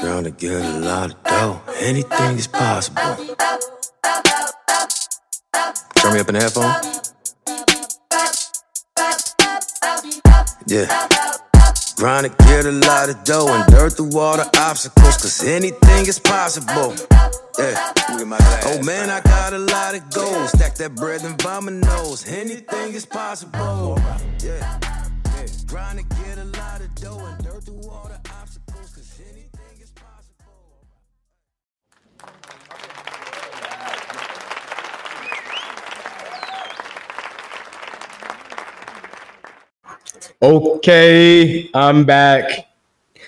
Girl, 0.00 0.22
to 0.22 0.30
get 0.30 0.52
a 0.52 0.78
lot 0.78 1.10
of 1.10 1.22
dough, 1.24 1.60
anything 1.80 2.38
is 2.38 2.46
possible. 2.46 3.16
Turn 5.96 6.14
me 6.14 6.20
up 6.20 6.28
in 6.28 6.34
the 6.34 6.40
headphone. 6.40 6.72
Yeah. 10.66 10.86
Grind 11.96 12.26
to 12.26 12.44
get 12.44 12.66
a 12.66 12.72
lot 12.72 13.08
of 13.08 13.24
dough 13.24 13.48
and 13.48 13.66
dirt 13.72 13.96
through 13.96 14.18
all 14.18 14.36
the 14.36 14.48
obstacles, 14.60 15.16
cause 15.16 15.42
anything 15.44 16.06
is 16.06 16.18
possible. 16.18 16.94
Yeah. 17.58 17.92
Oh 18.64 18.82
man, 18.84 19.08
I 19.08 19.20
got 19.22 19.52
a 19.54 19.58
lot 19.58 19.94
of 19.94 20.10
goals. 20.10 20.50
Stack 20.50 20.74
that 20.76 20.94
bread 20.94 21.22
and 21.24 21.40
vomit 21.40 21.74
nose. 21.74 22.26
Anything 22.28 22.92
is 22.92 23.06
possible. 23.06 23.98
Yeah. 24.42 24.78
Grind 25.66 25.98
to 25.98 26.15
dirt 27.14 27.64
through 27.64 27.88
all 27.88 28.08
the 28.08 28.18
obstacles, 28.30 28.94
cause 28.94 29.20
anything 29.30 29.80
is 29.80 29.92
possible. 29.92 30.44
Okay, 40.42 41.70
I'm 41.74 42.04
back. 42.04 42.66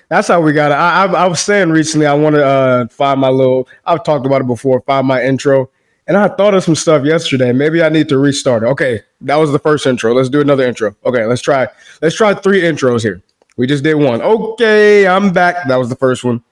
That's 0.08 0.28
how 0.28 0.40
we 0.40 0.52
got 0.52 0.72
it. 0.72 0.74
I, 0.74 1.04
I, 1.04 1.24
I 1.24 1.26
was 1.26 1.40
saying 1.40 1.70
recently, 1.70 2.06
I 2.06 2.14
want 2.14 2.34
to 2.36 2.44
uh, 2.44 2.88
find 2.88 3.20
my 3.20 3.28
little. 3.28 3.68
I've 3.84 4.04
talked 4.04 4.26
about 4.26 4.40
it 4.40 4.46
before. 4.46 4.80
Find 4.82 5.06
my 5.06 5.22
intro, 5.22 5.70
and 6.06 6.16
I 6.16 6.28
thought 6.28 6.54
of 6.54 6.64
some 6.64 6.74
stuff 6.74 7.04
yesterday. 7.04 7.52
Maybe 7.52 7.82
I 7.82 7.90
need 7.90 8.08
to 8.08 8.18
restart 8.18 8.62
it. 8.62 8.66
Okay, 8.66 9.02
that 9.20 9.36
was 9.36 9.52
the 9.52 9.58
first 9.58 9.86
intro. 9.86 10.14
Let's 10.14 10.30
do 10.30 10.40
another 10.40 10.66
intro. 10.66 10.96
Okay, 11.04 11.26
let's 11.26 11.42
try. 11.42 11.68
Let's 12.00 12.16
try 12.16 12.34
three 12.34 12.62
intros 12.62 13.02
here. 13.02 13.22
We 13.58 13.66
just 13.66 13.82
did 13.82 13.94
one. 13.96 14.22
Okay, 14.22 15.06
I'm 15.06 15.32
back. 15.32 15.66
That 15.66 15.76
was 15.76 15.88
the 15.88 15.96
first 15.96 16.22
one. 16.22 16.42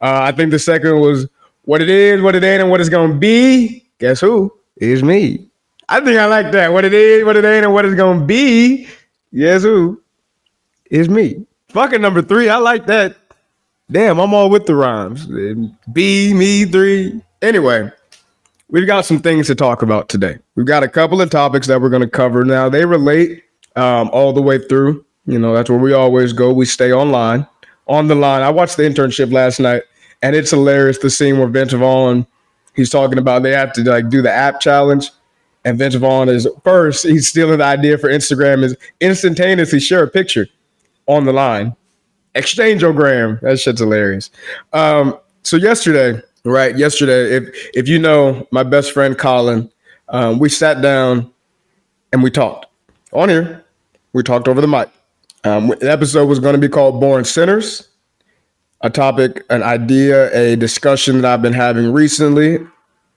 Uh, 0.00 0.20
I 0.22 0.32
think 0.32 0.52
the 0.52 0.60
second 0.60 1.00
was 1.00 1.26
what 1.64 1.82
it 1.82 1.90
is, 1.90 2.22
what 2.22 2.36
it 2.36 2.44
ain't, 2.44 2.62
and 2.62 2.70
what 2.70 2.80
it's 2.80 2.88
gonna 2.88 3.14
be. 3.14 3.84
Guess 3.98 4.20
who? 4.20 4.52
Is 4.76 5.02
me. 5.02 5.48
I 5.88 6.00
think 6.00 6.18
I 6.18 6.26
like 6.26 6.52
that. 6.52 6.72
What 6.72 6.84
it 6.84 6.94
is, 6.94 7.24
what 7.24 7.36
it 7.36 7.44
ain't, 7.44 7.64
and 7.64 7.74
what 7.74 7.84
it's 7.84 7.96
gonna 7.96 8.24
be. 8.24 8.88
Guess 9.34 9.64
who? 9.64 10.00
Is 10.88 11.08
me. 11.08 11.44
Fucking 11.70 12.00
number 12.00 12.22
three. 12.22 12.48
I 12.48 12.58
like 12.58 12.86
that. 12.86 13.16
Damn, 13.90 14.20
I'm 14.20 14.32
all 14.32 14.48
with 14.48 14.66
the 14.66 14.74
rhymes. 14.76 15.26
B, 15.92 16.32
me, 16.32 16.64
three. 16.64 17.20
Anyway, 17.42 17.90
we've 18.68 18.86
got 18.86 19.04
some 19.04 19.20
things 19.20 19.48
to 19.48 19.54
talk 19.54 19.82
about 19.82 20.08
today. 20.08 20.38
We've 20.54 20.66
got 20.66 20.84
a 20.84 20.88
couple 20.88 21.20
of 21.20 21.30
topics 21.30 21.66
that 21.66 21.80
we're 21.80 21.90
going 21.90 22.02
to 22.02 22.08
cover. 22.08 22.44
Now, 22.44 22.68
they 22.68 22.84
relate 22.84 23.44
um, 23.76 24.10
all 24.12 24.32
the 24.32 24.42
way 24.42 24.58
through. 24.58 25.05
You 25.26 25.38
know, 25.38 25.54
that's 25.54 25.68
where 25.68 25.78
we 25.78 25.92
always 25.92 26.32
go. 26.32 26.52
We 26.52 26.66
stay 26.66 26.92
online, 26.92 27.46
on 27.86 28.08
the 28.08 28.14
line. 28.14 28.42
I 28.42 28.50
watched 28.50 28.76
the 28.76 28.84
internship 28.84 29.32
last 29.32 29.60
night, 29.60 29.82
and 30.22 30.36
it's 30.36 30.50
hilarious 30.50 30.98
the 30.98 31.10
scene 31.10 31.38
where 31.38 31.48
Vince 31.48 31.72
Vaughn, 31.72 32.26
he's 32.74 32.90
talking 32.90 33.18
about 33.18 33.42
they 33.42 33.52
have 33.52 33.72
to 33.74 33.82
like 33.82 34.08
do 34.08 34.22
the 34.22 34.32
app 34.32 34.60
challenge. 34.60 35.10
And 35.64 35.78
Vince 35.78 35.96
Vaughn 35.96 36.28
is 36.28 36.48
first, 36.62 37.04
he's 37.04 37.28
stealing 37.28 37.58
the 37.58 37.64
idea 37.64 37.98
for 37.98 38.08
Instagram 38.08 38.62
is 38.62 38.76
instantaneously 39.00 39.80
share 39.80 40.04
a 40.04 40.08
picture 40.08 40.46
on 41.06 41.24
the 41.24 41.32
line. 41.32 41.74
Exchange 42.34 42.82
Exchangeogram. 42.82 43.40
That 43.40 43.58
shit's 43.58 43.80
hilarious. 43.80 44.30
Um, 44.72 45.18
so 45.42 45.56
yesterday, 45.56 46.20
right? 46.44 46.76
Yesterday, 46.76 47.34
if 47.36 47.70
if 47.74 47.88
you 47.88 47.98
know 47.98 48.46
my 48.52 48.62
best 48.62 48.92
friend 48.92 49.16
Colin, 49.16 49.70
um, 50.08 50.38
we 50.38 50.48
sat 50.48 50.82
down 50.82 51.32
and 52.12 52.22
we 52.22 52.30
talked 52.30 52.66
on 53.12 53.28
here. 53.28 53.64
We 54.12 54.22
talked 54.22 54.48
over 54.48 54.60
the 54.60 54.68
mic. 54.68 54.88
Um, 55.46 55.68
the 55.68 55.90
episode 55.90 56.26
was 56.26 56.40
going 56.40 56.54
to 56.54 56.60
be 56.60 56.68
called 56.68 57.00
"Born 57.00 57.24
Sinners," 57.24 57.88
a 58.80 58.90
topic, 58.90 59.44
an 59.48 59.62
idea, 59.62 60.34
a 60.36 60.56
discussion 60.56 61.20
that 61.20 61.32
I've 61.32 61.42
been 61.42 61.52
having 61.52 61.92
recently 61.92 62.58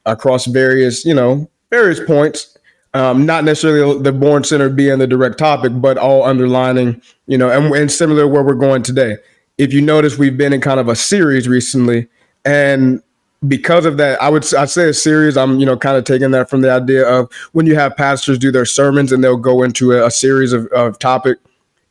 across 0.06 0.46
various, 0.46 1.06
you 1.06 1.14
know, 1.14 1.50
various 1.72 2.00
points. 2.00 2.56
Um, 2.94 3.26
not 3.26 3.44
necessarily 3.44 4.02
the 4.02 4.12
born 4.12 4.44
sinner 4.44 4.70
being 4.70 5.00
the 5.00 5.08
direct 5.08 5.38
topic, 5.38 5.72
but 5.76 5.98
all 5.98 6.24
underlining, 6.24 7.02
you 7.28 7.38
know, 7.38 7.50
and, 7.50 7.74
and 7.76 7.92
similar 7.92 8.28
where 8.28 8.44
we're 8.44 8.56
going 8.56 8.82
today. 8.82 9.18
If 9.58 9.74
you 9.74 9.82
notice, 9.82 10.18
we've 10.18 10.38
been 10.38 10.54
in 10.54 10.62
kind 10.62 10.80
of 10.80 10.88
a 10.88 10.96
series 10.96 11.48
recently, 11.48 12.08
and 12.46 13.02
because 13.48 13.86
of 13.86 13.98
that, 13.98 14.22
I 14.22 14.30
would 14.30 14.54
I 14.54 14.66
say 14.66 14.90
a 14.90 14.94
series. 14.94 15.36
I'm 15.36 15.60
you 15.60 15.66
know 15.66 15.78
kind 15.78 15.98
of 15.98 16.04
taking 16.04 16.30
that 16.32 16.48
from 16.48 16.62
the 16.62 16.72
idea 16.72 17.08
of 17.08 17.34
when 17.54 17.66
you 17.66 17.74
have 17.74 17.98
pastors 17.98 18.38
do 18.38 18.52
their 18.52 18.66
sermons 18.66 19.12
and 19.12 19.24
they'll 19.24 19.36
go 19.36 19.64
into 19.64 19.94
a, 19.94 20.06
a 20.06 20.12
series 20.12 20.54
of, 20.54 20.68
of 20.68 21.00
topic, 21.00 21.40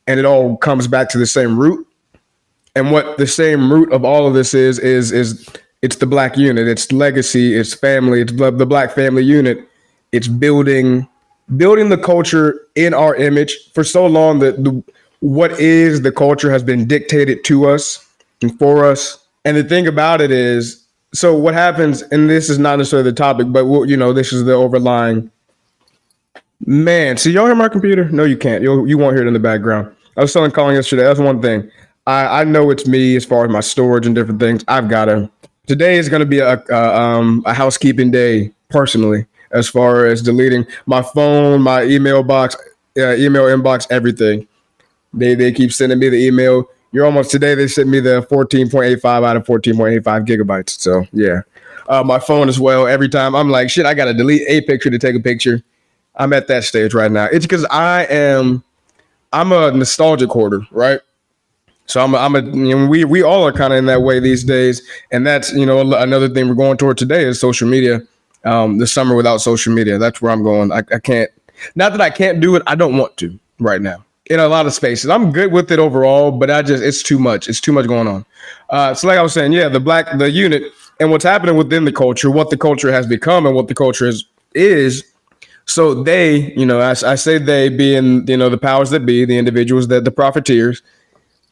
and 0.09 0.19
it 0.19 0.25
all 0.25 0.57
comes 0.57 0.87
back 0.87 1.07
to 1.07 1.19
the 1.19 1.27
same 1.27 1.57
root. 1.57 1.87
And 2.75 2.91
what 2.91 3.19
the 3.19 3.27
same 3.27 3.71
root 3.71 3.93
of 3.93 4.03
all 4.03 4.27
of 4.27 4.33
this 4.33 4.55
is 4.55 4.79
is 4.79 5.11
is 5.11 5.47
it's 5.83 5.97
the 5.97 6.07
black 6.07 6.35
unit, 6.35 6.67
it's 6.67 6.91
legacy, 6.91 7.55
it's 7.55 7.73
family, 7.73 8.21
it's 8.21 8.33
the, 8.33 8.65
black 8.65 8.91
family 8.91 9.23
unit. 9.23 9.65
It's 10.11 10.27
building 10.27 11.07
building 11.57 11.89
the 11.89 11.97
culture 11.97 12.59
in 12.75 12.93
our 12.93 13.15
image 13.15 13.71
for 13.73 13.83
so 13.83 14.05
long 14.05 14.39
that 14.39 14.63
the 14.63 14.83
what 15.19 15.51
is 15.59 16.01
the 16.01 16.11
culture 16.11 16.51
has 16.51 16.63
been 16.63 16.87
dictated 16.87 17.43
to 17.43 17.69
us 17.69 18.07
and 18.41 18.57
for 18.57 18.85
us. 18.85 19.23
And 19.45 19.55
the 19.55 19.63
thing 19.63 19.87
about 19.87 20.21
it 20.21 20.31
is 20.31 20.83
so 21.13 21.35
what 21.35 21.53
happens 21.53 22.01
and 22.01 22.27
this 22.27 22.49
is 22.49 22.57
not 22.57 22.79
necessarily 22.79 23.09
the 23.11 23.15
topic 23.15 23.51
but 23.51 23.65
you 23.87 23.97
know 23.97 24.11
this 24.11 24.33
is 24.33 24.45
the 24.45 24.53
overlying 24.53 25.31
man 26.65 27.17
see 27.17 27.31
y'all 27.31 27.45
hear 27.45 27.53
my 27.53 27.69
computer? 27.69 28.09
No 28.09 28.23
you 28.23 28.37
can't. 28.37 28.63
You 28.63 28.87
you 28.87 28.97
won't 28.97 29.15
hear 29.15 29.23
it 29.23 29.27
in 29.27 29.33
the 29.33 29.39
background 29.39 29.95
i 30.19 30.21
was 30.21 30.33
telling 30.33 30.51
colin 30.51 30.75
yesterday 30.75 31.03
that's 31.03 31.19
one 31.19 31.41
thing 31.41 31.69
i 32.05 32.41
i 32.41 32.43
know 32.43 32.69
it's 32.69 32.85
me 32.85 33.15
as 33.15 33.25
far 33.25 33.45
as 33.45 33.51
my 33.51 33.59
storage 33.59 34.05
and 34.05 34.13
different 34.13 34.39
things 34.39 34.63
i've 34.67 34.87
got 34.89 35.05
to 35.05 35.29
today 35.65 35.97
is 35.97 36.09
going 36.09 36.19
to 36.19 36.25
be 36.25 36.39
a, 36.39 36.61
a 36.69 36.99
um 36.99 37.41
a 37.45 37.53
housekeeping 37.53 38.11
day 38.11 38.51
personally 38.69 39.25
as 39.51 39.67
far 39.67 40.05
as 40.05 40.21
deleting 40.21 40.65
my 40.85 41.01
phone, 41.01 41.61
my 41.61 41.83
email 41.83 42.23
box, 42.23 42.55
uh, 42.97 43.15
email 43.15 43.43
inbox, 43.43 43.87
everything. 43.89 44.47
They 45.13 45.35
they 45.35 45.51
keep 45.51 45.73
sending 45.73 45.99
me 45.99 46.09
the 46.09 46.17
email. 46.17 46.69
You're 46.91 47.05
almost 47.05 47.31
today. 47.31 47.55
They 47.55 47.67
sent 47.67 47.87
me 47.87 47.99
the 47.99 48.25
14.85 48.31 49.27
out 49.27 49.35
of 49.35 49.45
14.85 49.45 50.25
gigabytes. 50.25 50.79
So 50.79 51.05
yeah, 51.13 51.41
uh, 51.87 52.03
my 52.03 52.19
phone 52.19 52.49
as 52.49 52.59
well. 52.59 52.87
Every 52.87 53.09
time 53.09 53.35
I'm 53.35 53.49
like, 53.49 53.69
shit, 53.69 53.85
I 53.85 53.93
gotta 53.93 54.13
delete 54.13 54.43
a 54.47 54.61
picture 54.61 54.89
to 54.89 54.99
take 54.99 55.15
a 55.15 55.19
picture. 55.19 55.63
I'm 56.15 56.33
at 56.33 56.47
that 56.47 56.63
stage 56.63 56.93
right 56.93 57.11
now. 57.11 57.25
It's 57.25 57.45
because 57.45 57.65
I 57.65 58.05
am, 58.05 58.63
I'm 59.31 59.51
a 59.51 59.71
nostalgic 59.71 60.29
hoarder, 60.29 60.61
right? 60.71 61.01
So 61.85 62.03
I'm, 62.03 62.13
a, 62.13 62.17
I'm 62.17 62.35
a, 62.35 62.41
you 62.41 62.77
know, 62.77 62.87
we 62.87 63.03
we 63.03 63.23
all 63.23 63.45
are 63.47 63.51
kind 63.51 63.73
of 63.73 63.79
in 63.79 63.85
that 63.87 64.03
way 64.03 64.19
these 64.19 64.43
days, 64.43 64.87
and 65.11 65.25
that's 65.25 65.51
you 65.53 65.65
know 65.65 65.81
another 65.95 66.29
thing 66.29 66.47
we're 66.47 66.55
going 66.55 66.77
toward 66.77 66.97
today 66.97 67.23
is 67.23 67.39
social 67.39 67.67
media 67.67 68.01
um, 68.45 68.77
the 68.77 68.87
summer 68.87 69.15
without 69.15 69.37
social 69.37 69.73
media. 69.73 69.97
That's 69.97 70.21
where 70.21 70.31
I'm 70.31 70.43
going. 70.43 70.71
I, 70.71 70.83
I 70.93 70.99
can't. 70.99 71.29
Not 71.75 71.91
that 71.91 72.01
I 72.01 72.09
can't 72.09 72.39
do 72.39 72.55
it. 72.55 72.63
I 72.67 72.75
don't 72.75 72.97
want 72.97 73.17
to 73.17 73.37
right 73.59 73.81
now 73.81 74.05
in 74.29 74.39
a 74.39 74.47
lot 74.47 74.67
of 74.67 74.73
spaces. 74.73 75.09
I'm 75.09 75.31
good 75.31 75.51
with 75.51 75.71
it 75.71 75.79
overall, 75.79 76.31
but 76.31 76.51
I 76.51 76.61
just 76.61 76.83
it's 76.83 77.03
too 77.03 77.19
much. 77.19 77.49
It's 77.49 77.59
too 77.59 77.71
much 77.71 77.87
going 77.87 78.07
on. 78.07 78.25
Uh, 78.69 78.93
so 78.93 79.07
like 79.07 79.17
I 79.17 79.21
was 79.21 79.33
saying, 79.33 79.53
yeah, 79.53 79.67
the 79.67 79.79
black 79.79 80.15
the 80.17 80.29
unit 80.29 80.63
and 80.99 81.11
what's 81.11 81.23
happening 81.23 81.55
within 81.57 81.85
the 81.85 81.91
culture, 81.91 82.29
what 82.29 82.49
the 82.49 82.57
culture 82.57 82.91
has 82.91 83.07
become, 83.07 83.45
and 83.45 83.55
what 83.55 83.67
the 83.67 83.75
culture 83.75 84.07
is 84.07 84.25
is. 84.53 85.03
So 85.69 85.93
they, 85.93 86.51
you 86.55 86.65
know, 86.65 86.79
I, 86.79 86.91
I 86.91 87.13
say 87.13 87.37
they 87.37 87.69
being 87.69 88.27
you 88.27 88.37
know 88.37 88.49
the 88.49 88.57
powers 88.57 88.89
that 88.89 89.05
be, 89.05 89.23
the 89.23 89.37
individuals 89.37 89.87
that 89.89 90.03
the 90.03 90.09
profiteers, 90.11 90.81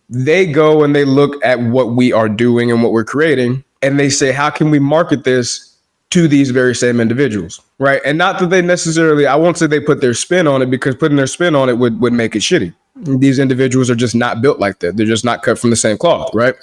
they 0.10 0.52
go 0.52 0.84
and 0.84 0.96
they 0.96 1.06
look 1.06 1.44
at 1.46 1.60
what 1.60 1.92
we 1.92 2.12
are 2.12 2.28
doing 2.28 2.72
and 2.72 2.82
what 2.82 2.94
we're 2.94 3.06
creating, 3.06 3.64
and 3.84 4.00
they 4.00 4.10
say, 4.10 4.32
how 4.32 4.50
can 4.50 4.72
we 4.72 4.80
market 4.80 5.24
this 5.24 5.78
to 6.10 6.28
these 6.28 6.50
very 6.50 6.74
same 6.74 7.00
individuals, 7.00 7.62
right? 7.78 8.02
And 8.06 8.18
not 8.18 8.40
that 8.40 8.50
they 8.50 8.62
necessarily, 8.62 9.28
I 9.28 9.36
won't 9.36 9.58
say 9.58 9.68
they 9.68 9.80
put 9.80 10.02
their 10.02 10.16
spin 10.16 10.48
on 10.48 10.64
it 10.64 10.72
because 10.72 10.96
putting 10.96 11.18
their 11.18 11.28
spin 11.28 11.54
on 11.54 11.70
it 11.70 11.78
would, 11.78 12.00
would 12.00 12.14
make 12.14 12.36
it 12.36 12.40
shitty. 12.40 12.74
These 12.96 13.38
individuals 13.38 13.90
are 13.90 13.96
just 13.96 14.16
not 14.16 14.42
built 14.42 14.58
like 14.58 14.80
that. 14.80 14.98
They're 14.98 15.06
just 15.06 15.26
not 15.26 15.44
cut 15.44 15.60
from 15.60 15.70
the 15.70 15.76
same 15.76 15.98
cloth, 15.98 16.34
right? 16.34 16.56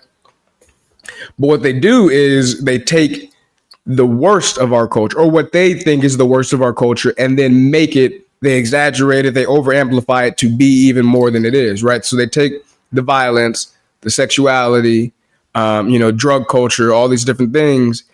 But 1.39 1.47
what 1.47 1.63
they 1.63 1.79
do 1.79 2.09
is 2.09 2.65
they 2.65 2.79
take 2.79 3.34
the 3.87 4.07
worst 4.07 4.59
of 4.59 4.73
our 4.73 4.89
culture 4.89 5.19
or 5.19 5.31
what 5.31 5.53
they 5.53 5.75
think 5.75 6.05
is 6.05 6.17
the 6.17 6.27
worst 6.27 6.53
of 6.53 6.63
our 6.63 6.73
culture 6.73 7.15
and 7.19 7.39
then 7.39 7.71
make 7.71 7.97
it, 7.97 8.27
they 8.41 8.57
exaggerate 8.57 9.27
it, 9.27 9.35
they 9.35 9.45
overamplify 9.45 10.29
it 10.29 10.39
to 10.39 10.55
be 10.55 10.67
even 10.67 11.05
more 11.05 11.31
than 11.31 11.45
it 11.45 11.55
is, 11.55 11.83
right? 11.83 12.05
So 12.05 12.17
they 12.17 12.27
take 12.27 12.53
the 12.93 13.03
violence, 13.03 13.75
the 14.01 14.11
sexuality, 14.11 15.13
um, 15.55 15.89
you 15.91 15.99
know, 15.99 16.11
drug 16.11 16.49
culture, 16.49 16.93
all 16.93 17.09
these 17.09 17.25
different 17.25 17.53
things 17.53 18.05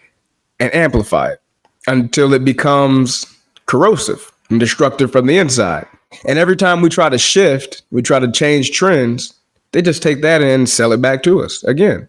and 0.59 0.75
amplify 0.75 1.31
it 1.31 1.43
until 1.87 2.35
it 2.35 2.45
becomes 2.45 3.25
corrosive 3.67 4.31
and 4.51 4.61
destructive 4.61 5.11
from 5.11 5.27
the 5.27 5.39
inside. 5.39 5.87
And 6.27 6.39
every 6.39 6.57
time 6.57 6.81
we 6.81 6.89
try 6.89 7.09
to 7.09 7.19
shift, 7.19 7.83
we 7.91 8.03
try 8.03 8.19
to 8.19 8.31
change 8.31 8.73
trends, 8.73 9.35
they 9.73 9.83
just 9.83 10.03
take 10.03 10.23
that 10.23 10.43
and 10.43 10.69
sell 10.69 10.93
it 10.93 11.01
back 11.01 11.23
to 11.23 11.43
us 11.43 11.63
again. 11.65 12.09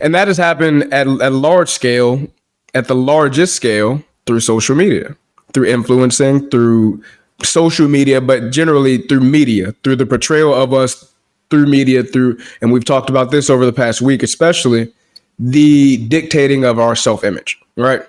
And 0.00 0.14
that 0.14 0.28
has 0.28 0.36
happened 0.36 0.92
at, 0.92 1.06
at 1.06 1.32
large 1.32 1.68
scale, 1.68 2.26
at 2.74 2.88
the 2.88 2.94
largest 2.94 3.56
scale 3.56 4.02
through 4.26 4.40
social 4.40 4.76
media, 4.76 5.16
through 5.52 5.66
influencing, 5.66 6.48
through 6.50 7.02
social 7.42 7.88
media, 7.88 8.20
but 8.20 8.50
generally 8.50 8.98
through 8.98 9.20
media, 9.20 9.72
through 9.82 9.96
the 9.96 10.06
portrayal 10.06 10.54
of 10.54 10.72
us 10.72 11.14
through 11.50 11.66
media, 11.66 12.02
through, 12.02 12.38
and 12.60 12.72
we've 12.72 12.84
talked 12.84 13.10
about 13.10 13.30
this 13.30 13.48
over 13.48 13.64
the 13.64 13.72
past 13.72 14.02
week, 14.02 14.22
especially 14.22 14.92
the 15.38 15.98
dictating 16.08 16.64
of 16.64 16.78
our 16.78 16.96
self 16.96 17.24
image, 17.24 17.60
right? 17.76 18.02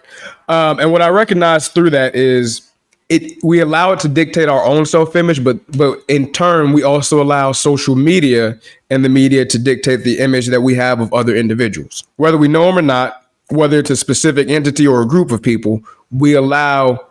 Um, 0.47 0.79
and 0.79 0.91
what 0.91 1.01
I 1.01 1.09
recognize 1.09 1.67
through 1.67 1.91
that 1.91 2.15
is 2.15 2.69
it 3.09 3.43
we 3.43 3.59
allow 3.59 3.91
it 3.91 3.99
to 3.99 4.07
dictate 4.07 4.49
our 4.49 4.63
own 4.65 4.85
self 4.85 5.15
image, 5.15 5.43
but 5.43 5.59
but 5.77 5.99
in 6.07 6.31
turn 6.31 6.73
we 6.73 6.83
also 6.83 7.21
allow 7.21 7.51
social 7.51 7.95
media 7.95 8.59
and 8.89 9.05
the 9.05 9.09
media 9.09 9.45
to 9.45 9.59
dictate 9.59 10.03
the 10.03 10.19
image 10.19 10.47
that 10.47 10.61
we 10.61 10.75
have 10.75 10.99
of 10.99 11.13
other 11.13 11.35
individuals, 11.35 12.03
whether 12.17 12.37
we 12.37 12.47
know 12.47 12.65
them 12.65 12.77
or 12.77 12.83
not. 12.83 13.21
Whether 13.51 13.77
it's 13.77 13.91
a 13.91 13.95
specific 13.95 14.49
entity 14.49 14.87
or 14.87 15.03
a 15.03 15.07
group 15.07 15.31
of 15.31 15.39
people, 15.39 15.83
we 16.09 16.33
allow 16.33 17.05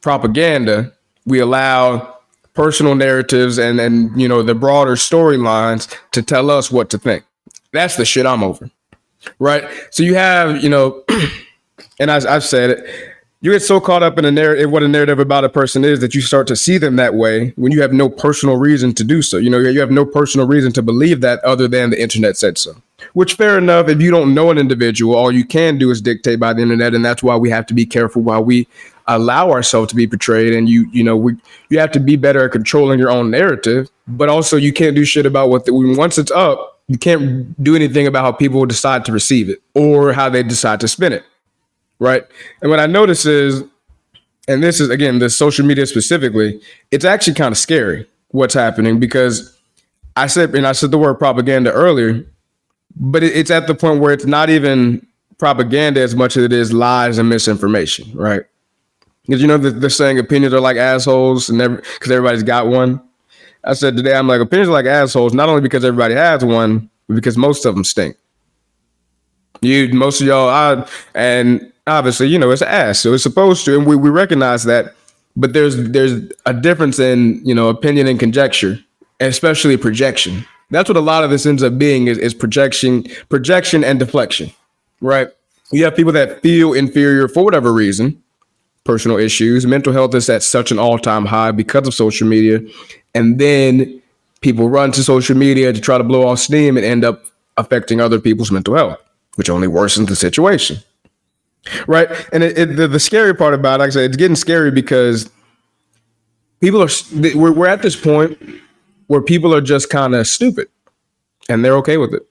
propaganda, 0.00 0.94
we 1.26 1.40
allow 1.40 2.16
personal 2.54 2.94
narratives 2.94 3.58
and 3.58 3.78
and 3.80 4.18
you 4.18 4.26
know 4.26 4.42
the 4.42 4.54
broader 4.54 4.94
storylines 4.94 5.94
to 6.12 6.22
tell 6.22 6.50
us 6.50 6.70
what 6.70 6.88
to 6.90 6.98
think. 6.98 7.24
That's 7.72 7.96
the 7.96 8.04
shit 8.04 8.24
I'm 8.24 8.42
over. 8.42 8.70
Right? 9.38 9.64
So 9.90 10.02
you 10.02 10.14
have, 10.14 10.62
you 10.62 10.68
know, 10.68 11.02
and 11.98 12.10
I've 12.10 12.44
said 12.44 12.70
it, 12.70 13.13
you 13.44 13.52
get 13.52 13.60
so 13.60 13.78
caught 13.78 14.02
up 14.02 14.18
in 14.18 14.24
a 14.24 14.30
narrative, 14.30 14.70
what 14.70 14.82
a 14.82 14.88
narrative 14.88 15.18
about 15.18 15.44
a 15.44 15.50
person 15.50 15.84
is, 15.84 16.00
that 16.00 16.14
you 16.14 16.22
start 16.22 16.46
to 16.46 16.56
see 16.56 16.78
them 16.78 16.96
that 16.96 17.12
way 17.12 17.50
when 17.56 17.72
you 17.72 17.82
have 17.82 17.92
no 17.92 18.08
personal 18.08 18.56
reason 18.56 18.94
to 18.94 19.04
do 19.04 19.20
so. 19.20 19.36
You 19.36 19.50
know, 19.50 19.58
you 19.58 19.80
have 19.80 19.90
no 19.90 20.06
personal 20.06 20.46
reason 20.46 20.72
to 20.72 20.80
believe 20.80 21.20
that 21.20 21.44
other 21.44 21.68
than 21.68 21.90
the 21.90 22.00
internet 22.00 22.38
said 22.38 22.56
so. 22.56 22.74
Which, 23.12 23.34
fair 23.34 23.58
enough, 23.58 23.88
if 23.88 24.00
you 24.00 24.10
don't 24.10 24.32
know 24.32 24.50
an 24.50 24.56
individual, 24.56 25.14
all 25.14 25.30
you 25.30 25.44
can 25.44 25.76
do 25.76 25.90
is 25.90 26.00
dictate 26.00 26.40
by 26.40 26.54
the 26.54 26.62
internet, 26.62 26.94
and 26.94 27.04
that's 27.04 27.22
why 27.22 27.36
we 27.36 27.50
have 27.50 27.66
to 27.66 27.74
be 27.74 27.84
careful 27.84 28.22
while 28.22 28.42
we 28.42 28.66
allow 29.08 29.50
ourselves 29.50 29.90
to 29.90 29.94
be 29.94 30.06
portrayed. 30.06 30.54
And 30.54 30.66
you, 30.66 30.88
you 30.90 31.04
know, 31.04 31.14
we 31.14 31.36
you 31.68 31.78
have 31.78 31.92
to 31.92 32.00
be 32.00 32.16
better 32.16 32.46
at 32.46 32.52
controlling 32.52 32.98
your 32.98 33.10
own 33.10 33.30
narrative, 33.30 33.90
but 34.08 34.30
also 34.30 34.56
you 34.56 34.72
can't 34.72 34.96
do 34.96 35.04
shit 35.04 35.26
about 35.26 35.50
what 35.50 35.66
the, 35.66 35.74
once 35.74 36.16
it's 36.16 36.30
up, 36.30 36.80
you 36.88 36.96
can't 36.96 37.62
do 37.62 37.76
anything 37.76 38.06
about 38.06 38.24
how 38.24 38.32
people 38.32 38.64
decide 38.64 39.04
to 39.04 39.12
receive 39.12 39.50
it 39.50 39.60
or 39.74 40.14
how 40.14 40.30
they 40.30 40.42
decide 40.42 40.80
to 40.80 40.88
spin 40.88 41.12
it 41.12 41.24
right? 42.04 42.24
And 42.62 42.70
what 42.70 42.80
I 42.80 42.86
notice 42.86 43.26
is, 43.26 43.64
and 44.46 44.62
this 44.62 44.80
is 44.80 44.90
again 44.90 45.18
the 45.18 45.30
social 45.30 45.64
media 45.66 45.86
specifically, 45.86 46.60
it's 46.90 47.04
actually 47.04 47.34
kind 47.34 47.50
of 47.52 47.58
scary 47.58 48.06
what's 48.28 48.54
happening 48.54 49.00
because 49.00 49.56
I 50.16 50.26
said 50.26 50.54
and 50.54 50.66
I 50.66 50.72
said 50.72 50.90
the 50.90 50.98
word 50.98 51.14
propaganda 51.14 51.72
earlier, 51.72 52.24
but 52.94 53.22
it's 53.22 53.50
at 53.50 53.66
the 53.66 53.74
point 53.74 54.00
where 54.00 54.12
it's 54.12 54.26
not 54.26 54.50
even 54.50 55.04
propaganda 55.38 56.00
as 56.00 56.14
much 56.14 56.36
as 56.36 56.44
it 56.44 56.52
is 56.52 56.72
lies 56.72 57.18
and 57.18 57.28
misinformation, 57.28 58.10
right? 58.14 58.42
Because 59.26 59.40
you 59.40 59.48
know 59.48 59.56
the, 59.56 59.70
they're 59.70 59.90
saying 59.90 60.18
opinions 60.18 60.52
are 60.52 60.60
like 60.60 60.76
assholes, 60.76 61.48
and 61.48 61.76
because 61.76 62.10
everybody's 62.10 62.42
got 62.42 62.66
one. 62.66 63.02
I 63.64 63.72
said 63.72 63.96
today 63.96 64.14
I'm 64.14 64.28
like 64.28 64.42
opinions 64.42 64.68
are 64.68 64.72
like 64.72 64.86
assholes, 64.86 65.32
not 65.32 65.48
only 65.48 65.62
because 65.62 65.84
everybody 65.84 66.14
has 66.14 66.44
one, 66.44 66.90
but 67.08 67.14
because 67.14 67.38
most 67.38 67.64
of 67.64 67.74
them 67.74 67.84
stink. 67.84 68.16
You, 69.62 69.92
most 69.94 70.20
of 70.20 70.26
y'all, 70.26 70.50
I, 70.50 70.86
and 71.14 71.72
obviously, 71.86 72.28
you 72.28 72.38
know, 72.38 72.50
it's 72.50 72.62
ass, 72.62 73.00
so 73.00 73.12
it's 73.14 73.22
supposed 73.22 73.64
to, 73.66 73.76
and 73.76 73.86
we, 73.86 73.96
we 73.96 74.10
recognize 74.10 74.64
that. 74.64 74.94
But 75.36 75.52
there's 75.52 75.76
there's 75.76 76.30
a 76.46 76.54
difference 76.54 76.98
in 76.98 77.44
you 77.44 77.54
know 77.54 77.68
opinion 77.68 78.06
and 78.06 78.20
conjecture, 78.20 78.78
especially 79.20 79.76
projection. 79.76 80.46
That's 80.70 80.88
what 80.88 80.96
a 80.96 81.00
lot 81.00 81.24
of 81.24 81.30
this 81.30 81.44
ends 81.44 81.62
up 81.62 81.76
being 81.76 82.06
is, 82.06 82.18
is 82.18 82.34
projection, 82.34 83.04
projection 83.28 83.84
and 83.84 83.98
deflection, 83.98 84.50
right? 85.00 85.28
You 85.72 85.84
have 85.84 85.96
people 85.96 86.12
that 86.12 86.40
feel 86.40 86.72
inferior 86.72 87.28
for 87.28 87.44
whatever 87.44 87.72
reason, 87.72 88.22
personal 88.84 89.18
issues, 89.18 89.66
mental 89.66 89.92
health 89.92 90.14
is 90.14 90.28
at 90.28 90.42
such 90.42 90.70
an 90.70 90.78
all-time 90.78 91.26
high 91.26 91.50
because 91.50 91.86
of 91.86 91.94
social 91.94 92.28
media, 92.28 92.60
and 93.14 93.38
then 93.38 94.00
people 94.40 94.68
run 94.68 94.92
to 94.92 95.02
social 95.02 95.36
media 95.36 95.72
to 95.72 95.80
try 95.80 95.98
to 95.98 96.04
blow 96.04 96.28
off 96.28 96.38
steam 96.38 96.76
and 96.76 96.86
end 96.86 97.04
up 97.04 97.24
affecting 97.56 98.00
other 98.00 98.20
people's 98.20 98.52
mental 98.52 98.74
health, 98.74 98.98
which 99.34 99.50
only 99.50 99.68
worsens 99.68 100.08
the 100.08 100.16
situation 100.16 100.78
right? 101.86 102.08
And 102.32 102.42
it, 102.42 102.58
it, 102.58 102.66
the, 102.76 102.88
the 102.88 103.00
scary 103.00 103.34
part 103.34 103.54
about 103.54 103.80
it, 103.80 103.84
I 103.84 103.88
said, 103.90 104.04
it's 104.04 104.16
getting 104.16 104.36
scary 104.36 104.70
because 104.70 105.30
people 106.60 106.82
are 106.82 106.88
we're, 107.34 107.52
we're 107.52 107.66
at 107.66 107.82
this 107.82 107.96
point 107.96 108.38
where 109.06 109.20
people 109.20 109.54
are 109.54 109.60
just 109.60 109.90
kind 109.90 110.14
of 110.14 110.26
stupid, 110.26 110.68
and 111.48 111.64
they're 111.64 111.76
okay 111.76 111.96
with 111.96 112.14
it. 112.14 112.22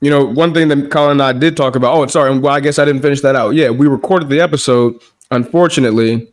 You 0.00 0.10
know, 0.10 0.24
one 0.24 0.54
thing 0.54 0.68
that 0.68 0.90
Colin 0.90 1.12
and 1.12 1.22
I 1.22 1.32
did 1.32 1.56
talk 1.56 1.76
about. 1.76 1.94
Oh, 1.94 2.06
sorry. 2.06 2.36
Well, 2.38 2.52
I 2.52 2.60
guess 2.60 2.78
I 2.78 2.84
didn't 2.84 3.02
finish 3.02 3.20
that 3.20 3.36
out. 3.36 3.50
Yeah, 3.50 3.70
we 3.70 3.86
recorded 3.86 4.28
the 4.28 4.40
episode, 4.40 5.00
unfortunately, 5.30 6.32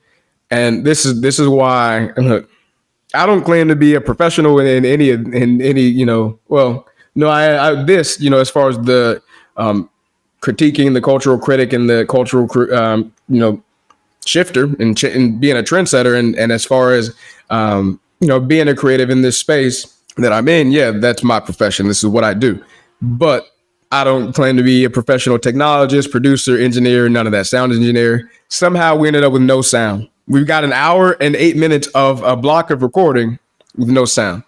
and 0.49 0.85
this 0.85 1.05
is 1.05 1.21
this 1.21 1.37
is 1.37 1.47
why. 1.47 2.11
Look, 2.17 2.49
I 3.13 3.25
don't 3.25 3.43
claim 3.43 3.67
to 3.67 3.75
be 3.75 3.93
a 3.93 4.01
professional 4.01 4.59
in, 4.59 4.67
in 4.67 4.85
any 4.85 5.09
in 5.09 5.61
any 5.61 5.81
you 5.81 6.05
know. 6.05 6.39
Well, 6.47 6.87
no, 7.15 7.27
I, 7.27 7.71
I 7.71 7.83
this 7.83 8.19
you 8.21 8.29
know 8.29 8.39
as 8.39 8.49
far 8.49 8.69
as 8.69 8.77
the 8.79 9.21
um, 9.57 9.89
critiquing 10.41 10.93
the 10.93 11.01
cultural 11.01 11.37
critic 11.37 11.73
and 11.73 11.89
the 11.89 12.05
cultural, 12.07 12.47
um, 12.73 13.13
you 13.29 13.39
know, 13.39 13.61
shifter 14.25 14.65
and, 14.79 15.01
and, 15.03 15.39
being 15.39 15.57
a 15.57 15.63
trendsetter. 15.63 16.17
And, 16.17 16.35
and 16.35 16.51
as 16.51 16.65
far 16.65 16.93
as, 16.93 17.15
um, 17.49 17.99
you 18.19 18.27
know, 18.27 18.39
being 18.39 18.67
a 18.67 18.75
creative 18.75 19.09
in 19.09 19.21
this 19.21 19.37
space 19.37 19.85
that 20.17 20.33
I'm 20.33 20.47
in, 20.47 20.71
yeah, 20.71 20.91
that's 20.91 21.23
my 21.23 21.39
profession. 21.39 21.87
This 21.87 22.03
is 22.03 22.07
what 22.07 22.23
I 22.23 22.33
do. 22.33 22.63
But 23.01 23.47
I 23.91 24.03
don't 24.03 24.33
claim 24.33 24.57
to 24.57 24.63
be 24.63 24.83
a 24.83 24.89
professional 24.89 25.39
technologist, 25.39 26.11
producer, 26.11 26.57
engineer, 26.57 27.07
none 27.07 27.25
of 27.25 27.31
that, 27.31 27.47
sound 27.47 27.71
engineer. 27.71 28.29
Somehow 28.49 28.95
we 28.95 29.07
ended 29.07 29.23
up 29.23 29.31
with 29.31 29.41
no 29.41 29.61
sound. 29.61 30.09
We've 30.27 30.47
got 30.47 30.65
an 30.65 30.73
hour 30.73 31.15
and 31.21 31.35
eight 31.37 31.55
minutes 31.55 31.87
of 31.87 32.21
a 32.23 32.35
block 32.35 32.69
of 32.69 32.81
recording 32.81 33.39
with 33.77 33.87
no 33.87 34.03
sound. 34.03 34.43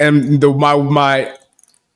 And 0.00 0.40
the 0.40 0.52
my 0.54 0.76
my 0.76 1.36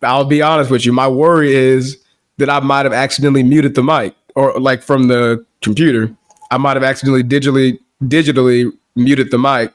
I'll 0.02 0.26
be 0.26 0.42
honest 0.42 0.70
with 0.70 0.84
you, 0.84 0.92
my 0.92 1.08
worry 1.08 1.54
is 1.54 1.96
that 2.38 2.50
I 2.50 2.60
might 2.60 2.84
have 2.84 2.92
accidentally 2.92 3.42
muted 3.42 3.74
the 3.74 3.82
mic 3.82 4.14
or 4.34 4.58
like 4.60 4.82
from 4.82 5.08
the 5.08 5.44
computer. 5.62 6.14
I 6.50 6.58
might 6.58 6.76
have 6.76 6.84
accidentally 6.84 7.22
digitally 7.22 7.78
digitally 8.02 8.70
muted 8.94 9.30
the 9.30 9.38
mic. 9.38 9.72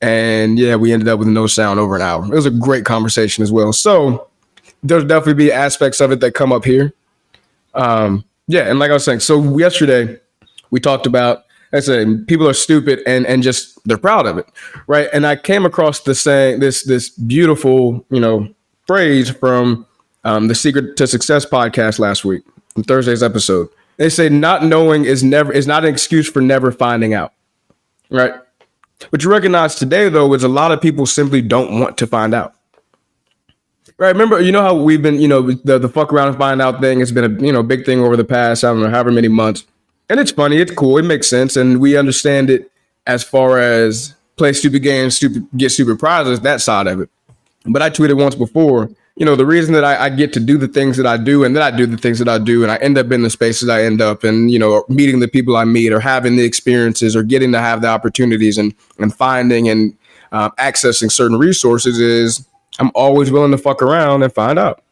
And 0.00 0.58
yeah, 0.58 0.74
we 0.76 0.92
ended 0.92 1.08
up 1.08 1.18
with 1.18 1.28
no 1.28 1.46
sound 1.46 1.78
over 1.78 1.94
an 1.94 2.02
hour. 2.02 2.24
It 2.24 2.34
was 2.34 2.46
a 2.46 2.50
great 2.50 2.84
conversation 2.84 3.42
as 3.42 3.52
well. 3.52 3.72
So 3.72 4.28
there's 4.82 5.04
definitely 5.04 5.34
be 5.34 5.52
aspects 5.52 6.00
of 6.00 6.10
it 6.10 6.20
that 6.20 6.32
come 6.32 6.52
up 6.52 6.64
here. 6.64 6.92
Um, 7.74 8.24
yeah, 8.48 8.62
and 8.62 8.78
like 8.78 8.90
I 8.90 8.94
was 8.94 9.04
saying, 9.04 9.20
so 9.20 9.58
yesterday 9.58 10.18
we 10.70 10.80
talked 10.80 11.06
about 11.06 11.44
I 11.72 11.80
said 11.80 12.26
people 12.26 12.48
are 12.48 12.54
stupid 12.54 13.00
and 13.06 13.26
and 13.26 13.42
just 13.42 13.78
they're 13.84 13.96
proud 13.96 14.26
of 14.26 14.38
it, 14.38 14.46
right? 14.86 15.08
And 15.12 15.26
I 15.26 15.36
came 15.36 15.64
across 15.64 16.00
the 16.00 16.14
saying 16.14 16.60
this 16.60 16.84
this 16.84 17.08
beautiful 17.10 18.04
you 18.10 18.20
know 18.20 18.48
phrase 18.86 19.30
from 19.30 19.86
um, 20.24 20.48
the 20.48 20.54
Secret 20.54 20.96
to 20.96 21.06
Success 21.06 21.44
podcast 21.44 21.98
last 21.98 22.24
week, 22.24 22.42
Thursday's 22.86 23.22
episode. 23.22 23.68
They 23.96 24.08
say 24.08 24.28
not 24.28 24.64
knowing 24.64 25.04
is 25.04 25.22
never 25.22 25.52
is 25.52 25.66
not 25.66 25.84
an 25.84 25.92
excuse 25.92 26.28
for 26.28 26.40
never 26.40 26.72
finding 26.72 27.14
out. 27.14 27.32
Right. 28.10 28.34
What 29.10 29.22
you 29.22 29.30
recognize 29.30 29.74
today 29.74 30.08
though 30.08 30.32
is 30.34 30.44
a 30.44 30.48
lot 30.48 30.72
of 30.72 30.80
people 30.80 31.06
simply 31.06 31.42
don't 31.42 31.80
want 31.80 31.98
to 31.98 32.06
find 32.06 32.34
out. 32.34 32.54
Right. 33.98 34.08
Remember, 34.08 34.40
you 34.40 34.52
know 34.52 34.62
how 34.62 34.74
we've 34.74 35.02
been, 35.02 35.20
you 35.20 35.28
know, 35.28 35.52
the, 35.52 35.78
the 35.78 35.88
fuck 35.88 36.12
around 36.12 36.28
and 36.28 36.38
find 36.38 36.60
out 36.62 36.80
thing 36.80 37.00
has 37.00 37.12
been 37.12 37.24
a 37.24 37.44
you 37.44 37.52
know 37.52 37.62
big 37.62 37.84
thing 37.84 38.00
over 38.00 38.16
the 38.16 38.24
past, 38.24 38.64
I 38.64 38.68
don't 38.68 38.80
know, 38.80 38.90
however 38.90 39.12
many 39.12 39.28
months. 39.28 39.64
And 40.08 40.18
it's 40.18 40.30
funny, 40.30 40.56
it's 40.56 40.72
cool, 40.72 40.98
it 40.98 41.04
makes 41.04 41.28
sense, 41.28 41.56
and 41.56 41.80
we 41.80 41.96
understand 41.96 42.50
it 42.50 42.70
as 43.06 43.22
far 43.22 43.58
as 43.58 44.14
play 44.36 44.52
stupid 44.52 44.82
games, 44.82 45.16
stupid 45.16 45.46
get 45.56 45.70
stupid 45.70 45.98
prizes, 45.98 46.40
that 46.40 46.60
side 46.60 46.86
of 46.86 47.00
it. 47.00 47.10
But 47.64 47.82
I 47.82 47.90
tweeted 47.90 48.16
once 48.16 48.34
before 48.34 48.90
you 49.16 49.26
know, 49.26 49.36
the 49.36 49.46
reason 49.46 49.74
that 49.74 49.84
I, 49.84 50.06
I, 50.06 50.08
get 50.08 50.32
to 50.32 50.40
do 50.40 50.56
the 50.56 50.68
things 50.68 50.96
that 50.96 51.06
I 51.06 51.18
do 51.18 51.44
and 51.44 51.54
that 51.54 51.62
I 51.62 51.76
do 51.76 51.84
the 51.84 51.98
things 51.98 52.18
that 52.18 52.28
I 52.28 52.38
do 52.38 52.62
and 52.62 52.72
I 52.72 52.76
end 52.76 52.96
up 52.96 53.12
in 53.12 53.22
the 53.22 53.28
spaces 53.28 53.68
I 53.68 53.82
end 53.82 54.00
up 54.00 54.24
and, 54.24 54.50
you 54.50 54.58
know, 54.58 54.84
meeting 54.88 55.20
the 55.20 55.28
people 55.28 55.56
I 55.56 55.64
meet 55.64 55.92
or 55.92 56.00
having 56.00 56.36
the 56.36 56.44
experiences 56.44 57.14
or 57.14 57.22
getting 57.22 57.52
to 57.52 57.58
have 57.58 57.82
the 57.82 57.88
opportunities 57.88 58.56
and, 58.56 58.74
and 58.98 59.14
finding 59.14 59.68
and 59.68 59.96
uh, 60.32 60.50
accessing 60.52 61.12
certain 61.12 61.38
resources 61.38 61.98
is 61.98 62.46
I'm 62.78 62.90
always 62.94 63.30
willing 63.30 63.50
to 63.50 63.58
fuck 63.58 63.82
around 63.82 64.22
and 64.22 64.32
find 64.32 64.58
out 64.58 64.82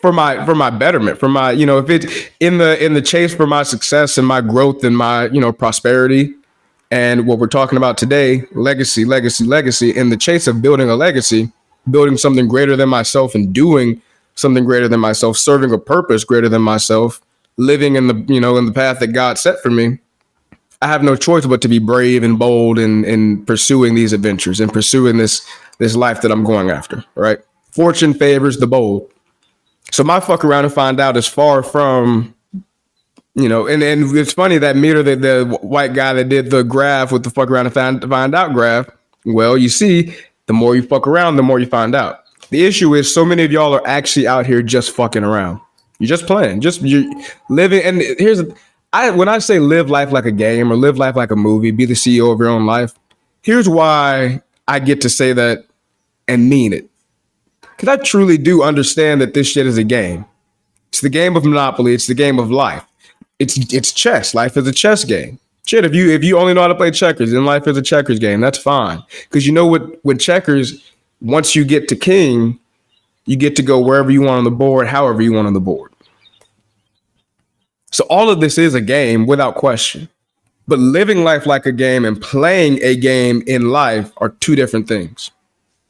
for 0.00 0.12
my 0.12 0.44
for 0.46 0.54
my 0.54 0.70
betterment 0.70 1.18
for 1.18 1.28
my 1.28 1.50
you 1.50 1.66
know 1.66 1.78
if 1.78 1.90
it's 1.90 2.06
in 2.40 2.58
the 2.58 2.82
in 2.82 2.94
the 2.94 3.02
chase 3.02 3.34
for 3.34 3.46
my 3.46 3.62
success 3.62 4.16
and 4.16 4.26
my 4.26 4.40
growth 4.40 4.82
and 4.84 4.96
my 4.96 5.26
you 5.26 5.40
know 5.40 5.52
prosperity 5.52 6.34
and 6.90 7.26
what 7.26 7.38
we're 7.38 7.46
talking 7.46 7.76
about 7.76 7.98
today 7.98 8.44
legacy 8.52 9.04
legacy 9.04 9.44
legacy 9.44 9.90
in 9.90 10.08
the 10.08 10.16
chase 10.16 10.46
of 10.46 10.62
building 10.62 10.88
a 10.88 10.96
legacy 10.96 11.52
building 11.90 12.16
something 12.16 12.48
greater 12.48 12.76
than 12.76 12.88
myself 12.88 13.34
and 13.34 13.52
doing 13.52 14.00
something 14.34 14.64
greater 14.64 14.88
than 14.88 15.00
myself, 15.00 15.36
serving 15.36 15.72
a 15.72 15.78
purpose 15.78 16.24
greater 16.24 16.48
than 16.48 16.62
myself, 16.62 17.20
living 17.56 17.96
in 17.96 18.06
the 18.06 18.24
you 18.32 18.40
know 18.40 18.56
in 18.56 18.66
the 18.66 18.72
path 18.72 19.00
that 19.00 19.08
God 19.08 19.38
set 19.38 19.60
for 19.60 19.70
me. 19.70 19.98
I 20.82 20.86
have 20.86 21.02
no 21.02 21.14
choice 21.14 21.44
but 21.44 21.60
to 21.60 21.68
be 21.68 21.78
brave 21.78 22.22
and 22.22 22.38
bold 22.38 22.78
in 22.78 23.04
in 23.04 23.44
pursuing 23.44 23.94
these 23.94 24.12
adventures 24.12 24.60
and 24.60 24.72
pursuing 24.72 25.18
this 25.18 25.46
this 25.78 25.94
life 25.94 26.22
that 26.22 26.30
I'm 26.30 26.44
going 26.44 26.70
after. 26.70 27.04
Right? 27.14 27.38
Fortune 27.70 28.14
favors 28.14 28.58
the 28.58 28.66
bold. 28.66 29.10
So 29.92 30.04
my 30.04 30.20
fuck 30.20 30.44
around 30.44 30.64
and 30.64 30.72
find 30.74 31.00
out 31.00 31.16
is 31.16 31.26
far 31.26 31.62
from 31.62 32.34
you 33.34 33.48
know, 33.48 33.66
and, 33.66 33.82
and 33.82 34.16
it's 34.16 34.32
funny 34.32 34.58
that 34.58 34.76
meter 34.76 35.02
that 35.02 35.22
the 35.22 35.58
white 35.62 35.94
guy 35.94 36.12
that 36.14 36.28
did 36.28 36.50
the 36.50 36.62
graph 36.64 37.12
with 37.12 37.22
the 37.22 37.30
fuck 37.30 37.50
around 37.50 37.66
and 37.66 37.74
find, 37.74 38.02
find 38.02 38.34
out 38.34 38.52
graph. 38.52 38.88
Well, 39.24 39.56
you 39.56 39.68
see, 39.68 40.14
the 40.50 40.54
more 40.54 40.74
you 40.74 40.82
fuck 40.82 41.06
around, 41.06 41.36
the 41.36 41.44
more 41.44 41.60
you 41.60 41.66
find 41.66 41.94
out. 41.94 42.24
The 42.48 42.66
issue 42.66 42.96
is 42.96 43.14
so 43.14 43.24
many 43.24 43.44
of 43.44 43.52
y'all 43.52 43.72
are 43.72 43.86
actually 43.86 44.26
out 44.26 44.46
here 44.46 44.62
just 44.62 44.90
fucking 44.90 45.22
around. 45.22 45.60
You're 46.00 46.08
just 46.08 46.26
playing, 46.26 46.60
just 46.60 46.82
you're 46.82 47.08
living. 47.48 47.84
And 47.84 48.02
here's, 48.18 48.42
I 48.92 49.10
when 49.10 49.28
I 49.28 49.38
say 49.38 49.60
live 49.60 49.90
life 49.90 50.10
like 50.10 50.24
a 50.24 50.32
game 50.32 50.72
or 50.72 50.74
live 50.74 50.98
life 50.98 51.14
like 51.14 51.30
a 51.30 51.36
movie, 51.36 51.70
be 51.70 51.84
the 51.84 51.94
CEO 51.94 52.32
of 52.32 52.40
your 52.40 52.48
own 52.48 52.66
life. 52.66 52.94
Here's 53.42 53.68
why 53.68 54.42
I 54.66 54.80
get 54.80 55.00
to 55.02 55.08
say 55.08 55.32
that 55.34 55.66
and 56.26 56.50
mean 56.50 56.72
it. 56.72 56.90
Because 57.60 57.88
I 57.88 58.02
truly 58.02 58.36
do 58.36 58.64
understand 58.64 59.20
that 59.20 59.34
this 59.34 59.46
shit 59.46 59.68
is 59.68 59.78
a 59.78 59.84
game. 59.84 60.24
It's 60.88 61.00
the 61.00 61.10
game 61.10 61.36
of 61.36 61.44
Monopoly. 61.44 61.94
It's 61.94 62.08
the 62.08 62.14
game 62.14 62.40
of 62.40 62.50
life. 62.50 62.84
It's 63.38 63.72
it's 63.72 63.92
chess. 63.92 64.34
Life 64.34 64.56
is 64.56 64.66
a 64.66 64.72
chess 64.72 65.04
game. 65.04 65.38
Shit, 65.66 65.84
if 65.84 65.94
you 65.94 66.10
if 66.10 66.24
you 66.24 66.38
only 66.38 66.54
know 66.54 66.62
how 66.62 66.68
to 66.68 66.74
play 66.74 66.90
checkers, 66.90 67.32
then 67.32 67.44
life 67.44 67.66
is 67.68 67.76
a 67.76 67.82
checkers 67.82 68.18
game. 68.18 68.40
That's 68.40 68.58
fine. 68.58 69.02
Because 69.24 69.46
you 69.46 69.52
know 69.52 69.66
what 69.66 70.04
with 70.04 70.18
checkers, 70.18 70.90
once 71.20 71.54
you 71.54 71.64
get 71.64 71.88
to 71.88 71.96
king, 71.96 72.58
you 73.26 73.36
get 73.36 73.56
to 73.56 73.62
go 73.62 73.80
wherever 73.80 74.10
you 74.10 74.22
want 74.22 74.38
on 74.38 74.44
the 74.44 74.50
board, 74.50 74.88
however 74.88 75.22
you 75.22 75.32
want 75.32 75.46
on 75.46 75.52
the 75.52 75.60
board. 75.60 75.92
So 77.92 78.04
all 78.08 78.30
of 78.30 78.40
this 78.40 78.58
is 78.58 78.74
a 78.74 78.80
game 78.80 79.26
without 79.26 79.56
question. 79.56 80.08
But 80.66 80.78
living 80.78 81.24
life 81.24 81.46
like 81.46 81.66
a 81.66 81.72
game 81.72 82.04
and 82.04 82.20
playing 82.20 82.78
a 82.82 82.94
game 82.94 83.42
in 83.46 83.70
life 83.70 84.12
are 84.18 84.30
two 84.30 84.54
different 84.54 84.86
things. 84.86 85.30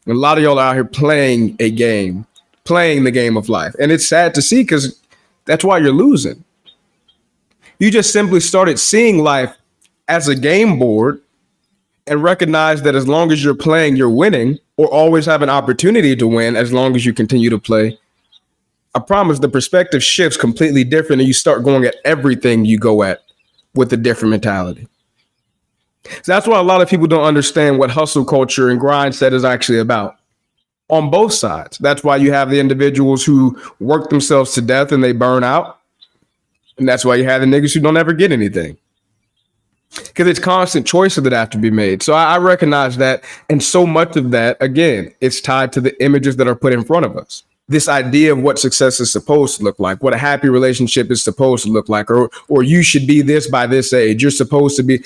And 0.07 0.17
a 0.17 0.19
lot 0.19 0.39
of 0.39 0.45
y'all 0.45 0.59
are 0.59 0.71
out 0.71 0.75
here 0.75 0.85
playing 0.85 1.57
a 1.61 1.71
game, 1.71 2.27
playing 2.65 3.05
the 3.05 3.11
game 3.11 3.37
of 3.37 3.49
life. 3.49 3.75
And 3.79 3.93
it's 3.93 4.07
sad 4.07 4.35
to 4.35 4.43
see 4.43 4.62
because 4.62 4.99
that's 5.45 5.65
why 5.65 5.79
you're 5.79 5.93
losing. 5.93 6.43
You 7.79 7.91
just 7.91 8.12
simply 8.12 8.41
started 8.41 8.79
seeing 8.79 9.19
life 9.19 9.55
as 10.11 10.26
a 10.26 10.35
game 10.35 10.79
board 10.79 11.23
and 12.07 12.23
recognize 12.23 12.83
that 12.83 12.97
as 12.97 13.07
long 13.07 13.31
as 13.31 13.43
you're 13.45 13.55
playing, 13.55 13.95
you're 13.95 14.11
winning, 14.11 14.59
or 14.76 14.88
always 14.88 15.25
have 15.25 15.40
an 15.40 15.49
opportunity 15.49 16.17
to 16.17 16.26
win 16.26 16.57
as 16.57 16.73
long 16.73 16.97
as 16.97 17.07
you 17.07 17.14
continue 17.14 17.49
to 17.49 17.59
play. 17.59 17.97
I 18.93 18.99
promise 18.99 19.38
the 19.38 19.49
perspective 19.49 20.02
shifts 20.02 20.37
completely 20.37 20.83
different 20.83 21.23
and 21.23 21.29
you 21.29 21.33
start 21.33 21.62
going 21.62 21.85
at 21.85 21.95
everything 22.05 22.64
you 22.64 22.76
go 22.76 23.05
at 23.05 23.21
with 23.75 23.93
a 23.93 23.97
different 23.97 24.31
mentality. 24.31 24.88
So 26.05 26.33
that's 26.33 26.49
why 26.49 26.59
a 26.59 26.64
lot 26.64 26.83
of 26.83 26.88
people 26.88 27.07
don't 27.07 27.23
understand 27.23 27.79
what 27.79 27.90
hustle 27.90 28.25
culture 28.25 28.69
and 28.69 28.81
grind 28.81 29.14
set 29.14 29.33
is 29.33 29.45
actually 29.45 29.79
about 29.79 30.17
on 30.88 31.09
both 31.09 31.33
sides. 31.33 31.79
That's 31.79 32.02
why 32.02 32.17
you 32.17 32.33
have 32.33 32.50
the 32.50 32.59
individuals 32.59 33.25
who 33.25 33.57
work 33.79 34.11
themselves 34.11 34.55
to 34.55 34.61
death 34.61 34.90
and 34.90 35.05
they 35.05 35.12
burn 35.12 35.45
out. 35.45 35.79
And 36.79 36.88
that's 36.88 37.05
why 37.05 37.14
you 37.14 37.25
have 37.25 37.43
the 37.43 37.47
niggas 37.47 37.75
who 37.75 37.81
don't 37.81 37.97
ever 37.97 38.12
get 38.12 38.33
anything. 38.33 38.76
Because 39.94 40.28
it's 40.28 40.38
constant 40.38 40.87
choices 40.87 41.25
that 41.25 41.32
have 41.32 41.50
to 41.50 41.59
be 41.59 41.70
made. 41.70 42.02
So 42.02 42.12
I, 42.12 42.35
I 42.35 42.38
recognize 42.38 42.97
that. 42.99 43.25
And 43.49 43.62
so 43.62 43.87
much 43.87 44.16
of 44.16 44.30
that, 44.30 44.56
again, 44.61 45.12
it's 45.20 45.40
tied 45.40 45.73
to 45.73 45.80
the 45.80 46.00
images 46.02 46.37
that 46.37 46.47
are 46.47 46.54
put 46.54 46.73
in 46.73 46.85
front 46.85 47.06
of 47.06 47.16
us 47.16 47.44
this 47.70 47.88
idea 47.88 48.32
of 48.32 48.42
what 48.42 48.59
success 48.59 48.99
is 48.99 49.12
supposed 49.12 49.56
to 49.56 49.62
look 49.62 49.78
like, 49.78 50.02
what 50.02 50.12
a 50.12 50.18
happy 50.18 50.49
relationship 50.49 51.09
is 51.09 51.23
supposed 51.23 51.64
to 51.64 51.70
look 51.70 51.88
like, 51.88 52.11
or 52.11 52.28
or 52.49 52.64
you 52.64 52.82
should 52.82 53.06
be 53.06 53.23
this 53.23 53.49
by 53.49 53.66
this 53.66 53.92
age. 53.92 54.20
You're 54.23 54.32
supposed 54.32 54.76
to 54.76 54.82
be. 54.82 55.02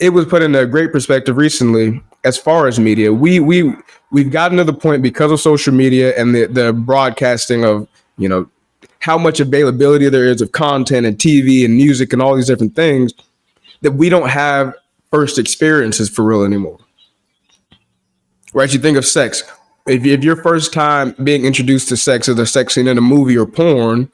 It 0.00 0.10
was 0.10 0.26
put 0.26 0.42
in 0.42 0.54
a 0.56 0.66
great 0.66 0.90
perspective 0.90 1.36
recently 1.36 2.02
as 2.24 2.36
far 2.36 2.66
as 2.66 2.80
media. 2.80 3.12
We 3.12 3.38
we 3.38 3.74
we've 4.10 4.32
gotten 4.32 4.58
to 4.58 4.64
the 4.64 4.72
point 4.72 5.02
because 5.02 5.30
of 5.30 5.40
social 5.40 5.72
media 5.72 6.18
and 6.20 6.34
the 6.34 6.46
the 6.46 6.72
broadcasting 6.72 7.64
of 7.64 7.86
you 8.18 8.28
know 8.28 8.50
how 8.98 9.16
much 9.16 9.38
availability 9.38 10.08
there 10.08 10.26
is 10.26 10.42
of 10.42 10.50
content 10.50 11.06
and 11.06 11.16
TV 11.16 11.64
and 11.64 11.76
music 11.76 12.12
and 12.12 12.20
all 12.20 12.34
these 12.34 12.48
different 12.48 12.74
things 12.74 13.14
that 13.82 13.92
we 13.92 14.08
don't 14.08 14.28
have 14.28 14.74
first 15.10 15.38
experiences 15.38 16.08
for 16.08 16.24
real 16.24 16.44
anymore. 16.44 16.78
Right? 18.52 18.72
You 18.72 18.80
think 18.80 18.98
of 18.98 19.06
sex 19.06 19.42
if, 19.86 20.04
if 20.04 20.22
your 20.22 20.36
first 20.36 20.72
time 20.72 21.14
being 21.22 21.44
introduced 21.44 21.88
to 21.88 21.96
sex 21.96 22.28
is 22.28 22.38
a 22.38 22.46
sex 22.46 22.74
scene 22.74 22.88
in 22.88 22.98
a 22.98 23.02
movie 23.02 23.36
or 23.36 23.46
porn, 23.46 24.10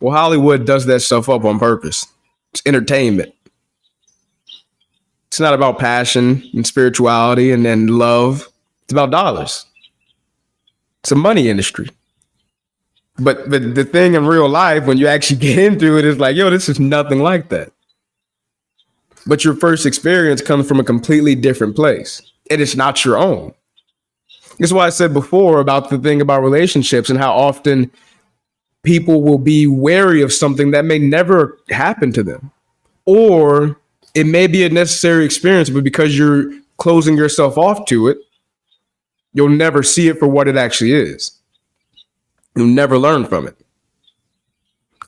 well, 0.00 0.14
Hollywood 0.14 0.66
does 0.66 0.86
that 0.86 1.00
stuff 1.00 1.28
up 1.28 1.44
on 1.44 1.58
purpose. 1.58 2.06
It's 2.52 2.62
entertainment. 2.66 3.34
It's 5.28 5.40
not 5.40 5.54
about 5.54 5.78
passion 5.78 6.42
and 6.52 6.66
spirituality 6.66 7.52
and, 7.52 7.66
and 7.66 7.90
love. 7.90 8.48
It's 8.84 8.92
about 8.92 9.10
dollars. 9.10 9.66
It's 11.00 11.12
a 11.12 11.16
money 11.16 11.48
industry. 11.48 11.88
But 13.18 13.50
but 13.50 13.74
the 13.74 13.84
thing 13.84 14.14
in 14.14 14.26
real 14.26 14.48
life, 14.48 14.86
when 14.86 14.98
you 14.98 15.06
actually 15.06 15.38
get 15.46 15.58
into 15.58 15.98
it, 15.98 16.04
is 16.04 16.18
like, 16.18 16.36
yo, 16.36 16.50
this 16.50 16.68
is 16.68 16.80
nothing 16.80 17.20
like 17.20 17.48
that. 17.50 17.72
But 19.26 19.44
your 19.44 19.54
first 19.54 19.86
experience 19.86 20.42
comes 20.42 20.66
from 20.66 20.80
a 20.80 20.84
completely 20.84 21.34
different 21.34 21.76
place. 21.76 22.22
And 22.50 22.60
it's 22.60 22.76
not 22.76 23.04
your 23.04 23.18
own. 23.18 23.54
That's 24.58 24.72
why 24.72 24.86
I 24.86 24.90
said 24.90 25.12
before 25.14 25.60
about 25.60 25.90
the 25.90 25.98
thing 25.98 26.20
about 26.20 26.42
relationships 26.42 27.08
and 27.08 27.18
how 27.18 27.32
often 27.32 27.90
people 28.82 29.22
will 29.22 29.38
be 29.38 29.66
wary 29.66 30.22
of 30.22 30.32
something 30.32 30.72
that 30.72 30.84
may 30.84 30.98
never 30.98 31.58
happen 31.70 32.12
to 32.12 32.22
them. 32.22 32.50
Or 33.06 33.78
it 34.14 34.26
may 34.26 34.46
be 34.46 34.64
a 34.64 34.68
necessary 34.68 35.24
experience, 35.24 35.70
but 35.70 35.84
because 35.84 36.16
you're 36.16 36.52
closing 36.76 37.16
yourself 37.16 37.56
off 37.56 37.86
to 37.86 38.08
it, 38.08 38.18
you'll 39.32 39.48
never 39.48 39.82
see 39.82 40.08
it 40.08 40.18
for 40.18 40.26
what 40.26 40.48
it 40.48 40.56
actually 40.56 40.92
is. 40.92 41.30
You'll 42.54 42.66
never 42.66 42.98
learn 42.98 43.24
from 43.24 43.46
it. 43.46 43.56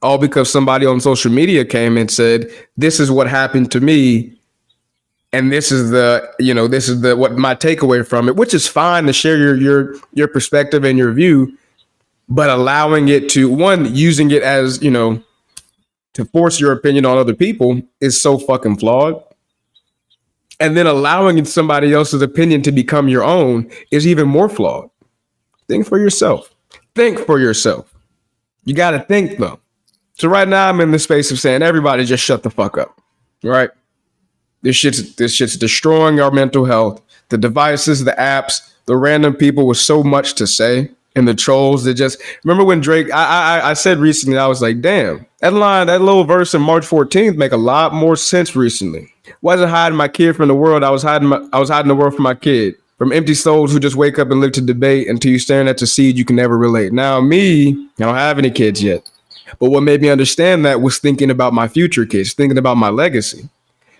All 0.05 0.19
because 0.19 0.53
somebody 0.53 0.87
on 0.87 1.01
social 1.01 1.33
media 1.33 1.65
came 1.65 1.97
and 1.97 2.11
said, 2.11 2.49
This 2.77 3.01
is 3.01 3.11
what 3.11 3.29
happened 3.29 3.73
to 3.73 3.81
me 3.81 4.37
and 5.33 5.51
this 5.51 5.73
is 5.73 5.91
the 5.91 6.33
you 6.39 6.55
know 6.55 6.69
this 6.69 6.89
is 6.89 7.01
the 7.01 7.17
what 7.17 7.33
my 7.33 7.57
takeaway 7.57 8.07
from 8.07 8.29
it 8.29 8.37
which 8.37 8.55
is 8.55 8.69
fine 8.69 9.05
to 9.05 9.13
share 9.13 9.37
your 9.37 9.57
your 9.57 9.97
your 10.13 10.29
perspective 10.29 10.85
and 10.85 10.97
your 10.97 11.13
view 11.13 11.53
but 12.29 12.49
allowing 12.49 13.09
it 13.09 13.29
to 13.29 13.51
one 13.51 13.93
using 13.93 14.31
it 14.31 14.45
as 14.45 14.81
you 14.81 14.91
know 14.93 15.21
to 16.15 16.25
force 16.25 16.59
your 16.59 16.73
opinion 16.73 17.05
on 17.05 17.19
other 17.19 17.35
people 17.35 17.83
is 18.01 18.21
so 18.21 18.39
fucking 18.39 18.79
flawed. 18.79 19.23
And 20.61 20.77
then 20.77 20.87
allowing 20.87 21.45
somebody 21.45 21.93
else's 21.93 22.23
opinion 22.23 22.63
to 22.63 22.73
become 22.73 23.09
your 23.09 23.25
own 23.25 23.71
is 23.91 24.07
even 24.07 24.29
more 24.29 24.49
flawed. 24.49 24.89
Think 25.69 25.87
for 25.87 25.99
yourself. 25.99 26.55
Think 26.95 27.19
for 27.19 27.41
yourself. 27.41 27.93
You 28.65 28.75
got 28.75 28.93
to 28.93 29.01
think 29.01 29.39
though 29.39 29.59
so 30.15 30.29
right 30.29 30.49
now 30.49 30.69
i'm 30.69 30.81
in 30.81 30.91
the 30.91 30.99
space 30.99 31.31
of 31.31 31.39
saying 31.39 31.63
everybody 31.63 32.05
just 32.05 32.25
shut 32.25 32.43
the 32.43 32.51
fuck 32.51 32.79
up 32.79 33.01
right 33.43 33.71
this 34.65 34.77
shit's 34.77 35.15
this 35.17 35.35
shit's 35.35 35.57
destroying 35.57 36.21
our 36.21 36.31
mental 36.31 36.65
health. 36.65 37.03
The 37.29 37.37
devices, 37.37 38.05
the 38.05 38.13
apps, 38.13 38.73
the 38.87 38.97
random 38.97 39.35
people 39.35 39.67
with 39.67 39.77
so 39.77 40.03
much 40.03 40.35
to 40.37 40.47
say, 40.47 40.91
and 41.15 41.29
the 41.29 41.35
trolls 41.35 41.85
that 41.85 41.95
just 41.95 42.21
remember 42.45 42.65
when 42.65 42.81
Drake. 42.81 43.13
I 43.13 43.61
I 43.61 43.71
I 43.71 43.73
said 43.75 43.99
recently, 43.99 44.39
I 44.39 44.47
was 44.47 44.63
like, 44.63 44.81
damn, 44.81 45.27
that 45.41 45.53
line, 45.53 45.89
that 45.89 46.01
little 46.01 46.25
verse 46.25 46.55
in 46.55 46.63
March 46.63 46.85
14th 46.87 47.37
make 47.37 47.53
a 47.53 47.59
lot 47.59 47.93
more 47.93 48.17
sense 48.17 48.57
recently. 48.57 49.13
Wasn't 49.43 49.69
hiding 49.69 49.99
my 49.99 50.09
kid 50.09 50.35
from 50.35 50.49
the 50.49 50.55
world. 50.55 50.83
I 50.83 50.91
was 50.91 51.03
hiding 51.03 51.29
my, 51.29 51.47
I 51.53 51.61
was 51.61 51.69
hiding 51.69 51.89
the 51.89 51.95
world 51.95 52.15
from 52.15 52.25
my 52.25 52.35
kid. 52.35 52.75
From 52.97 53.13
empty 53.13 53.35
souls 53.35 53.71
who 53.71 53.81
just 53.81 53.97
wake 53.97 54.19
up 54.19 54.31
and 54.31 54.41
live 54.41 54.53
to 54.53 54.63
debate 54.63 55.09
until 55.09 55.33
you 55.33 55.39
staring 55.39 55.69
at 55.69 55.77
the 55.77 55.87
seed 55.87 56.17
you 56.17 56.25
can 56.25 56.37
never 56.37 56.57
relate. 56.57 56.93
Now, 56.93 57.21
me, 57.21 57.71
I 57.73 58.05
don't 58.05 58.15
have 58.15 58.39
any 58.39 58.51
kids 58.51 58.83
yet. 58.83 59.11
But 59.59 59.71
what 59.71 59.83
made 59.83 60.01
me 60.01 60.09
understand 60.09 60.65
that 60.65 60.81
was 60.81 60.99
thinking 60.99 61.31
about 61.31 61.53
my 61.53 61.69
future 61.69 62.07
kids, 62.07 62.33
thinking 62.33 62.59
about 62.59 62.77
my 62.77 62.89
legacy 62.89 63.49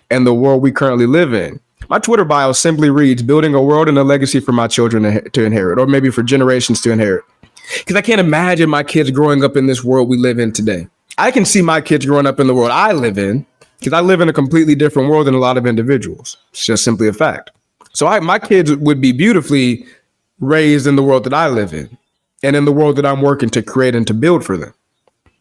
and 0.09 0.25
the 0.25 0.33
world 0.33 0.61
we 0.61 0.71
currently 0.71 1.05
live 1.05 1.33
in. 1.33 1.59
My 1.89 1.99
Twitter 1.99 2.25
bio 2.25 2.51
simply 2.51 2.89
reads 2.89 3.21
building 3.21 3.53
a 3.53 3.61
world 3.61 3.87
and 3.87 3.97
a 3.97 4.03
legacy 4.03 4.39
for 4.39 4.51
my 4.51 4.67
children 4.67 5.29
to 5.31 5.43
inherit, 5.43 5.77
or 5.77 5.85
maybe 5.85 6.09
for 6.09 6.23
generations 6.23 6.81
to 6.81 6.91
inherit. 6.91 7.23
Because 7.77 7.95
I 7.95 8.01
can't 8.01 8.19
imagine 8.19 8.69
my 8.69 8.83
kids 8.83 9.11
growing 9.11 9.43
up 9.43 9.55
in 9.55 9.67
this 9.67 9.83
world 9.83 10.09
we 10.09 10.17
live 10.17 10.39
in 10.39 10.51
today. 10.51 10.87
I 11.17 11.31
can 11.31 11.45
see 11.45 11.61
my 11.61 11.81
kids 11.81 12.05
growing 12.05 12.25
up 12.25 12.39
in 12.39 12.47
the 12.47 12.53
world 12.53 12.71
I 12.71 12.91
live 12.91 13.17
in 13.17 13.45
because 13.79 13.93
I 13.93 14.01
live 14.01 14.21
in 14.21 14.29
a 14.29 14.33
completely 14.33 14.75
different 14.75 15.09
world 15.09 15.27
than 15.27 15.33
a 15.33 15.39
lot 15.39 15.57
of 15.57 15.65
individuals. 15.65 16.37
It's 16.51 16.65
just 16.65 16.83
simply 16.83 17.07
a 17.07 17.13
fact. 17.13 17.51
So 17.93 18.07
I, 18.07 18.19
my 18.19 18.39
kids 18.39 18.75
would 18.75 18.99
be 18.99 19.11
beautifully 19.11 19.85
raised 20.39 20.87
in 20.87 20.95
the 20.95 21.03
world 21.03 21.23
that 21.23 21.33
I 21.33 21.47
live 21.47 21.73
in 21.73 21.97
and 22.43 22.55
in 22.55 22.65
the 22.65 22.71
world 22.71 22.97
that 22.97 23.05
I'm 23.05 23.21
working 23.21 23.49
to 23.51 23.63
create 23.63 23.95
and 23.95 24.05
to 24.07 24.13
build 24.13 24.43
for 24.43 24.57
them. 24.57 24.73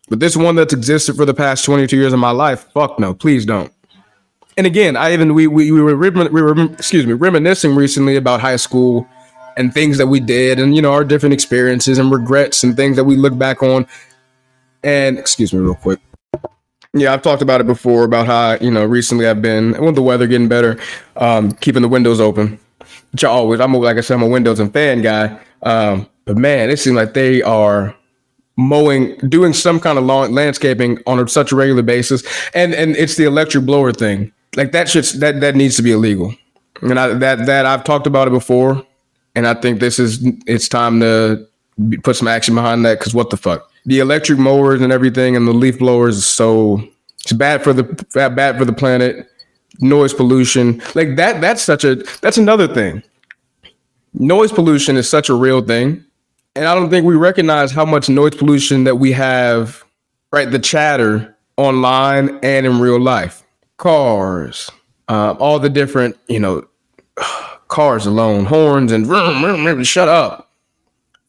But 0.08 0.20
this 0.20 0.37
one 0.37 0.54
that's 0.54 0.75
existed 0.75 1.16
for 1.16 1.25
the 1.25 1.34
past 1.34 1.64
22 1.64 1.96
years 1.96 2.12
of 2.12 2.18
my 2.18 2.30
life, 2.30 2.70
fuck 2.73 2.99
no, 2.99 3.14
please 3.14 3.46
don't 3.46 3.73
and 4.56 4.66
again, 4.66 4.96
I 4.96 5.12
even 5.12 5.34
we 5.34 5.46
we, 5.46 5.70
we 5.70 5.80
were 5.80 5.96
we 5.96 6.42
were 6.42 6.64
excuse 6.73 7.06
me 7.06 7.12
reminiscing 7.12 7.75
recently 7.75 8.16
about 8.16 8.40
high 8.40 8.56
school 8.56 9.08
and 9.56 9.73
things 9.73 9.99
that 9.99 10.06
we 10.06 10.20
did, 10.20 10.58
and 10.58 10.76
you 10.76 10.82
know 10.82 10.92
our 10.92 11.04
different 11.04 11.32
experiences 11.32 11.99
and 11.99 12.11
regrets 12.11 12.62
and 12.62 12.76
things 12.76 12.96
that 12.96 13.04
we 13.04 13.16
look 13.16 13.37
back 13.37 13.62
on. 13.62 13.87
And 14.82 15.18
excuse 15.18 15.52
me, 15.52 15.61
real 15.61 15.75
quick. 15.75 15.99
Yeah, 16.92 17.12
I've 17.12 17.23
talked 17.23 17.42
about 17.42 17.61
it 17.61 17.66
before 17.66 18.04
about 18.04 18.26
how 18.26 18.56
you 18.64 18.70
know 18.70 18.84
recently 18.84 19.26
I've 19.26 19.42
been 19.42 19.73
with 19.82 19.96
the 19.96 20.02
weather 20.02 20.26
getting 20.26 20.49
better, 20.49 20.78
um, 21.16 21.52
keeping 21.52 21.82
the 21.82 21.88
windows 21.88 22.20
open. 22.20 22.61
Which 23.12 23.25
I 23.25 23.28
always, 23.28 23.61
I'm 23.61 23.73
like 23.73 23.96
I 23.96 24.00
said, 24.00 24.14
I'm 24.14 24.23
a 24.23 24.28
windows 24.28 24.61
and 24.61 24.73
fan 24.73 25.00
guy. 25.00 25.38
Um, 25.62 26.08
but 26.25 26.37
man, 26.37 26.70
it 26.70 26.78
seems 26.78 26.96
like 26.96 27.14
they 27.14 27.42
are 27.42 27.94
mowing, 28.56 29.16
doing 29.28 29.52
some 29.52 29.80
kind 29.80 29.99
of 29.99 30.04
lawn 30.04 30.32
landscaping 30.32 30.99
on 31.06 31.18
a, 31.18 31.28
such 31.28 31.52
a 31.52 31.56
regular 31.56 31.82
basis, 31.82 32.23
and 32.54 32.75
and 32.75 32.96
it's 32.96 33.16
the 33.16 33.25
electric 33.25 33.64
blower 33.64 33.92
thing 33.92 34.32
like 34.56 34.73
that 34.73 34.88
shit's 34.88 35.12
that 35.20 35.40
that 35.40 35.56
needs 35.56 35.76
to 35.76 35.82
be 35.82 35.92
illegal. 35.92 36.34
And 36.82 36.99
I, 36.99 37.08
that 37.14 37.46
that 37.46 37.66
I've 37.66 37.84
talked 37.84 38.06
about 38.06 38.28
it 38.28 38.32
before. 38.32 38.84
and 39.34 39.46
I 39.46 39.54
think 39.54 39.80
this 39.80 39.99
is 39.99 40.25
it's 40.46 40.68
time 40.68 41.00
to 41.00 41.46
put 42.02 42.16
some 42.16 42.28
action 42.28 42.54
behind 42.54 42.84
that. 42.84 42.99
Because 42.99 43.14
what 43.14 43.30
the 43.30 43.37
fuck, 43.37 43.70
the 43.84 43.99
electric 43.99 44.38
mowers 44.38 44.80
and 44.80 44.92
everything, 44.92 45.37
and 45.37 45.46
the 45.46 45.52
leaf 45.52 45.78
blowers 45.78 46.16
is 46.16 46.26
so 46.26 46.82
it's 47.23 47.32
bad 47.32 47.62
for 47.62 47.73
the 47.73 47.84
bad 48.12 48.58
for 48.58 48.64
the 48.64 48.73
planet. 48.73 49.28
Noise 49.80 50.14
pollution, 50.14 50.80
like 50.94 51.16
that. 51.16 51.40
That's 51.40 51.62
such 51.62 51.84
a 51.84 51.96
that's 52.20 52.38
another 52.38 52.68
thing. 52.73 53.02
Noise 54.14 54.52
pollution 54.52 54.96
is 54.96 55.11
such 55.11 55.28
a 55.28 55.34
real 55.34 55.61
thing, 55.61 56.04
and 56.56 56.66
I 56.66 56.75
don't 56.75 56.90
think 56.90 57.04
we 57.04 57.16
recognize 57.16 57.73
how 57.73 57.84
much 57.84 58.08
noise 58.08 58.34
pollution 58.34 58.84
that 58.84 58.96
we 58.96 59.12
have. 59.12 59.84
Right, 60.32 60.50
the 60.50 60.58
chatter 60.58 61.37
online 61.56 62.40
and 62.42 62.66
in 62.66 62.80
real 62.80 62.99
life, 63.00 63.44
cars, 63.76 64.68
uh, 65.08 65.37
all 65.38 65.61
the 65.61 65.70
different 65.70 66.16
you 66.26 66.40
know 66.40 66.66
cars 67.68 68.06
alone, 68.06 68.44
horns 68.44 68.90
and 68.90 69.06
vroom, 69.06 69.40
vroom, 69.40 69.62
vroom, 69.62 69.84
shut 69.84 70.08
up. 70.08 70.50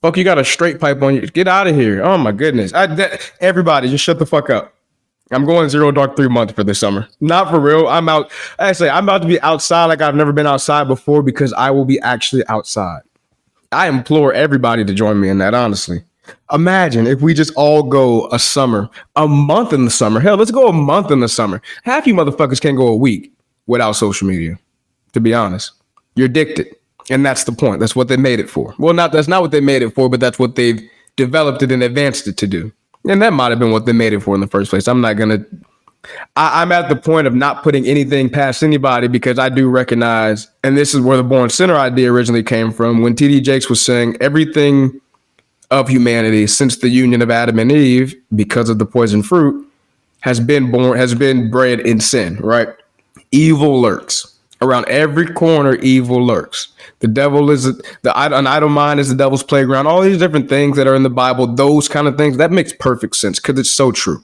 Fuck, 0.02 0.18
you 0.18 0.24
got 0.24 0.38
a 0.38 0.46
straight 0.46 0.80
pipe 0.80 1.02
on 1.02 1.16
you. 1.16 1.28
Get 1.28 1.48
out 1.48 1.68
of 1.68 1.76
here. 1.76 2.04
Oh 2.04 2.18
my 2.18 2.32
goodness. 2.32 2.74
I, 2.74 2.86
that, 2.88 3.32
everybody, 3.42 3.90
just 3.90 4.04
shut 4.04 4.20
the 4.20 4.26
fuck 4.26 4.50
up. 4.50 4.76
I'm 5.32 5.46
going 5.46 5.70
zero 5.70 5.92
dark 5.92 6.16
three 6.16 6.28
months 6.28 6.54
for 6.54 6.64
this 6.64 6.80
summer. 6.80 7.08
Not 7.20 7.50
for 7.50 7.60
real. 7.60 7.88
I'm 7.88 8.08
out. 8.08 8.32
Actually, 8.60 8.92
I'm 8.92 9.06
about 9.06 9.24
to 9.24 9.28
be 9.28 9.42
outside 9.42 9.86
like 9.86 10.02
I've 10.02 10.14
never 10.14 10.32
been 10.32 10.46
outside 10.46 10.88
before 10.88 11.24
because 11.24 11.52
I 11.54 11.72
will 11.72 11.86
be 11.86 12.00
actually 12.02 12.46
outside. 12.48 13.02
I 13.76 13.90
implore 13.90 14.34
everybody 14.34 14.86
to 14.86 14.94
join 14.94 15.20
me 15.20 15.28
in 15.28 15.38
that, 15.40 15.54
honestly. 15.54 16.02
Imagine 16.52 17.08
if 17.08 17.22
we 17.22 17.34
just 17.34 17.54
all 17.56 17.84
go 17.84 18.28
a 18.32 18.40
summer, 18.40 18.90
a 19.18 19.28
month 19.28 19.74
in 19.74 19.84
the 19.84 19.92
summer. 19.92 20.22
Hell, 20.22 20.38
let's 20.38 20.50
go 20.50 20.70
a 20.70 20.74
month 20.74 21.12
in 21.12 21.20
the 21.20 21.28
summer. 21.28 21.62
Half 21.84 22.08
you 22.08 22.14
motherfuckers 22.14 22.62
can't 22.62 22.78
go 22.78 22.88
a 22.88 22.96
week 22.96 23.34
without 23.68 23.92
social 23.92 24.28
media, 24.28 24.58
to 25.12 25.20
be 25.20 25.34
honest. 25.34 25.74
You're 26.16 26.28
addicted. 26.28 26.74
And 27.10 27.26
that's 27.26 27.44
the 27.44 27.52
point. 27.52 27.82
That's 27.82 27.98
what 27.98 28.08
they 28.08 28.16
made 28.18 28.40
it 28.40 28.50
for. 28.50 28.74
Well, 28.80 28.94
not 28.94 29.12
that's 29.12 29.28
not 29.28 29.42
what 29.42 29.52
they 29.52 29.60
made 29.60 29.82
it 29.82 29.94
for, 29.94 30.10
but 30.10 30.22
that's 30.22 30.40
what 30.40 30.56
they've 30.56 30.82
developed 31.18 31.62
it 31.62 31.72
and 31.72 31.84
advanced 31.84 32.28
it 32.28 32.38
to 32.38 32.48
do. 32.48 32.72
And 33.08 33.22
that 33.22 33.34
might 33.34 33.50
have 33.50 33.60
been 33.60 33.72
what 33.72 33.86
they 33.86 33.94
made 33.94 34.14
it 34.14 34.22
for 34.22 34.34
in 34.34 34.42
the 34.42 34.48
first 34.48 34.70
place. 34.70 34.88
I'm 34.88 35.02
not 35.02 35.18
gonna 35.18 35.46
I, 36.36 36.62
am 36.62 36.72
at 36.72 36.90
the 36.90 36.96
point 36.96 37.28
of 37.28 37.34
not 37.34 37.64
putting 37.64 37.86
anything 37.86 38.30
past 38.30 38.64
anybody 38.64 39.08
because 39.08 39.40
I 39.40 39.50
do 39.50 39.70
recognize, 39.70 40.50
and 40.64 40.78
this 40.78 40.94
is 40.94 41.02
where 41.02 41.18
the 41.18 41.24
born 41.24 41.50
sinner 41.50 41.76
idea 41.76 42.12
originally 42.12 42.44
came 42.44 42.72
from, 42.72 43.02
when 43.02 43.16
TD 43.16 43.44
Jakes 43.44 43.70
was 43.70 43.82
saying 43.82 44.18
everything 44.20 45.00
of 45.72 45.88
humanity 45.88 46.48
since 46.48 46.78
the 46.78 46.90
union 46.90 47.22
of 47.22 47.32
Adam 47.32 47.60
and 47.60 47.72
Eve, 47.72 48.16
because 48.36 48.70
of 48.70 48.80
the 48.80 48.86
poison 48.86 49.24
fruit, 49.24 49.66
has 50.22 50.40
been 50.40 50.72
born, 50.72 50.98
has 50.98 51.14
been 51.14 51.50
bred 51.50 51.80
in 51.80 52.00
sin, 52.00 52.38
right? 52.38 52.70
Evil 53.32 53.80
lurks. 53.80 54.32
Around 54.62 54.88
every 54.88 55.28
corner 55.28 55.76
evil 55.76 56.26
lurks. 56.26 56.70
The 57.00 57.10
devil 57.10 57.52
is 57.52 57.66
the 58.02 58.18
an 58.18 58.48
idle 58.48 58.70
mind 58.70 59.00
is 59.00 59.10
the 59.10 59.16
devil's 59.16 59.44
playground. 59.44 59.86
All 59.86 60.02
these 60.02 60.18
different 60.18 60.48
things 60.48 60.78
that 60.78 60.88
are 60.88 60.96
in 60.96 61.04
the 61.04 61.10
bible 61.10 61.46
those 61.46 61.90
kind 61.90 62.08
of 62.08 62.16
things 62.16 62.38
that 62.38 62.52
makes 62.52 62.72
perfect 62.74 63.18
sense 63.18 63.40
because 63.40 63.60
it's 63.60 63.70
so 63.70 63.92
true. 63.92 64.24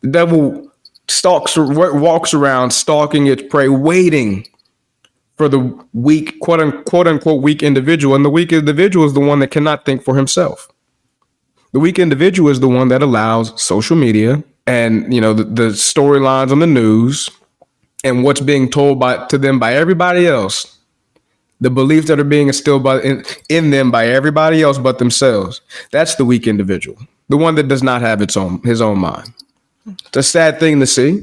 The 0.00 0.08
devil 0.08 0.72
stalks 1.08 1.56
walks 1.56 2.34
around 2.34 2.70
stalking 2.70 3.26
its 3.26 3.42
prey 3.42 3.68
waiting 3.68 4.46
for 5.36 5.48
the 5.48 5.58
weak 5.92 6.38
quote 6.40 6.60
unquote, 6.60 7.06
unquote 7.06 7.42
weak 7.42 7.62
individual. 7.62 8.14
And 8.14 8.24
the 8.24 8.30
weak 8.30 8.52
individual 8.52 9.04
is 9.06 9.14
the 9.14 9.20
one 9.20 9.40
that 9.40 9.50
cannot 9.50 9.84
think 9.84 10.02
for 10.02 10.16
himself. 10.16 10.68
The 11.72 11.80
weak 11.80 11.98
individual 11.98 12.50
is 12.50 12.60
the 12.60 12.68
one 12.68 12.88
that 12.88 13.02
allows 13.02 13.60
social 13.60 13.96
media 13.96 14.42
and 14.66 15.12
you 15.12 15.20
know 15.20 15.34
the, 15.34 15.44
the 15.44 15.68
storylines 15.70 16.50
on 16.50 16.60
the 16.60 16.66
news 16.66 17.28
and 18.04 18.22
what's 18.22 18.40
being 18.40 18.70
told 18.70 19.00
by 19.00 19.26
to 19.26 19.38
them 19.38 19.58
by 19.58 19.74
everybody 19.74 20.26
else. 20.26 20.78
The 21.60 21.70
beliefs 21.70 22.08
that 22.08 22.20
are 22.20 22.24
being 22.24 22.48
instilled 22.48 22.82
by 22.82 23.00
in, 23.00 23.24
in 23.48 23.70
them 23.70 23.90
by 23.90 24.06
everybody 24.06 24.62
else 24.62 24.78
but 24.78 24.98
themselves. 24.98 25.60
That's 25.92 26.14
the 26.16 26.24
weak 26.24 26.46
individual. 26.46 26.98
The 27.28 27.36
one 27.36 27.54
that 27.54 27.68
does 27.68 27.82
not 27.82 28.02
have 28.02 28.20
its 28.22 28.36
own 28.36 28.62
his 28.62 28.80
own 28.80 28.98
mind 28.98 29.32
it's 29.86 30.16
a 30.16 30.22
sad 30.22 30.58
thing 30.58 30.80
to 30.80 30.86
see 30.86 31.22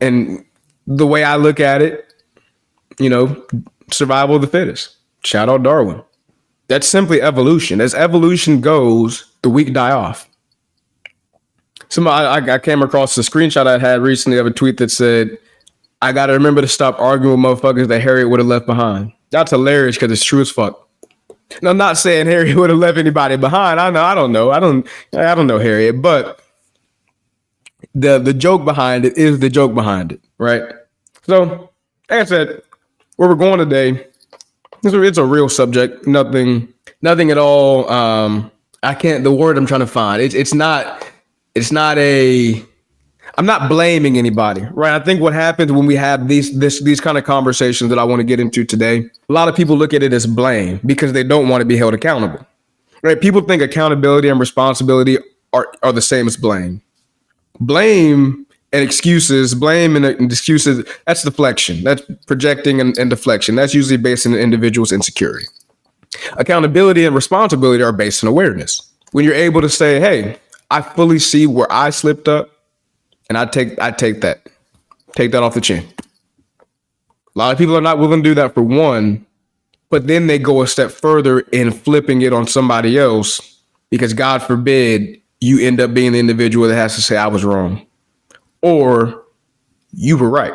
and 0.00 0.44
the 0.86 1.06
way 1.06 1.24
i 1.24 1.36
look 1.36 1.60
at 1.60 1.82
it 1.82 2.12
you 2.98 3.08
know 3.08 3.44
survival 3.90 4.36
of 4.36 4.42
the 4.42 4.46
fittest 4.46 4.96
shout 5.24 5.48
out 5.48 5.62
darwin 5.62 6.02
that's 6.68 6.86
simply 6.86 7.22
evolution 7.22 7.80
as 7.80 7.94
evolution 7.94 8.60
goes 8.60 9.30
the 9.42 9.48
weak 9.48 9.72
die 9.72 9.92
off 9.92 10.28
some 11.90 12.06
I, 12.06 12.34
I 12.34 12.58
came 12.58 12.82
across 12.82 13.16
a 13.16 13.22
screenshot 13.22 13.66
i 13.66 13.78
had 13.78 14.00
recently 14.02 14.38
of 14.38 14.46
a 14.46 14.50
tweet 14.50 14.76
that 14.78 14.90
said 14.90 15.38
I 16.00 16.12
gotta 16.12 16.32
remember 16.32 16.60
to 16.60 16.68
stop 16.68 16.98
arguing 17.00 17.42
with 17.42 17.60
motherfuckers 17.60 17.88
that 17.88 18.00
Harriet 18.00 18.28
would 18.30 18.38
have 18.38 18.46
left 18.46 18.66
behind. 18.66 19.12
That's 19.30 19.50
hilarious 19.50 19.96
because 19.96 20.12
it's 20.12 20.24
true 20.24 20.40
as 20.40 20.50
fuck. 20.50 20.88
And 21.58 21.68
I'm 21.68 21.76
not 21.76 21.96
saying 21.96 22.26
Harriet 22.26 22.56
would 22.56 22.70
have 22.70 22.78
left 22.78 22.98
anybody 22.98 23.36
behind. 23.36 23.80
I 23.80 23.90
know, 23.90 24.02
I 24.02 24.14
don't 24.14 24.32
know. 24.32 24.50
I 24.50 24.60
don't 24.60 24.86
I 25.12 25.34
don't 25.34 25.46
know 25.46 25.58
Harriet, 25.58 26.00
but 26.00 26.40
the 27.94 28.18
the 28.18 28.34
joke 28.34 28.64
behind 28.64 29.04
it 29.04 29.16
is 29.16 29.38
the 29.38 29.48
joke 29.48 29.74
behind 29.74 30.12
it, 30.12 30.20
right? 30.38 30.62
So, 31.22 31.70
like 32.10 32.20
I 32.20 32.24
said, 32.24 32.62
where 33.16 33.28
we're 33.28 33.34
going 33.34 33.58
today, 33.58 34.06
it's 34.82 34.94
a, 34.94 35.02
it's 35.02 35.18
a 35.18 35.24
real 35.24 35.48
subject. 35.48 36.06
Nothing, 36.06 36.72
nothing 37.02 37.30
at 37.30 37.38
all. 37.38 37.88
Um, 37.90 38.50
I 38.82 38.94
can't. 38.94 39.24
The 39.24 39.32
word 39.32 39.58
I'm 39.58 39.66
trying 39.66 39.80
to 39.80 39.86
find. 39.86 40.22
It's 40.22 40.34
it's 40.34 40.54
not. 40.54 41.06
It's 41.54 41.72
not 41.72 41.98
a 41.98 42.64
I'm 43.38 43.46
not 43.46 43.68
blaming 43.68 44.18
anybody, 44.18 44.62
right? 44.72 45.00
I 45.00 45.04
think 45.04 45.20
what 45.20 45.32
happens 45.32 45.70
when 45.70 45.86
we 45.86 45.94
have 45.94 46.26
these 46.26 46.58
this 46.58 46.82
these 46.82 47.00
kind 47.00 47.16
of 47.16 47.24
conversations 47.24 47.88
that 47.90 47.98
I 47.98 48.04
want 48.04 48.18
to 48.18 48.24
get 48.24 48.40
into 48.40 48.64
today, 48.64 49.08
a 49.28 49.32
lot 49.32 49.48
of 49.48 49.54
people 49.54 49.76
look 49.76 49.94
at 49.94 50.02
it 50.02 50.12
as 50.12 50.26
blame 50.26 50.80
because 50.84 51.12
they 51.12 51.22
don't 51.22 51.48
want 51.48 51.60
to 51.60 51.64
be 51.64 51.76
held 51.76 51.94
accountable. 51.94 52.44
Right? 53.02 53.20
People 53.20 53.40
think 53.42 53.62
accountability 53.62 54.28
and 54.28 54.40
responsibility 54.40 55.18
are, 55.52 55.72
are 55.84 55.92
the 55.92 56.02
same 56.02 56.26
as 56.26 56.36
blame. 56.36 56.82
Blame 57.60 58.46
and 58.72 58.82
excuses, 58.82 59.54
blame 59.54 59.96
and, 59.96 60.04
excuses, 60.04 60.86
that's 61.06 61.22
deflection. 61.22 61.82
That's 61.84 62.02
projecting 62.26 62.80
and, 62.80 62.96
and 62.98 63.10
deflection. 63.10 63.54
That's 63.54 63.74
usually 63.74 63.96
based 63.96 64.26
on 64.26 64.34
an 64.34 64.40
individual's 64.40 64.92
insecurity. 64.92 65.46
Accountability 66.36 67.04
and 67.04 67.14
responsibility 67.14 67.82
are 67.82 67.92
based 67.92 68.22
on 68.22 68.28
awareness. 68.28 68.92
When 69.12 69.24
you're 69.24 69.34
able 69.34 69.60
to 69.62 69.68
say, 69.68 70.00
hey, 70.00 70.38
I 70.70 70.82
fully 70.82 71.18
see 71.18 71.46
where 71.46 71.70
I 71.70 71.90
slipped 71.90 72.28
up 72.28 72.50
and 73.28 73.38
I 73.38 73.46
take 73.46 73.78
I 73.80 73.90
take 73.90 74.20
that. 74.20 74.48
Take 75.14 75.32
that 75.32 75.42
off 75.42 75.54
the 75.54 75.60
chin. 75.60 75.86
A 76.60 77.38
lot 77.38 77.52
of 77.52 77.58
people 77.58 77.76
are 77.76 77.82
not 77.82 77.98
willing 77.98 78.22
to 78.22 78.28
do 78.28 78.34
that 78.34 78.54
for 78.54 78.62
one, 78.62 79.24
but 79.90 80.06
then 80.06 80.26
they 80.26 80.38
go 80.38 80.62
a 80.62 80.66
step 80.66 80.90
further 80.90 81.40
in 81.40 81.70
flipping 81.70 82.22
it 82.22 82.32
on 82.32 82.46
somebody 82.46 82.98
else 82.98 83.60
because 83.90 84.12
God 84.12 84.42
forbid 84.42 85.20
you 85.40 85.60
end 85.60 85.80
up 85.80 85.94
being 85.94 86.12
the 86.12 86.18
individual 86.18 86.68
that 86.68 86.74
has 86.74 86.94
to 86.96 87.02
say 87.02 87.16
I 87.16 87.26
was 87.26 87.44
wrong 87.44 87.86
or 88.62 89.24
you 89.92 90.16
were 90.16 90.30
right 90.30 90.52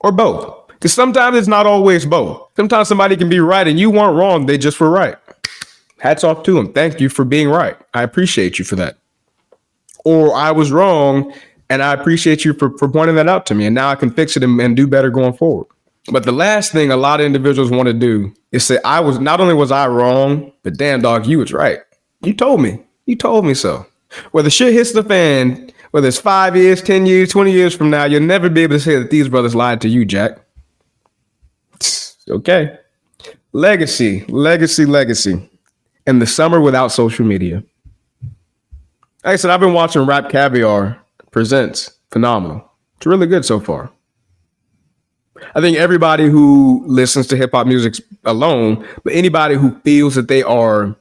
or 0.00 0.12
both. 0.12 0.68
Because 0.68 0.92
sometimes 0.92 1.36
it's 1.36 1.48
not 1.48 1.66
always 1.66 2.04
both. 2.04 2.50
Sometimes 2.56 2.88
somebody 2.88 3.16
can 3.16 3.28
be 3.28 3.40
right 3.40 3.66
and 3.66 3.78
you 3.78 3.90
weren't 3.90 4.16
wrong, 4.16 4.46
they 4.46 4.58
just 4.58 4.78
were 4.78 4.90
right. 4.90 5.16
Hats 5.98 6.24
off 6.24 6.42
to 6.44 6.52
them. 6.52 6.72
Thank 6.72 7.00
you 7.00 7.08
for 7.08 7.24
being 7.24 7.48
right. 7.48 7.76
I 7.94 8.02
appreciate 8.02 8.58
you 8.58 8.64
for 8.64 8.76
that 8.76 8.98
or 10.06 10.36
I 10.36 10.52
was 10.52 10.70
wrong. 10.70 11.34
And 11.68 11.82
I 11.82 11.92
appreciate 11.92 12.44
you 12.44 12.54
for, 12.54 12.78
for 12.78 12.88
pointing 12.88 13.16
that 13.16 13.28
out 13.28 13.44
to 13.46 13.54
me. 13.54 13.66
And 13.66 13.74
now 13.74 13.88
I 13.88 13.96
can 13.96 14.10
fix 14.10 14.36
it 14.36 14.44
and, 14.44 14.60
and 14.60 14.76
do 14.76 14.86
better 14.86 15.10
going 15.10 15.32
forward. 15.32 15.66
But 16.12 16.22
the 16.22 16.30
last 16.30 16.70
thing 16.70 16.92
a 16.92 16.96
lot 16.96 17.18
of 17.18 17.26
individuals 17.26 17.72
want 17.72 17.88
to 17.88 17.92
do 17.92 18.32
is 18.52 18.64
say, 18.64 18.78
I 18.84 19.00
was 19.00 19.18
not 19.18 19.40
only 19.40 19.54
was 19.54 19.72
I 19.72 19.88
wrong, 19.88 20.52
but 20.62 20.76
damn 20.76 21.02
dog, 21.02 21.26
you 21.26 21.40
was 21.40 21.52
right. 21.52 21.80
You 22.22 22.34
told 22.34 22.60
me. 22.60 22.85
You 23.06 23.16
told 23.16 23.46
me 23.46 23.54
so. 23.54 23.86
Whether 24.32 24.50
shit 24.50 24.72
hits 24.72 24.92
the 24.92 25.02
fan, 25.02 25.70
whether 25.92 26.08
it's 26.08 26.18
five 26.18 26.56
years, 26.56 26.82
10 26.82 27.06
years, 27.06 27.30
20 27.30 27.52
years 27.52 27.74
from 27.74 27.90
now, 27.90 28.04
you'll 28.04 28.20
never 28.20 28.48
be 28.48 28.62
able 28.62 28.76
to 28.76 28.80
say 28.80 28.98
that 28.98 29.10
these 29.10 29.28
brothers 29.28 29.54
lied 29.54 29.80
to 29.80 29.88
you, 29.88 30.04
Jack. 30.04 30.38
Okay. 32.28 32.78
Legacy, 33.52 34.24
legacy, 34.28 34.84
legacy. 34.84 35.48
And 36.06 36.20
the 36.20 36.26
summer 36.26 36.60
without 36.60 36.88
social 36.88 37.24
media. 37.24 37.62
Like 39.24 39.34
I 39.34 39.36
said, 39.36 39.50
I've 39.50 39.60
been 39.60 39.72
watching 39.72 40.06
Rap 40.06 40.30
Caviar 40.30 41.00
Presents. 41.30 41.98
Phenomenal. 42.10 42.70
It's 42.96 43.06
really 43.06 43.26
good 43.26 43.44
so 43.44 43.60
far. 43.60 43.90
I 45.54 45.60
think 45.60 45.76
everybody 45.76 46.28
who 46.28 46.84
listens 46.86 47.26
to 47.28 47.36
hip 47.36 47.50
hop 47.52 47.66
music 47.66 47.94
alone, 48.24 48.86
but 49.04 49.12
anybody 49.12 49.54
who 49.54 49.78
feels 49.80 50.14
that 50.14 50.28
they 50.28 50.42
are 50.42 50.96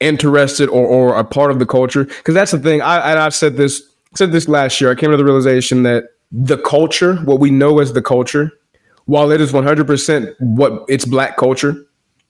interested 0.00 0.68
or, 0.68 0.86
or 0.86 1.16
a 1.16 1.24
part 1.24 1.50
of 1.50 1.58
the 1.58 1.66
culture, 1.66 2.04
because 2.04 2.34
that's 2.34 2.52
the 2.52 2.58
thing. 2.58 2.82
I 2.82 3.10
and 3.10 3.18
I 3.18 3.28
said 3.30 3.56
this 3.56 3.82
said 4.14 4.32
this 4.32 4.48
last 4.48 4.80
year. 4.80 4.90
I 4.90 4.94
came 4.94 5.10
to 5.10 5.16
the 5.16 5.24
realization 5.24 5.82
that 5.84 6.04
the 6.32 6.58
culture, 6.58 7.16
what 7.16 7.40
we 7.40 7.50
know 7.50 7.78
as 7.78 7.92
the 7.92 8.02
culture, 8.02 8.52
while 9.06 9.30
it 9.30 9.40
is 9.40 9.52
100% 9.52 10.34
what 10.38 10.84
it's 10.88 11.04
black 11.04 11.36
culture, 11.36 11.74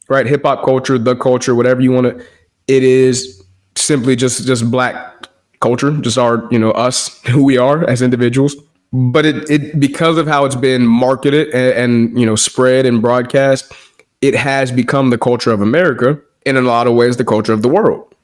right? 0.08 0.26
Hip 0.26 0.42
hop 0.44 0.64
culture, 0.64 0.98
the 0.98 1.16
culture, 1.16 1.54
whatever 1.54 1.80
you 1.80 1.92
want 1.92 2.06
to, 2.06 2.24
it 2.68 2.82
is 2.82 3.42
simply 3.74 4.16
just 4.16 4.46
just 4.46 4.70
black 4.70 5.26
culture, 5.60 5.90
just 5.98 6.18
our, 6.18 6.46
you 6.50 6.58
know, 6.58 6.70
us, 6.72 7.20
who 7.26 7.42
we 7.42 7.58
are 7.58 7.88
as 7.88 8.02
individuals. 8.02 8.54
But 8.92 9.26
it, 9.26 9.50
it 9.50 9.80
because 9.80 10.16
of 10.16 10.26
how 10.26 10.44
it's 10.44 10.54
been 10.54 10.86
marketed 10.86 11.48
and, 11.48 11.72
and 11.72 12.20
you 12.20 12.24
know 12.24 12.36
spread 12.36 12.86
and 12.86 13.02
broadcast, 13.02 13.72
it 14.20 14.34
has 14.34 14.70
become 14.70 15.10
the 15.10 15.18
culture 15.18 15.50
of 15.50 15.60
America, 15.60 16.20
in 16.46 16.56
a 16.56 16.62
lot 16.62 16.86
of 16.86 16.94
ways, 16.94 17.16
the 17.16 17.24
culture 17.24 17.52
of 17.52 17.60
the 17.60 17.68
world, 17.68 18.14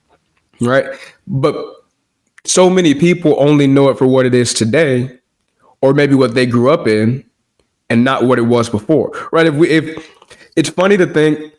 right? 0.61 0.87
But 1.27 1.55
so 2.45 2.71
many 2.71 2.95
people 2.95 3.35
only 3.39 3.67
know 3.67 3.91
it 3.91 3.99
for 3.99 4.07
what 4.07 4.25
it 4.25 4.33
is 4.33 4.55
today, 4.55 5.19
or 5.83 5.93
maybe 5.93 6.15
what 6.15 6.35
they 6.35 6.47
grew 6.47 6.71
up 6.71 6.87
in, 6.87 7.25
and 7.91 8.05
not 8.05 8.25
what 8.25 8.39
it 8.39 8.43
was 8.43 8.71
before, 8.71 9.11
right? 9.33 9.47
If 9.47 9.55
we, 9.55 9.69
if 9.69 10.17
it's 10.57 10.71
funny 10.71 10.97
to 10.97 11.07
think 11.07 11.53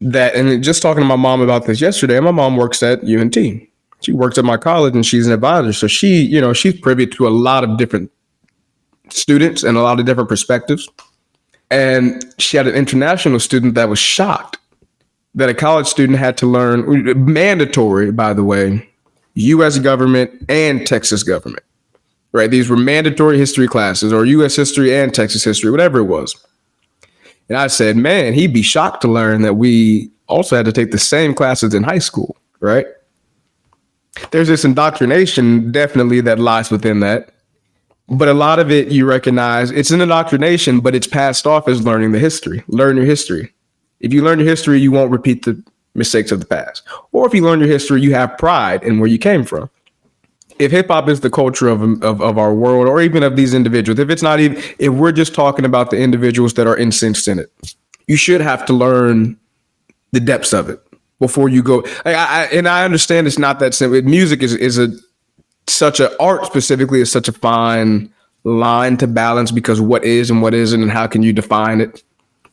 that, 0.00 0.34
and 0.34 0.64
just 0.64 0.80
talking 0.80 1.02
to 1.02 1.06
my 1.06 1.16
mom 1.16 1.42
about 1.42 1.66
this 1.66 1.80
yesterday, 1.80 2.18
my 2.20 2.30
mom 2.32 2.56
works 2.56 2.82
at 2.82 3.04
UNT. 3.04 3.36
She 4.02 4.12
works 4.12 4.38
at 4.38 4.46
my 4.46 4.56
college, 4.56 4.94
and 4.94 5.04
she's 5.04 5.26
an 5.26 5.34
advisor, 5.34 5.74
so 5.74 5.86
she, 5.86 6.22
you 6.22 6.40
know, 6.40 6.54
she's 6.54 6.80
privy 6.80 7.06
to 7.06 7.28
a 7.28 7.30
lot 7.30 7.64
of 7.64 7.76
different 7.76 8.10
students 9.10 9.62
and 9.62 9.76
a 9.76 9.82
lot 9.82 10.00
of 10.00 10.06
different 10.06 10.30
perspectives. 10.30 10.88
And 11.70 12.24
she 12.38 12.56
had 12.56 12.66
an 12.66 12.74
international 12.74 13.38
student 13.38 13.74
that 13.74 13.90
was 13.90 13.98
shocked 13.98 14.56
that 15.34 15.48
a 15.48 15.54
college 15.54 15.86
student 15.86 16.18
had 16.18 16.36
to 16.38 16.46
learn 16.46 17.32
mandatory, 17.32 18.10
by 18.10 18.32
the 18.32 18.44
way, 18.44 18.88
US 19.34 19.78
government 19.78 20.30
and 20.48 20.86
Texas 20.86 21.22
government. 21.22 21.64
Right? 22.32 22.50
These 22.50 22.68
were 22.68 22.76
mandatory 22.76 23.38
history 23.38 23.66
classes 23.66 24.12
or 24.12 24.24
US 24.24 24.54
history 24.56 24.94
and 24.94 25.12
Texas 25.12 25.44
history, 25.44 25.70
whatever 25.70 25.98
it 25.98 26.04
was. 26.04 26.34
And 27.48 27.58
I 27.58 27.66
said, 27.66 27.96
man, 27.96 28.32
he'd 28.32 28.54
be 28.54 28.62
shocked 28.62 29.02
to 29.02 29.08
learn 29.08 29.42
that 29.42 29.54
we 29.54 30.10
also 30.28 30.54
had 30.54 30.66
to 30.66 30.72
take 30.72 30.92
the 30.92 30.98
same 30.98 31.34
classes 31.34 31.74
in 31.74 31.82
high 31.82 31.98
school, 31.98 32.36
right? 32.60 32.86
There's 34.30 34.48
this 34.48 34.64
indoctrination 34.64 35.72
definitely 35.72 36.20
that 36.22 36.38
lies 36.38 36.70
within 36.70 37.00
that. 37.00 37.32
But 38.08 38.28
a 38.28 38.34
lot 38.34 38.58
of 38.58 38.70
it 38.70 38.88
you 38.88 39.06
recognize 39.06 39.70
it's 39.70 39.90
an 39.90 40.00
indoctrination, 40.00 40.80
but 40.80 40.94
it's 40.94 41.06
passed 41.06 41.46
off 41.46 41.68
as 41.68 41.84
learning 41.84 42.12
the 42.12 42.18
history. 42.18 42.62
Learn 42.68 42.96
your 42.96 43.06
history. 43.06 43.52
If 44.00 44.12
you 44.12 44.22
learn 44.22 44.38
your 44.38 44.48
history, 44.48 44.80
you 44.80 44.90
won't 44.90 45.10
repeat 45.10 45.44
the 45.44 45.62
mistakes 45.94 46.32
of 46.32 46.40
the 46.40 46.46
past. 46.46 46.82
Or 47.12 47.26
if 47.26 47.34
you 47.34 47.42
learn 47.42 47.60
your 47.60 47.68
history, 47.68 48.00
you 48.00 48.14
have 48.14 48.36
pride 48.38 48.82
in 48.82 48.98
where 48.98 49.08
you 49.08 49.18
came 49.18 49.44
from. 49.44 49.70
If 50.58 50.72
hip 50.72 50.88
hop 50.88 51.08
is 51.08 51.20
the 51.20 51.30
culture 51.30 51.68
of, 51.68 51.82
of, 52.02 52.20
of 52.20 52.38
our 52.38 52.54
world, 52.54 52.86
or 52.86 53.00
even 53.00 53.22
of 53.22 53.36
these 53.36 53.54
individuals, 53.54 53.98
if 53.98 54.10
it's 54.10 54.22
not 54.22 54.40
even, 54.40 54.62
if 54.78 54.92
we're 54.92 55.12
just 55.12 55.34
talking 55.34 55.64
about 55.64 55.90
the 55.90 55.98
individuals 55.98 56.54
that 56.54 56.66
are 56.66 56.76
incensed 56.76 57.28
in 57.28 57.38
it, 57.38 57.50
you 58.06 58.16
should 58.16 58.40
have 58.40 58.66
to 58.66 58.72
learn 58.72 59.38
the 60.12 60.20
depths 60.20 60.52
of 60.52 60.68
it 60.68 60.80
before 61.18 61.48
you 61.48 61.62
go. 61.62 61.82
I, 62.04 62.14
I, 62.14 62.42
and 62.52 62.68
I 62.68 62.84
understand 62.84 63.26
it's 63.26 63.38
not 63.38 63.58
that 63.60 63.74
simple. 63.74 64.02
Music 64.02 64.42
is 64.42 64.54
is 64.54 64.78
a 64.78 64.88
such 65.66 66.00
a 66.00 66.20
art 66.20 66.44
specifically 66.44 67.00
is 67.00 67.12
such 67.12 67.28
a 67.28 67.32
fine 67.32 68.12
line 68.44 68.96
to 68.96 69.06
balance 69.06 69.50
because 69.50 69.80
what 69.80 70.04
is 70.04 70.30
and 70.30 70.42
what 70.42 70.54
isn't 70.54 70.82
and 70.82 70.90
how 70.90 71.06
can 71.06 71.22
you 71.22 71.32
define 71.32 71.80
it 71.80 72.02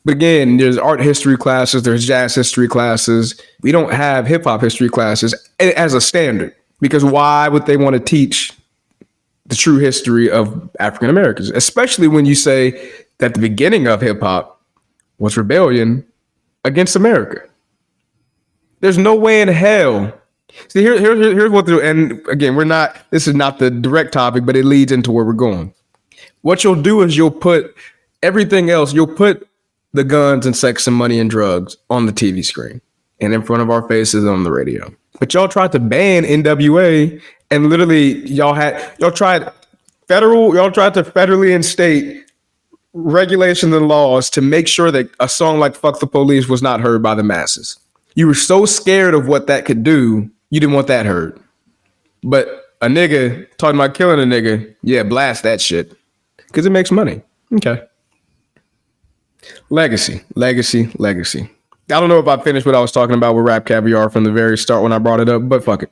but 0.08 0.14
again 0.14 0.56
there's 0.56 0.78
art 0.78 1.02
history 1.02 1.36
classes 1.36 1.82
there's 1.82 2.06
jazz 2.06 2.34
history 2.34 2.66
classes 2.66 3.38
we 3.60 3.70
don't 3.70 3.92
have 3.92 4.26
hip 4.26 4.44
hop 4.44 4.62
history 4.62 4.88
classes 4.88 5.34
as 5.60 5.92
a 5.92 6.00
standard 6.00 6.54
because 6.80 7.04
why 7.04 7.46
would 7.46 7.66
they 7.66 7.76
want 7.76 7.92
to 7.92 8.00
teach 8.00 8.54
the 9.44 9.54
true 9.54 9.76
history 9.76 10.30
of 10.30 10.70
African 10.80 11.10
Americans 11.10 11.50
especially 11.50 12.08
when 12.08 12.24
you 12.24 12.34
say 12.34 12.90
that 13.18 13.34
the 13.34 13.40
beginning 13.40 13.86
of 13.86 14.00
hip 14.00 14.20
hop 14.20 14.62
was 15.18 15.36
rebellion 15.36 16.06
against 16.64 16.96
America 16.96 17.42
there's 18.80 18.96
no 18.96 19.14
way 19.14 19.42
in 19.42 19.48
hell 19.48 20.10
See, 20.68 20.80
here, 20.80 20.98
here, 20.98 21.14
here's 21.14 21.50
what 21.50 21.66
the 21.66 21.78
and 21.78 22.26
again, 22.26 22.56
we're 22.56 22.64
not. 22.64 22.96
This 23.10 23.28
is 23.28 23.34
not 23.34 23.58
the 23.58 23.70
direct 23.70 24.14
topic, 24.14 24.46
but 24.46 24.56
it 24.56 24.64
leads 24.64 24.90
into 24.90 25.12
where 25.12 25.24
we're 25.24 25.34
going. 25.34 25.74
What 26.40 26.64
you'll 26.64 26.80
do 26.80 27.02
is 27.02 27.18
you'll 27.18 27.30
put 27.30 27.76
everything 28.22 28.70
else. 28.70 28.94
You'll 28.94 29.06
put 29.14 29.46
the 29.92 30.04
guns 30.04 30.46
and 30.46 30.56
sex 30.56 30.86
and 30.86 30.96
money 30.96 31.18
and 31.18 31.30
drugs 31.30 31.76
on 31.90 32.06
the 32.06 32.12
TV 32.12 32.44
screen 32.44 32.80
and 33.20 33.32
in 33.32 33.42
front 33.42 33.62
of 33.62 33.70
our 33.70 33.86
faces 33.88 34.24
on 34.24 34.44
the 34.44 34.52
radio. 34.52 34.92
But 35.18 35.34
y'all 35.34 35.48
tried 35.48 35.72
to 35.72 35.80
ban 35.80 36.24
NWA, 36.24 37.20
and 37.50 37.68
literally 37.68 38.26
y'all 38.26 38.54
had 38.54 38.92
y'all 38.98 39.10
tried 39.10 39.50
federal. 40.06 40.54
Y'all 40.54 40.70
tried 40.70 40.94
to 40.94 41.02
federally 41.02 41.54
and 41.54 41.64
state 41.64 42.24
regulations 42.92 43.74
and 43.74 43.88
laws 43.88 44.30
to 44.30 44.40
make 44.40 44.68
sure 44.68 44.90
that 44.90 45.10
a 45.20 45.28
song 45.28 45.58
like 45.58 45.74
"Fuck 45.74 46.00
the 46.00 46.06
Police" 46.06 46.48
was 46.48 46.62
not 46.62 46.80
heard 46.80 47.02
by 47.02 47.14
the 47.14 47.24
masses. 47.24 47.78
You 48.14 48.26
were 48.26 48.34
so 48.34 48.64
scared 48.66 49.14
of 49.14 49.26
what 49.26 49.46
that 49.48 49.64
could 49.64 49.82
do 49.82 50.30
you 50.50 50.60
didn't 50.60 50.74
want 50.74 50.86
that 50.86 51.06
heard. 51.06 51.38
But 52.22 52.48
a 52.80 52.86
nigga 52.86 53.46
talking 53.58 53.78
about 53.78 53.94
killing 53.94 54.20
a 54.20 54.22
nigga, 54.22 54.74
yeah, 54.82 55.02
blast 55.02 55.42
that 55.42 55.60
shit. 55.60 55.92
Because 56.36 56.64
it 56.64 56.70
makes 56.70 56.90
money. 56.90 57.20
Okay. 57.54 57.82
Legacy, 59.70 60.22
legacy, 60.34 60.90
legacy. 60.98 61.50
I 61.90 62.00
don't 62.00 62.08
know 62.08 62.18
if 62.18 62.28
I 62.28 62.36
finished 62.42 62.66
what 62.66 62.74
I 62.74 62.80
was 62.80 62.92
talking 62.92 63.14
about 63.14 63.34
with 63.34 63.46
rap 63.46 63.64
caviar 63.64 64.10
from 64.10 64.24
the 64.24 64.32
very 64.32 64.58
start 64.58 64.82
when 64.82 64.92
I 64.92 64.98
brought 64.98 65.20
it 65.20 65.28
up, 65.28 65.48
but 65.48 65.64
fuck 65.64 65.82
it. 65.82 65.90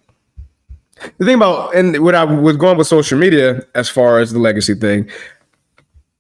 The 1.19 1.25
thing 1.25 1.37
about 1.37 1.75
and 1.75 1.99
when 2.03 2.15
I 2.15 2.25
was 2.25 2.57
going 2.57 2.77
with 2.77 2.87
social 2.87 3.19
media 3.19 3.63
as 3.75 3.89
far 3.89 4.19
as 4.19 4.33
the 4.33 4.39
legacy 4.39 4.75
thing, 4.75 5.11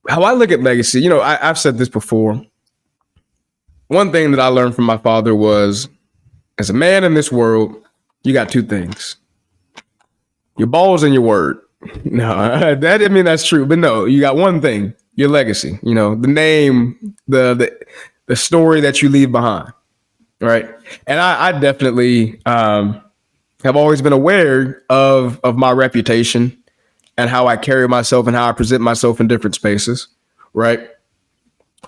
how 0.08 0.22
I 0.22 0.32
look 0.32 0.50
at 0.50 0.62
legacy, 0.62 1.00
you 1.00 1.08
know, 1.08 1.20
I, 1.20 1.48
I've 1.48 1.58
said 1.58 1.78
this 1.78 1.88
before. 1.88 2.42
One 3.88 4.12
thing 4.12 4.30
that 4.32 4.40
I 4.40 4.48
learned 4.48 4.74
from 4.74 4.84
my 4.84 4.96
father 4.96 5.34
was 5.34 5.88
as 6.58 6.70
a 6.70 6.74
man 6.74 7.04
in 7.04 7.14
this 7.14 7.30
world, 7.30 7.82
you 8.22 8.32
got 8.32 8.48
two 8.48 8.62
things 8.62 9.16
your 10.56 10.68
balls 10.68 11.02
and 11.02 11.12
your 11.12 11.22
word. 11.22 11.58
No, 12.04 12.74
that 12.74 13.02
I 13.02 13.08
mean 13.08 13.26
that's 13.26 13.46
true, 13.46 13.66
but 13.66 13.78
no, 13.78 14.06
you 14.06 14.20
got 14.20 14.36
one 14.36 14.60
thing: 14.60 14.94
your 15.16 15.28
legacy. 15.28 15.78
You 15.82 15.94
know, 15.94 16.14
the 16.14 16.28
name, 16.28 17.16
the 17.26 17.54
the 17.54 17.86
the 18.26 18.36
story 18.36 18.80
that 18.82 19.02
you 19.02 19.08
leave 19.08 19.32
behind, 19.32 19.72
right? 20.40 20.68
And 21.06 21.18
I, 21.20 21.48
I 21.48 21.58
definitely 21.58 22.40
um, 22.46 23.02
have 23.64 23.76
always 23.76 24.00
been 24.00 24.12
aware 24.12 24.82
of 24.88 25.40
of 25.42 25.56
my 25.56 25.72
reputation 25.72 26.56
and 27.18 27.30
how 27.30 27.46
I 27.46 27.56
carry 27.56 27.88
myself 27.88 28.26
and 28.26 28.36
how 28.36 28.48
I 28.48 28.52
present 28.52 28.82
myself 28.82 29.20
in 29.20 29.26
different 29.26 29.54
spaces, 29.54 30.08
right? 30.52 30.88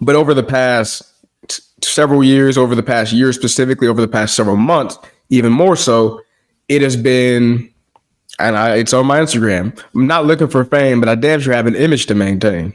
But 0.01 0.17
over 0.17 0.33
the 0.33 0.43
past 0.43 1.03
t- 1.49 1.63
several 1.83 2.25
years, 2.25 2.57
over 2.57 2.75
the 2.75 2.83
past 2.83 3.13
year 3.13 3.33
specifically, 3.33 3.89
over 3.89 4.01
the 4.01 4.09
past 4.09 4.35
several 4.35 4.57
months, 4.57 4.99
even 5.29 5.53
more 5.53 5.77
so, 5.77 6.23
it 6.69 6.81
has 6.83 6.97
been, 6.97 7.71
and 8.39 8.57
I, 8.57 8.77
it's 8.77 8.95
on 8.95 9.07
my 9.07 9.21
Instagram. 9.21 9.79
I'm 9.95 10.07
not 10.07 10.25
looking 10.25 10.49
for 10.49 10.65
fame, 10.65 11.01
but 11.01 11.09
I 11.11 11.15
damn 11.15 11.41
sure 11.41 11.53
have 11.53 11.67
an 11.67 11.75
image 11.75 12.07
to 12.07 12.15
maintain. 12.15 12.75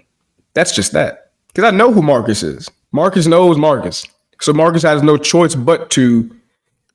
That's 0.54 0.76
just 0.76 0.92
that. 0.94 1.32
Because 1.48 1.66
I 1.66 1.76
know 1.76 1.92
who 1.92 2.02
Marcus 2.02 2.44
is. 2.44 2.70
Marcus 2.92 3.28
knows 3.28 3.58
Marcus. 3.58 4.06
So 4.42 4.54
Marcus 4.54 4.84
has 4.84 5.04
no 5.04 5.18
choice 5.18 5.56
but 5.56 5.90
to. 5.92 6.36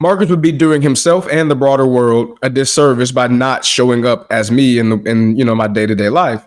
Marcus 0.00 0.30
would 0.30 0.42
be 0.42 0.52
doing 0.52 0.80
himself 0.80 1.26
and 1.28 1.50
the 1.50 1.56
broader 1.56 1.86
world 1.86 2.38
a 2.42 2.50
disservice 2.50 3.10
by 3.10 3.26
not 3.26 3.64
showing 3.64 4.06
up 4.06 4.26
as 4.30 4.50
me 4.50 4.78
in 4.78 4.90
the 4.90 4.98
in 5.10 5.36
you 5.36 5.44
know 5.44 5.56
my 5.56 5.66
day 5.66 5.86
to 5.86 5.94
day 5.94 6.08
life, 6.08 6.46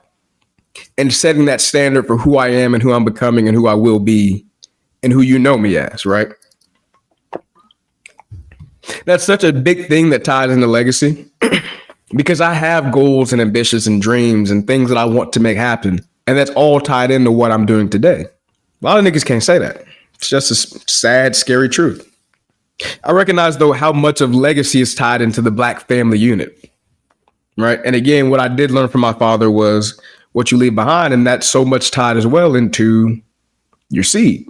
and 0.97 1.13
setting 1.13 1.45
that 1.45 1.59
standard 1.59 2.07
for 2.07 2.17
who 2.17 2.37
I 2.37 2.47
am 2.47 2.73
and 2.73 2.81
who 2.81 2.93
I'm 2.93 3.03
becoming 3.03 3.47
and 3.47 3.55
who 3.57 3.67
I 3.67 3.73
will 3.73 3.99
be, 3.99 4.45
and 5.03 5.11
who 5.11 5.21
you 5.21 5.37
know 5.37 5.57
me 5.57 5.75
as. 5.75 6.05
Right 6.05 6.31
that's 9.05 9.23
such 9.23 9.43
a 9.43 9.53
big 9.53 9.87
thing 9.87 10.09
that 10.09 10.23
ties 10.23 10.51
into 10.51 10.67
legacy 10.67 11.25
because 12.15 12.41
I 12.41 12.53
have 12.53 12.91
goals 12.91 13.31
and 13.31 13.41
ambitions 13.41 13.87
and 13.87 14.01
dreams 14.01 14.51
and 14.51 14.65
things 14.65 14.89
that 14.89 14.97
I 14.97 15.05
want 15.05 15.33
to 15.33 15.39
make 15.39 15.57
happen. 15.57 16.05
And 16.31 16.39
that's 16.39 16.51
all 16.51 16.79
tied 16.79 17.11
into 17.11 17.29
what 17.29 17.51
I'm 17.51 17.65
doing 17.65 17.89
today. 17.89 18.21
A 18.21 18.85
lot 18.85 18.97
of 18.97 19.03
niggas 19.03 19.25
can't 19.25 19.43
say 19.43 19.57
that. 19.57 19.83
It's 20.13 20.29
just 20.29 20.49
a 20.49 20.55
sad, 20.89 21.35
scary 21.35 21.67
truth. 21.67 22.07
I 23.03 23.11
recognize 23.11 23.57
though 23.57 23.73
how 23.73 23.91
much 23.91 24.21
of 24.21 24.33
legacy 24.33 24.79
is 24.79 24.95
tied 24.95 25.21
into 25.21 25.41
the 25.41 25.51
black 25.51 25.89
family 25.89 26.17
unit. 26.17 26.71
Right. 27.57 27.81
And 27.83 27.97
again, 27.97 28.29
what 28.29 28.39
I 28.39 28.47
did 28.47 28.71
learn 28.71 28.87
from 28.87 29.01
my 29.01 29.11
father 29.11 29.51
was 29.51 29.99
what 30.31 30.53
you 30.53 30.57
leave 30.57 30.73
behind, 30.73 31.13
and 31.13 31.27
that's 31.27 31.49
so 31.49 31.65
much 31.65 31.91
tied 31.91 32.15
as 32.15 32.25
well 32.25 32.55
into 32.55 33.21
your 33.89 34.05
seed 34.05 34.47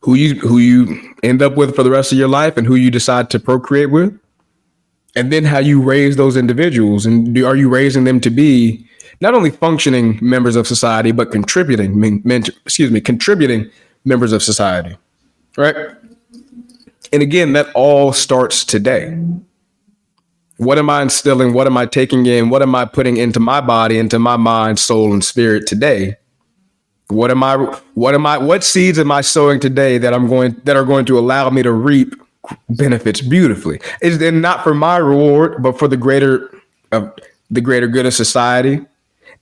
who 0.00 0.14
you 0.14 0.34
who 0.40 0.58
you 0.58 1.14
end 1.22 1.42
up 1.42 1.56
with 1.56 1.76
for 1.76 1.84
the 1.84 1.90
rest 1.90 2.10
of 2.10 2.18
your 2.18 2.26
life 2.26 2.56
and 2.56 2.66
who 2.66 2.74
you 2.74 2.90
decide 2.90 3.30
to 3.30 3.38
procreate 3.38 3.92
with 3.92 4.18
and 5.14 5.32
then 5.32 5.44
how 5.44 5.58
you 5.58 5.80
raise 5.80 6.16
those 6.16 6.36
individuals 6.36 7.06
and 7.06 7.36
do, 7.36 7.46
are 7.46 7.54
you 7.54 7.68
raising 7.68 8.02
them 8.02 8.20
to 8.20 8.30
be 8.30 8.87
not 9.20 9.34
only 9.34 9.50
functioning 9.50 10.18
members 10.22 10.56
of 10.56 10.66
society 10.66 11.12
but 11.12 11.30
contributing 11.30 11.98
men, 11.98 12.44
excuse 12.64 12.90
me 12.90 13.00
contributing 13.00 13.70
members 14.04 14.32
of 14.32 14.42
society 14.42 14.96
right? 15.58 15.76
And 17.12 17.22
again 17.22 17.52
that 17.52 17.70
all 17.74 18.12
starts 18.12 18.64
today. 18.64 19.18
What 20.56 20.78
am 20.78 20.90
i 20.90 21.02
instilling? 21.02 21.52
What 21.52 21.66
am 21.66 21.76
i 21.76 21.84
taking 21.86 22.24
in? 22.26 22.48
What 22.48 22.62
am 22.62 22.74
i 22.74 22.84
putting 22.84 23.16
into 23.16 23.40
my 23.40 23.60
body 23.60 23.98
into 23.98 24.18
my 24.18 24.36
mind 24.36 24.78
soul 24.78 25.12
and 25.12 25.22
spirit 25.22 25.66
today? 25.66 26.16
What 27.08 27.30
am 27.30 27.42
I 27.42 27.56
what 27.94 28.14
am 28.14 28.26
I 28.26 28.38
what 28.38 28.64
seeds 28.64 28.98
am 28.98 29.10
I 29.10 29.20
sowing 29.20 29.60
today 29.60 29.98
that 29.98 30.14
I'm 30.14 30.28
going 30.28 30.60
that 30.64 30.76
are 30.76 30.84
going 30.84 31.06
to 31.06 31.18
allow 31.18 31.50
me 31.50 31.62
to 31.62 31.72
reap 31.72 32.14
benefits 32.70 33.20
beautifully? 33.20 33.80
Is 34.00 34.18
then 34.18 34.40
not 34.40 34.62
for 34.62 34.74
my 34.74 34.96
reward, 34.98 35.62
but 35.62 35.78
for 35.78 35.88
the 35.88 35.96
greater 35.96 36.50
of 36.92 37.12
the 37.50 37.60
greater 37.60 37.88
good 37.88 38.06
of 38.06 38.14
society 38.14 38.84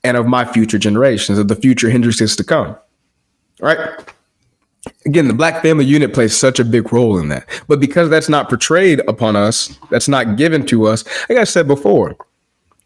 and 0.06 0.16
of 0.16 0.26
my 0.26 0.44
future 0.44 0.78
generations, 0.78 1.38
of 1.38 1.48
the 1.48 1.56
future 1.56 1.90
hindrances 1.90 2.36
to 2.36 2.44
come. 2.44 2.76
Right? 3.60 3.78
again, 5.04 5.28
the 5.28 5.34
black 5.34 5.62
family 5.62 5.84
unit 5.84 6.12
plays 6.12 6.36
such 6.36 6.58
a 6.58 6.64
big 6.64 6.92
role 6.92 7.18
in 7.18 7.28
that. 7.28 7.46
But 7.68 7.80
because 7.80 8.10
that's 8.10 8.28
not 8.28 8.48
portrayed 8.48 9.00
upon 9.08 9.36
us, 9.36 9.78
that's 9.90 10.08
not 10.08 10.36
given 10.36 10.66
to 10.66 10.86
us, 10.86 11.04
like 11.28 11.38
I 11.38 11.44
said 11.44 11.66
before, 11.66 12.16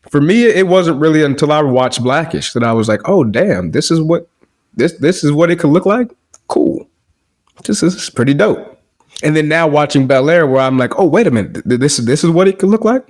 for 0.08 0.20
me, 0.20 0.44
it 0.44 0.66
wasn't 0.66 1.00
really 1.00 1.22
until 1.22 1.52
I 1.52 1.62
watched 1.62 2.02
Blackish 2.02 2.52
that 2.52 2.64
I 2.64 2.72
was 2.72 2.88
like, 2.88 3.00
oh 3.06 3.24
damn, 3.24 3.72
this 3.72 3.90
is 3.90 4.00
what 4.00 4.28
this 4.74 4.92
this 4.94 5.22
is 5.24 5.32
what 5.32 5.50
it 5.50 5.58
could 5.58 5.70
look 5.70 5.86
like. 5.86 6.10
Cool. 6.48 6.88
This 7.64 7.82
is 7.82 8.10
pretty 8.10 8.34
dope. 8.34 8.78
And 9.22 9.36
then 9.36 9.48
now 9.48 9.68
watching 9.68 10.06
Bel 10.06 10.30
Air, 10.30 10.46
where 10.46 10.62
I'm 10.62 10.78
like, 10.78 10.98
oh 10.98 11.06
wait 11.06 11.26
a 11.26 11.30
minute, 11.30 11.62
this 11.64 11.98
this 11.98 12.24
is 12.24 12.30
what 12.30 12.48
it 12.48 12.58
could 12.58 12.70
look 12.70 12.84
like. 12.84 13.06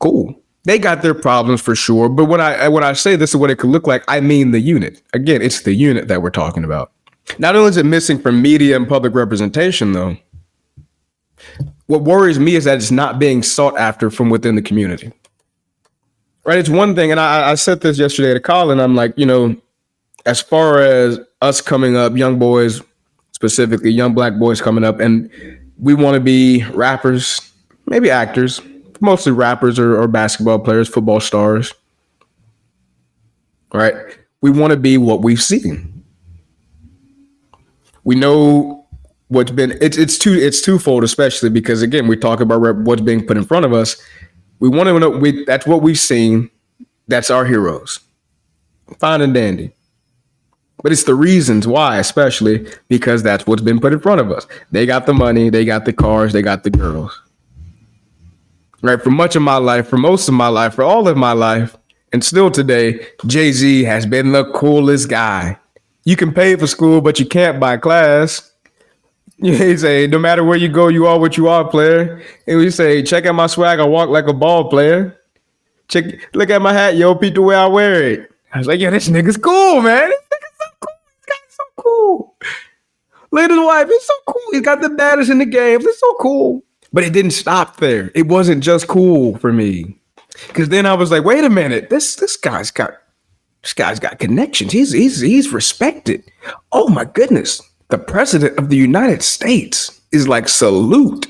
Cool. 0.00 0.34
They 0.68 0.78
got 0.78 1.00
their 1.00 1.14
problems 1.14 1.62
for 1.62 1.74
sure, 1.74 2.10
but 2.10 2.26
when 2.26 2.42
I 2.42 2.68
when 2.68 2.84
I 2.84 2.92
say 2.92 3.16
this 3.16 3.30
is 3.30 3.36
what 3.36 3.50
it 3.50 3.56
could 3.56 3.70
look 3.70 3.86
like, 3.86 4.04
I 4.06 4.20
mean 4.20 4.50
the 4.50 4.60
unit. 4.60 5.00
Again, 5.14 5.40
it's 5.40 5.62
the 5.62 5.72
unit 5.72 6.08
that 6.08 6.20
we're 6.20 6.28
talking 6.28 6.62
about. 6.62 6.92
Not 7.38 7.56
only 7.56 7.70
is 7.70 7.78
it 7.78 7.86
missing 7.86 8.18
from 8.18 8.42
media 8.42 8.76
and 8.76 8.86
public 8.86 9.14
representation, 9.14 9.92
though, 9.92 10.18
what 11.86 12.02
worries 12.02 12.38
me 12.38 12.54
is 12.54 12.64
that 12.64 12.76
it's 12.76 12.90
not 12.90 13.18
being 13.18 13.42
sought 13.42 13.78
after 13.78 14.10
from 14.10 14.28
within 14.28 14.56
the 14.56 14.60
community. 14.60 15.10
Right? 16.44 16.58
It's 16.58 16.68
one 16.68 16.94
thing, 16.94 17.12
and 17.12 17.18
I, 17.18 17.52
I 17.52 17.54
said 17.54 17.80
this 17.80 17.98
yesterday 17.98 18.34
to 18.34 18.40
Colin. 18.40 18.78
I'm 18.78 18.94
like, 18.94 19.14
you 19.16 19.24
know, 19.24 19.56
as 20.26 20.42
far 20.42 20.80
as 20.82 21.18
us 21.40 21.62
coming 21.62 21.96
up, 21.96 22.14
young 22.14 22.38
boys, 22.38 22.82
specifically 23.32 23.90
young 23.90 24.12
black 24.12 24.38
boys 24.38 24.60
coming 24.60 24.84
up, 24.84 25.00
and 25.00 25.30
we 25.78 25.94
want 25.94 26.16
to 26.16 26.20
be 26.20 26.62
rappers, 26.74 27.40
maybe 27.86 28.10
actors, 28.10 28.60
mostly 29.00 29.32
rappers 29.32 29.78
or, 29.78 30.00
or 30.00 30.08
basketball 30.08 30.58
players, 30.58 30.88
football 30.88 31.20
stars. 31.20 31.72
Right? 33.72 33.94
We 34.40 34.50
want 34.50 34.70
to 34.72 34.76
be 34.76 34.98
what 34.98 35.22
we've 35.22 35.42
seen 35.42 35.98
we 38.08 38.14
know 38.14 38.86
what's 39.28 39.50
been 39.50 39.76
it's 39.82 39.98
it's 39.98 40.16
two 40.16 40.32
it's 40.32 40.62
twofold, 40.62 41.04
especially 41.04 41.50
because 41.50 41.82
again 41.82 42.08
we 42.08 42.16
talk 42.16 42.40
about 42.40 42.76
what's 42.78 43.02
being 43.02 43.26
put 43.26 43.36
in 43.36 43.44
front 43.44 43.66
of 43.66 43.74
us. 43.74 44.02
We 44.60 44.70
want 44.70 44.88
to 44.88 44.98
know 44.98 45.10
we 45.10 45.44
that's 45.44 45.66
what 45.66 45.82
we've 45.82 45.98
seen. 45.98 46.48
That's 47.08 47.28
our 47.28 47.44
heroes. 47.44 48.00
Fine 48.98 49.20
and 49.20 49.34
dandy. 49.34 49.72
But 50.82 50.92
it's 50.92 51.04
the 51.04 51.14
reasons 51.14 51.66
why, 51.66 51.98
especially 51.98 52.66
because 52.88 53.22
that's 53.22 53.46
what's 53.46 53.60
been 53.60 53.78
put 53.78 53.92
in 53.92 54.00
front 54.00 54.22
of 54.22 54.30
us. 54.32 54.46
They 54.70 54.86
got 54.86 55.04
the 55.04 55.12
money, 55.12 55.50
they 55.50 55.66
got 55.66 55.84
the 55.84 55.92
cars, 55.92 56.32
they 56.32 56.40
got 56.40 56.64
the 56.64 56.70
girls. 56.70 57.20
Right? 58.82 59.02
For 59.02 59.10
much 59.10 59.36
of 59.36 59.42
my 59.42 59.56
life, 59.56 59.88
for 59.88 59.98
most 59.98 60.28
of 60.28 60.34
my 60.34 60.48
life, 60.48 60.74
for 60.74 60.84
all 60.84 61.08
of 61.08 61.16
my 61.16 61.32
life, 61.32 61.76
and 62.12 62.24
still 62.24 62.50
today, 62.50 63.06
Jay 63.26 63.52
Z 63.52 63.84
has 63.84 64.06
been 64.06 64.32
the 64.32 64.50
coolest 64.52 65.08
guy 65.08 65.58
you 66.08 66.16
can 66.16 66.32
pay 66.32 66.56
for 66.56 66.66
school, 66.66 67.02
but 67.02 67.20
you 67.20 67.26
can't 67.26 67.60
buy 67.60 67.76
class. 67.76 68.50
He 69.40 69.76
say, 69.76 70.08
no 70.08 70.18
matter 70.18 70.42
where 70.42 70.56
you 70.56 70.68
go, 70.68 70.88
you 70.88 71.06
are 71.06 71.20
what 71.20 71.36
you 71.36 71.46
are, 71.46 71.68
player. 71.68 72.20
And 72.48 72.58
we 72.58 72.70
say, 72.72 73.04
check 73.04 73.24
out 73.24 73.36
my 73.36 73.46
swag, 73.46 73.78
I 73.78 73.84
walk 73.84 74.08
like 74.08 74.26
a 74.26 74.32
ball 74.32 74.68
player. 74.68 75.16
Check, 75.86 76.34
look 76.34 76.50
at 76.50 76.60
my 76.60 76.72
hat, 76.72 76.96
yo, 76.96 77.14
Pete, 77.14 77.34
the 77.34 77.42
way 77.42 77.54
I 77.54 77.66
wear 77.66 78.02
it. 78.02 78.32
I 78.52 78.58
was 78.58 78.66
like, 78.66 78.80
yo, 78.80 78.90
this 78.90 79.08
nigga's 79.08 79.36
cool, 79.36 79.80
man. 79.80 80.08
This 80.08 80.18
nigga's 80.32 80.58
so 80.58 80.66
cool. 80.80 80.96
This 81.06 81.26
guy's 81.26 81.56
so 81.56 81.64
cool. 81.76 82.36
Look 83.30 83.44
at 83.44 83.50
his 83.50 83.60
wife. 83.60 83.88
He's 83.88 84.06
so 84.06 84.14
cool. 84.26 84.50
He's 84.50 84.62
got 84.62 84.80
the 84.80 84.90
baddest 84.90 85.30
in 85.30 85.38
the 85.38 85.46
game. 85.46 85.80
It's 85.82 86.00
so 86.00 86.14
cool. 86.18 86.64
But 86.92 87.04
it 87.04 87.12
didn't 87.12 87.32
stop 87.32 87.76
there. 87.76 88.10
It 88.14 88.26
wasn't 88.26 88.62
just 88.62 88.88
cool 88.88 89.36
for 89.38 89.52
me. 89.52 89.98
Cause 90.54 90.68
then 90.68 90.86
I 90.86 90.94
was 90.94 91.10
like, 91.10 91.24
wait 91.24 91.44
a 91.44 91.50
minute, 91.50 91.90
this 91.90 92.16
this 92.16 92.36
guy's 92.36 92.70
got 92.70 92.92
this 93.62 93.72
guy's 93.72 93.98
got 93.98 94.18
connections. 94.18 94.72
He's 94.72 94.92
he's 94.92 95.20
he's 95.20 95.52
respected. 95.52 96.22
Oh 96.72 96.88
my 96.88 97.04
goodness. 97.04 97.60
The 97.88 97.98
president 97.98 98.58
of 98.58 98.68
the 98.68 98.76
United 98.76 99.22
States 99.22 100.00
is 100.12 100.28
like 100.28 100.48
salute 100.48 101.26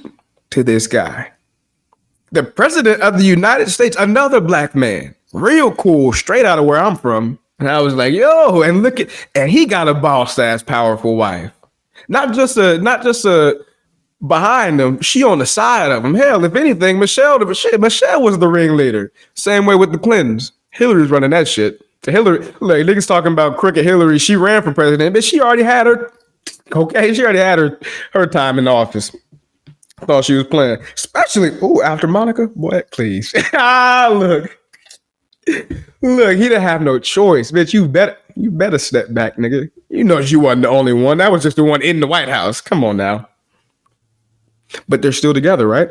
to 0.51 0.63
this 0.63 0.87
guy. 0.87 1.33
The 2.33 2.43
president 2.43 3.01
of 3.01 3.17
the 3.17 3.25
United 3.25 3.71
States, 3.71 3.97
another 3.99 4.41
black 4.41 4.75
man, 4.75 5.15
real 5.33 5.75
cool, 5.75 6.13
straight 6.13 6.45
out 6.45 6.59
of 6.59 6.67
where 6.67 6.79
I'm 6.79 6.97
from. 6.97 7.39
And 7.59 7.69
I 7.69 7.81
was 7.81 7.95
like, 7.95 8.13
yo, 8.13 8.63
and 8.63 8.83
look 8.83 9.01
at 9.01 9.09
and 9.35 9.51
he 9.51 9.67
got 9.67 9.89
a 9.89 9.95
boss 9.95 10.39
ass 10.39 10.63
powerful 10.63 11.17
wife. 11.17 11.53
Not 12.09 12.35
just 12.35 12.57
a 12.57 12.79
not 12.79 13.03
just 13.03 13.25
a 13.25 13.65
behind 14.27 14.81
them. 14.81 15.01
she 15.01 15.23
on 15.23 15.39
the 15.39 15.47
side 15.47 15.91
of 15.91 16.05
him. 16.05 16.15
Hell, 16.15 16.45
if 16.45 16.55
anything, 16.55 16.99
Michelle, 16.99 17.39
Michelle 17.39 18.23
was 18.23 18.39
the 18.39 18.49
ringleader. 18.49 19.13
Same 19.35 19.67
way 19.67 19.77
with 19.77 19.93
the 19.93 19.99
Clintons. 19.99 20.53
Hillary's 20.71 21.11
running 21.11 21.31
that 21.31 21.49
shit. 21.49 21.83
Hillary, 22.07 22.39
like 22.61 22.87
niggas 22.87 23.07
talking 23.07 23.33
about 23.33 23.57
crooked 23.57 23.85
Hillary. 23.85 24.19
She 24.19 24.37
ran 24.37 24.63
for 24.63 24.73
president, 24.73 25.15
but 25.15 25.25
she 25.25 25.41
already 25.41 25.63
had 25.63 25.87
her. 25.87 26.13
Okay, 26.73 27.13
she 27.15 27.23
already 27.23 27.39
had 27.39 27.59
her 27.59 27.79
her 28.13 28.27
time 28.27 28.59
in 28.59 28.69
office. 28.69 29.15
Thought 30.01 30.25
she 30.25 30.35
was 30.35 30.47
playing, 30.47 30.79
especially 30.95 31.51
oh 31.61 31.83
after 31.83 32.07
Monica. 32.07 32.47
What, 32.55 32.91
please. 32.93 33.35
ah, 33.53 34.09
look, 34.13 34.59
look, 36.01 36.37
he 36.37 36.45
didn't 36.45 36.63
have 36.63 36.83
no 36.83 36.99
choice, 36.99 37.51
bitch. 37.51 37.73
You 37.73 37.89
better 37.89 38.17
you 38.37 38.51
better 38.51 38.79
step 38.79 39.13
back, 39.13 39.37
nigga. 39.37 39.71
You 39.91 40.05
know 40.05 40.19
you 40.19 40.41
wasn't 40.41 40.63
the 40.63 40.69
only 40.69 40.93
one. 40.93 41.19
That 41.19 41.33
was 41.33 41.43
just 41.43 41.57
the 41.57 41.65
one 41.65 41.83
in 41.83 42.01
the 42.01 42.07
White 42.07 42.29
House. 42.29 42.61
Come 42.61 42.85
on 42.85 42.97
now. 42.97 43.29
But 44.89 45.03
they're 45.03 45.13
still 45.13 45.35
together, 45.35 45.67
right? 45.67 45.89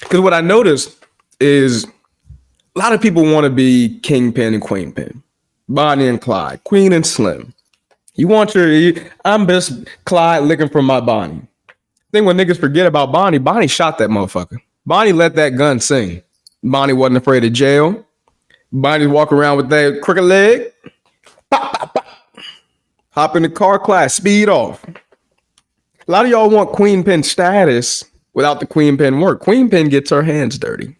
Because 0.00 0.20
what 0.20 0.34
I 0.34 0.40
noticed 0.40 1.04
is 1.40 1.84
a 1.84 2.78
lot 2.78 2.92
of 2.92 3.00
people 3.00 3.22
want 3.24 3.44
to 3.44 3.50
be 3.50 3.98
kingpin 4.02 4.54
and 4.54 4.62
queenpin, 4.62 5.22
Bonnie 5.68 6.08
and 6.08 6.20
Clyde, 6.20 6.62
Queen 6.64 6.92
and 6.92 7.06
Slim. 7.06 7.54
You 8.14 8.28
want 8.28 8.54
your, 8.54 8.92
I'm 9.24 9.46
just 9.46 9.86
Clyde 10.04 10.44
looking 10.44 10.68
for 10.68 10.82
my 10.82 11.00
Bonnie. 11.00 11.42
Thing 12.12 12.24
when 12.24 12.36
niggas 12.36 12.58
forget 12.58 12.86
about 12.86 13.12
Bonnie, 13.12 13.38
Bonnie 13.38 13.66
shot 13.66 13.98
that 13.98 14.10
motherfucker. 14.10 14.58
Bonnie 14.84 15.12
let 15.12 15.34
that 15.34 15.50
gun 15.50 15.80
sing. 15.80 16.22
Bonnie 16.62 16.92
wasn't 16.92 17.18
afraid 17.18 17.44
of 17.44 17.52
jail. 17.52 18.06
Bonnie 18.72 19.06
walk 19.06 19.32
around 19.32 19.56
with 19.56 19.68
that 19.70 20.00
crooked 20.02 20.24
leg. 20.24 20.72
Pop, 21.50 21.72
pop, 21.72 21.94
pop. 21.94 22.06
Hop 23.10 23.36
in 23.36 23.42
the 23.42 23.48
car 23.48 23.78
class, 23.78 24.14
speed 24.14 24.48
off. 24.48 24.84
A 26.08 26.12
lot 26.12 26.24
of 26.24 26.30
y'all 26.30 26.48
want 26.48 26.70
queen 26.70 27.02
pin 27.02 27.24
status 27.24 28.04
without 28.32 28.60
the 28.60 28.66
queen 28.66 28.96
pin 28.96 29.18
work. 29.20 29.40
Queen 29.40 29.68
pin 29.68 29.88
gets 29.88 30.10
her 30.10 30.22
hands 30.22 30.56
dirty. 30.56 30.96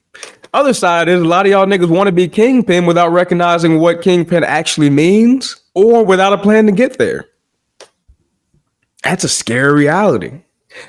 Other 0.53 0.73
side 0.73 1.09
is 1.09 1.21
a 1.21 1.25
lot 1.25 1.47
of 1.47 1.53
y'all 1.53 1.67
niggas 1.67 1.91
want 1.91 2.09
to 2.09 2.13
be 2.13 2.27
kingpin 2.27 2.87
without 2.87 3.13
recognizing 3.13 3.79
what 3.79 4.03
kingpin 4.03 4.43
actually 4.43 4.91
means 4.91 5.55
or 5.75 6.05
without 6.05 6.33
a 6.33 6.39
plan 6.39 6.67
to 6.67 6.73
get 6.73 6.99
there. 6.99 7.27
That's 9.05 9.23
a 9.23 9.29
scary 9.29 9.75
reality. 9.75 10.41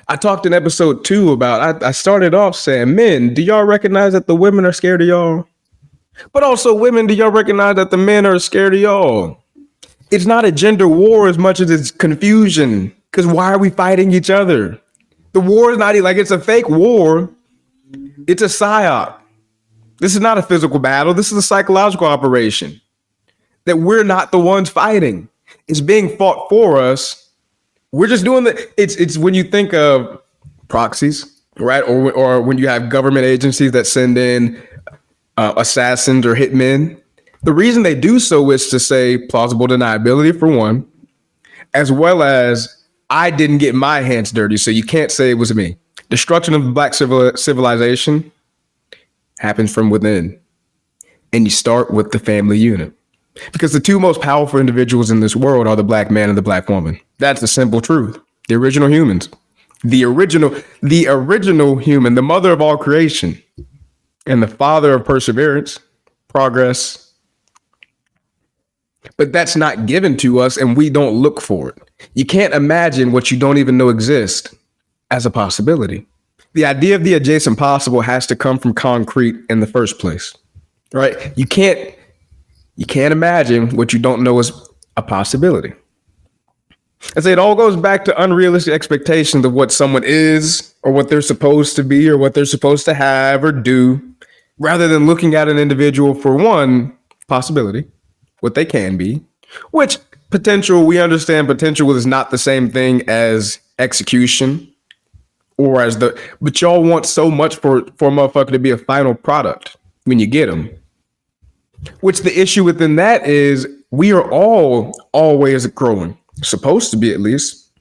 I 0.07 0.15
talked 0.15 0.45
in 0.45 0.53
episode 0.53 1.05
two 1.05 1.31
about, 1.31 1.83
I, 1.83 1.89
I 1.89 1.91
started 1.91 2.33
off 2.33 2.55
saying, 2.55 2.95
men, 2.95 3.33
do 3.33 3.43
y'all 3.43 3.65
recognize 3.65 4.13
that 4.13 4.25
the 4.25 4.35
women 4.35 4.65
are 4.65 4.73
scared 4.73 5.01
of 5.01 5.07
y'all? 5.07 5.45
But 6.33 6.41
also, 6.41 6.73
women, 6.73 7.05
do 7.05 7.13
y'all 7.13 7.29
recognize 7.29 7.75
that 7.75 7.91
the 7.91 7.97
men 7.97 8.25
are 8.25 8.39
scared 8.39 8.73
of 8.73 8.79
y'all? 8.79 9.43
It's 10.09 10.25
not 10.25 10.45
a 10.45 10.51
gender 10.51 10.87
war 10.87 11.27
as 11.27 11.37
much 11.37 11.59
as 11.59 11.69
it's 11.69 11.91
confusion. 11.91 12.95
Because 13.11 13.27
why 13.27 13.51
are 13.51 13.57
we 13.57 13.69
fighting 13.69 14.11
each 14.11 14.29
other? 14.29 14.79
The 15.33 15.39
war 15.39 15.71
is 15.71 15.77
not 15.77 15.95
like 15.95 16.17
it's 16.17 16.31
a 16.31 16.39
fake 16.39 16.69
war, 16.69 17.29
it's 18.27 18.41
a 18.41 18.45
psyop. 18.45 19.19
This 19.99 20.13
is 20.13 20.21
not 20.21 20.37
a 20.37 20.43
physical 20.43 20.79
battle. 20.79 21.13
This 21.13 21.31
is 21.31 21.37
a 21.37 21.41
psychological 21.41 22.07
operation 22.07 22.79
that 23.65 23.77
we're 23.77 24.03
not 24.03 24.31
the 24.31 24.39
ones 24.39 24.69
fighting. 24.69 25.29
It's 25.67 25.81
being 25.81 26.15
fought 26.17 26.47
for 26.49 26.77
us. 26.77 27.29
We're 27.91 28.07
just 28.07 28.23
doing 28.23 28.43
the. 28.43 28.69
It's 28.81 28.95
it's 28.95 29.17
when 29.17 29.33
you 29.33 29.43
think 29.43 29.73
of 29.73 30.21
proxies, 30.67 31.41
right? 31.57 31.81
Or 31.81 32.11
or 32.11 32.41
when 32.41 32.57
you 32.57 32.67
have 32.67 32.89
government 32.89 33.25
agencies 33.25 33.71
that 33.71 33.87
send 33.87 34.17
in 34.17 34.61
uh, 35.37 35.53
assassins 35.57 36.25
or 36.25 36.35
hitmen. 36.35 37.01
The 37.43 37.53
reason 37.53 37.83
they 37.83 37.95
do 37.95 38.19
so 38.19 38.49
is 38.51 38.69
to 38.69 38.79
say 38.79 39.17
plausible 39.17 39.67
deniability 39.67 40.37
for 40.37 40.47
one, 40.47 40.85
as 41.73 41.91
well 41.91 42.23
as 42.23 42.76
I 43.09 43.29
didn't 43.29 43.59
get 43.59 43.75
my 43.75 44.01
hands 44.01 44.31
dirty, 44.31 44.57
so 44.57 44.71
you 44.71 44.83
can't 44.83 45.11
say 45.11 45.31
it 45.31 45.35
was 45.35 45.53
me. 45.55 45.77
Destruction 46.09 46.53
of 46.53 46.73
black 46.73 46.93
civil, 46.93 47.35
civilization 47.35 48.31
happens 49.39 49.73
from 49.73 49.89
within. 49.89 50.39
And 51.33 51.45
you 51.45 51.51
start 51.51 51.91
with 51.91 52.11
the 52.11 52.19
family 52.19 52.57
unit. 52.57 52.93
Because 53.51 53.71
the 53.73 53.79
two 53.79 53.99
most 53.99 54.21
powerful 54.21 54.59
individuals 54.59 55.11
in 55.11 55.19
this 55.19 55.35
world 55.35 55.67
are 55.67 55.75
the 55.75 55.83
black 55.83 56.09
man 56.09 56.29
and 56.29 56.37
the 56.37 56.41
black 56.41 56.69
woman. 56.69 56.99
That's 57.19 57.41
the 57.41 57.47
simple 57.47 57.81
truth. 57.81 58.19
The 58.47 58.55
original 58.55 58.89
humans. 58.89 59.29
The 59.83 60.05
original, 60.05 60.55
the 60.81 61.07
original 61.07 61.77
human, 61.77 62.15
the 62.15 62.23
mother 62.23 62.51
of 62.51 62.61
all 62.61 62.77
creation, 62.77 63.41
and 64.25 64.41
the 64.41 64.47
father 64.47 64.93
of 64.93 65.05
perseverance, 65.05 65.79
progress. 66.27 67.13
But 69.17 69.31
that's 69.31 69.55
not 69.55 69.85
given 69.85 70.17
to 70.17 70.39
us, 70.39 70.57
and 70.57 70.75
we 70.75 70.89
don't 70.89 71.13
look 71.13 71.41
for 71.41 71.69
it. 71.69 71.86
You 72.13 72.25
can't 72.25 72.53
imagine 72.53 73.11
what 73.11 73.31
you 73.31 73.37
don't 73.37 73.57
even 73.57 73.77
know 73.77 73.89
exists 73.89 74.53
as 75.11 75.25
a 75.25 75.31
possibility. 75.31 76.05
The 76.53 76.65
idea 76.65 76.95
of 76.95 77.03
the 77.03 77.13
adjacent 77.13 77.57
possible 77.57 78.01
has 78.01 78.27
to 78.27 78.35
come 78.35 78.57
from 78.59 78.73
concrete 78.73 79.35
in 79.49 79.59
the 79.59 79.67
first 79.67 79.99
place 79.99 80.33
right? 80.93 81.37
You 81.37 81.45
can't 81.45 81.93
you 82.75 82.85
can't 82.85 83.11
imagine 83.11 83.75
what 83.75 83.93
you 83.93 83.99
don't 83.99 84.23
know 84.23 84.39
is 84.39 84.51
a 84.97 85.01
possibility. 85.01 85.73
I 87.15 87.21
say 87.21 87.31
it 87.31 87.39
all 87.39 87.55
goes 87.55 87.75
back 87.75 88.05
to 88.05 88.21
unrealistic 88.21 88.73
expectations 88.73 89.45
of 89.45 89.53
what 89.53 89.71
someone 89.71 90.03
is 90.03 90.73
or 90.83 90.91
what 90.91 91.09
they're 91.09 91.21
supposed 91.21 91.75
to 91.75 91.83
be 91.83 92.09
or 92.09 92.17
what 92.17 92.33
they're 92.33 92.45
supposed 92.45 92.85
to 92.85 92.93
have 92.93 93.43
or 93.43 93.51
do, 93.51 94.01
rather 94.57 94.87
than 94.87 95.05
looking 95.05 95.35
at 95.35 95.47
an 95.47 95.57
individual 95.57 96.13
for 96.13 96.35
one 96.35 96.95
possibility, 97.27 97.85
what 98.39 98.55
they 98.55 98.65
can 98.65 98.97
be, 98.97 99.23
which 99.71 99.97
potential, 100.29 100.85
we 100.85 100.99
understand 100.99 101.47
potential 101.47 101.89
is 101.95 102.05
not 102.05 102.31
the 102.31 102.37
same 102.37 102.69
thing 102.69 103.07
as 103.07 103.59
execution 103.79 104.71
or 105.57 105.81
as 105.81 105.97
the, 105.97 106.19
but 106.41 106.61
y'all 106.61 106.83
want 106.83 107.05
so 107.05 107.31
much 107.31 107.55
for, 107.55 107.85
for 107.97 108.09
a 108.09 108.11
motherfucker 108.11 108.51
to 108.51 108.59
be 108.59 108.71
a 108.71 108.77
final 108.77 109.13
product 109.13 109.75
when 110.05 110.19
you 110.19 110.27
get 110.27 110.47
them. 110.47 110.69
Which 112.01 112.21
the 112.21 112.39
issue 112.39 112.63
within 112.63 112.95
that 112.95 113.25
is 113.25 113.67
we 113.91 114.11
are 114.11 114.29
all 114.31 114.93
always 115.13 115.65
growing, 115.67 116.17
supposed 116.41 116.91
to 116.91 116.97
be 116.97 117.13
at 117.13 117.19
least. 117.19 117.71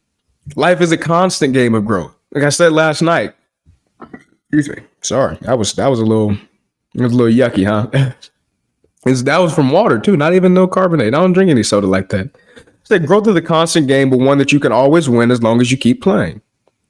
Life 0.55 0.81
is 0.81 0.93
a 0.93 0.99
constant 0.99 1.55
game 1.55 1.75
of 1.75 1.85
growth. 1.85 2.15
Like 2.33 2.45
I 2.45 2.51
said 2.51 2.73
last 2.73 3.03
night. 3.03 3.35
Excuse 4.53 4.69
me. 4.69 4.85
Sorry, 5.03 5.39
that 5.43 5.59
was 5.59 5.73
that 5.75 5.89
was 5.89 5.99
a 5.99 6.05
little 6.05 6.33
it 6.95 7.03
was 7.03 7.13
a 7.13 7.17
little 7.17 7.33
yucky, 7.33 7.67
huh? 7.67 8.13
It's, 9.07 9.23
that 9.23 9.39
was 9.39 9.55
from 9.55 9.71
water 9.71 9.99
too, 9.99 10.17
not 10.17 10.35
even 10.35 10.53
no 10.53 10.67
carbonate. 10.67 11.15
I 11.15 11.19
don't 11.19 11.33
drink 11.33 11.51
any 11.51 11.63
soda 11.63 11.87
like 11.87 12.09
that. 12.11 12.29
It's 12.89 13.07
growth 13.07 13.27
is 13.27 13.37
a 13.37 13.43
constant 13.43 13.89
game, 13.89 14.11
but 14.11 14.19
one 14.19 14.39
that 14.39 14.53
you 14.53 14.61
can 14.61 14.73
always 14.73 15.09
win 15.09 15.31
as 15.31 15.43
long 15.43 15.61
as 15.61 15.71
you 15.71 15.77
keep 15.77 16.03
playing. 16.03 16.41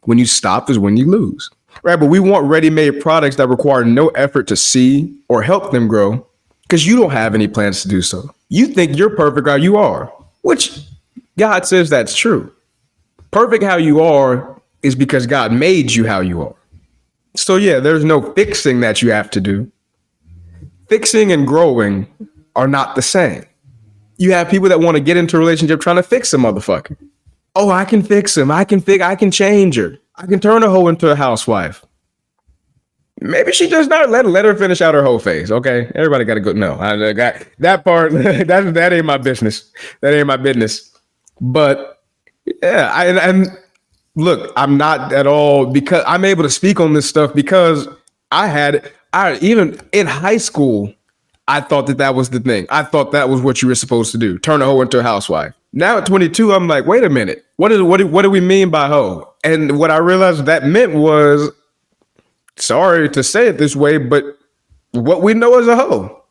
When 0.02 0.18
you 0.18 0.26
stop 0.26 0.70
is 0.70 0.78
when 0.78 0.96
you 0.96 1.10
lose. 1.10 1.50
Right, 1.82 1.98
but 1.98 2.06
we 2.06 2.20
want 2.20 2.46
ready-made 2.46 3.00
products 3.00 3.36
that 3.36 3.48
require 3.48 3.84
no 3.84 4.08
effort 4.08 4.46
to 4.48 4.56
see 4.56 5.14
or 5.28 5.42
help 5.42 5.72
them 5.72 5.88
grow 5.88 6.26
because 6.62 6.86
you 6.86 6.96
don't 6.96 7.10
have 7.10 7.34
any 7.34 7.48
plans 7.48 7.82
to 7.82 7.88
do 7.88 8.02
so. 8.02 8.30
You 8.48 8.68
think 8.68 8.96
you're 8.96 9.14
perfect 9.14 9.46
how 9.46 9.56
you 9.56 9.76
are, 9.76 10.12
which 10.42 10.80
God 11.38 11.66
says 11.66 11.90
that's 11.90 12.16
true. 12.16 12.52
Perfect 13.30 13.62
how 13.62 13.76
you 13.76 14.00
are 14.00 14.60
is 14.82 14.94
because 14.94 15.26
God 15.26 15.52
made 15.52 15.92
you 15.92 16.06
how 16.06 16.20
you 16.20 16.42
are. 16.42 16.54
So, 17.36 17.56
yeah, 17.56 17.80
there's 17.80 18.04
no 18.04 18.32
fixing 18.32 18.80
that 18.80 19.02
you 19.02 19.10
have 19.10 19.30
to 19.32 19.40
do. 19.40 19.70
Fixing 20.88 21.32
and 21.32 21.46
growing 21.46 22.06
are 22.54 22.68
not 22.68 22.94
the 22.94 23.02
same. 23.02 23.44
You 24.18 24.32
have 24.32 24.48
people 24.48 24.68
that 24.68 24.80
want 24.80 24.96
to 24.96 25.00
get 25.00 25.16
into 25.16 25.36
a 25.36 25.38
relationship 25.38 25.80
trying 25.80 25.96
to 25.96 26.02
fix 26.02 26.32
a 26.32 26.36
motherfucker. 26.36 26.96
Oh, 27.54 27.70
I 27.70 27.84
can 27.84 28.02
fix 28.02 28.36
him. 28.36 28.50
I 28.50 28.64
can 28.64 28.80
fix. 28.80 29.02
I 29.02 29.14
can 29.14 29.30
change 29.30 29.76
her. 29.76 29.98
I 30.16 30.26
can 30.26 30.40
turn 30.40 30.62
a 30.62 30.70
hoe 30.70 30.88
into 30.88 31.10
a 31.10 31.16
housewife. 31.16 31.84
Maybe 33.20 33.52
she 33.52 33.68
just 33.68 33.88
not 33.88 34.10
let 34.10 34.26
let 34.26 34.44
her 34.44 34.54
finish 34.54 34.82
out 34.82 34.94
her 34.94 35.02
whole 35.02 35.18
phase. 35.18 35.50
Okay, 35.50 35.90
everybody 35.94 36.24
got 36.24 36.34
to 36.34 36.40
go. 36.40 36.52
No, 36.52 36.78
I 36.78 37.12
got 37.12 37.46
that 37.58 37.84
part. 37.84 38.12
that 38.12 38.74
that 38.74 38.92
ain't 38.92 39.06
my 39.06 39.16
business. 39.16 39.72
That 40.00 40.14
ain't 40.14 40.26
my 40.26 40.36
business. 40.36 40.90
But 41.40 42.02
yeah, 42.62 42.90
I 42.92 43.06
and, 43.06 43.18
and 43.18 43.58
look, 44.16 44.52
I'm 44.56 44.76
not 44.76 45.12
at 45.12 45.26
all 45.26 45.66
because 45.66 46.04
I'm 46.06 46.24
able 46.24 46.42
to 46.42 46.50
speak 46.50 46.78
on 46.78 46.92
this 46.92 47.08
stuff 47.08 47.34
because 47.34 47.88
I 48.32 48.48
had 48.48 48.92
I 49.16 49.38
even 49.38 49.80
in 49.92 50.06
high 50.06 50.36
school 50.36 50.92
I 51.48 51.60
thought 51.60 51.86
that 51.86 51.98
that 51.98 52.14
was 52.14 52.30
the 52.30 52.40
thing. 52.40 52.66
I 52.70 52.82
thought 52.82 53.12
that 53.12 53.28
was 53.28 53.40
what 53.40 53.62
you 53.62 53.68
were 53.68 53.74
supposed 53.74 54.12
to 54.12 54.18
do: 54.18 54.38
turn 54.38 54.60
a 54.62 54.66
hoe 54.66 54.82
into 54.82 54.98
a 54.98 55.02
housewife. 55.02 55.54
Now 55.72 55.98
at 55.98 56.06
22, 56.06 56.52
I'm 56.52 56.68
like, 56.68 56.86
wait 56.86 57.04
a 57.04 57.10
minute, 57.10 57.44
what 57.56 57.72
is 57.72 57.80
what? 57.82 57.98
Do, 57.98 58.06
what 58.06 58.22
do 58.22 58.30
we 58.30 58.40
mean 58.40 58.70
by 58.70 58.88
hoe? 58.88 59.32
And 59.42 59.78
what 59.78 59.90
I 59.90 59.98
realized 59.98 60.44
that 60.46 60.64
meant 60.64 60.94
was, 60.94 61.50
sorry 62.56 63.08
to 63.10 63.22
say 63.22 63.48
it 63.48 63.58
this 63.58 63.74
way, 63.74 63.98
but 63.98 64.24
what 64.92 65.22
we 65.22 65.34
know 65.34 65.58
as 65.58 65.66
a 65.66 65.76
hoe. 65.76 66.22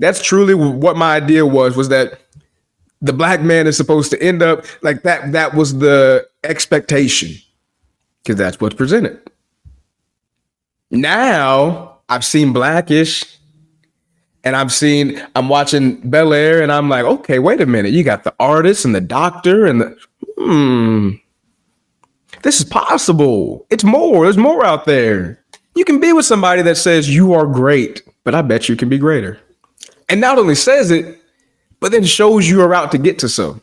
That's 0.00 0.22
truly 0.22 0.54
what 0.54 0.96
my 0.96 1.16
idea 1.16 1.44
was. 1.44 1.76
Was 1.76 1.88
that 1.88 2.20
the 3.02 3.12
black 3.12 3.42
man 3.42 3.66
is 3.66 3.76
supposed 3.76 4.10
to 4.12 4.22
end 4.22 4.42
up 4.42 4.64
like 4.82 5.02
that? 5.02 5.32
That 5.32 5.54
was 5.54 5.78
the 5.78 6.28
expectation 6.44 7.30
because 8.22 8.36
that's 8.36 8.60
what's 8.60 8.76
presented. 8.76 9.20
Now 10.90 11.87
I've 12.08 12.24
seen 12.24 12.52
Blackish 12.52 13.38
and 14.44 14.56
I've 14.56 14.72
seen, 14.72 15.22
I'm 15.36 15.48
watching 15.48 15.96
Bel 16.08 16.32
Air, 16.32 16.62
and 16.62 16.72
I'm 16.72 16.88
like, 16.88 17.04
okay, 17.04 17.38
wait 17.38 17.60
a 17.60 17.66
minute. 17.66 17.92
You 17.92 18.04
got 18.04 18.24
the 18.24 18.34
artist 18.40 18.84
and 18.84 18.94
the 18.94 19.00
doctor, 19.00 19.66
and 19.66 19.80
the, 19.80 19.98
hmm, 20.38 21.10
this 22.42 22.60
is 22.60 22.64
possible. 22.64 23.66
It's 23.68 23.84
more. 23.84 24.24
There's 24.24 24.36
more 24.36 24.64
out 24.64 24.84
there. 24.84 25.42
You 25.74 25.84
can 25.84 26.00
be 26.00 26.12
with 26.12 26.24
somebody 26.24 26.62
that 26.62 26.76
says 26.76 27.14
you 27.14 27.34
are 27.34 27.46
great, 27.46 28.02
but 28.24 28.34
I 28.34 28.42
bet 28.42 28.68
you 28.68 28.76
can 28.76 28.88
be 28.88 28.98
greater. 28.98 29.38
And 30.08 30.20
not 30.20 30.38
only 30.38 30.54
says 30.54 30.90
it, 30.90 31.20
but 31.80 31.92
then 31.92 32.04
shows 32.04 32.48
you 32.48 32.62
a 32.62 32.68
route 32.68 32.90
to 32.92 32.98
get 32.98 33.18
to 33.20 33.28
so. 33.28 33.60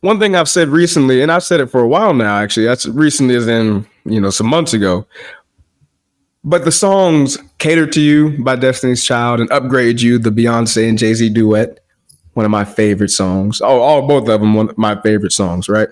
One 0.00 0.18
thing 0.18 0.34
I've 0.34 0.48
said 0.48 0.68
recently, 0.68 1.22
and 1.22 1.30
I've 1.30 1.42
said 1.42 1.60
it 1.60 1.66
for 1.66 1.80
a 1.80 1.88
while 1.88 2.14
now, 2.14 2.36
actually, 2.36 2.66
that's 2.66 2.86
recently 2.86 3.36
as 3.36 3.46
in, 3.46 3.86
you 4.04 4.20
know, 4.20 4.30
some 4.30 4.46
months 4.46 4.72
ago, 4.72 5.06
but 6.44 6.64
the 6.64 6.72
songs 6.72 7.38
Cater 7.58 7.86
to 7.86 8.00
You 8.00 8.42
by 8.42 8.56
Destiny's 8.56 9.04
Child 9.04 9.40
and 9.40 9.52
Upgrade 9.52 10.00
You, 10.00 10.18
the 10.18 10.30
Beyonce 10.30 10.88
and 10.88 10.98
Jay 10.98 11.14
Z 11.14 11.28
duet, 11.30 11.80
one 12.34 12.44
of 12.44 12.50
my 12.50 12.64
favorite 12.64 13.10
songs. 13.10 13.60
Oh, 13.60 13.80
all 13.80 14.06
both 14.06 14.28
of 14.28 14.40
them, 14.40 14.54
one 14.54 14.70
of 14.70 14.78
my 14.78 15.00
favorite 15.02 15.32
songs, 15.32 15.68
right? 15.68 15.88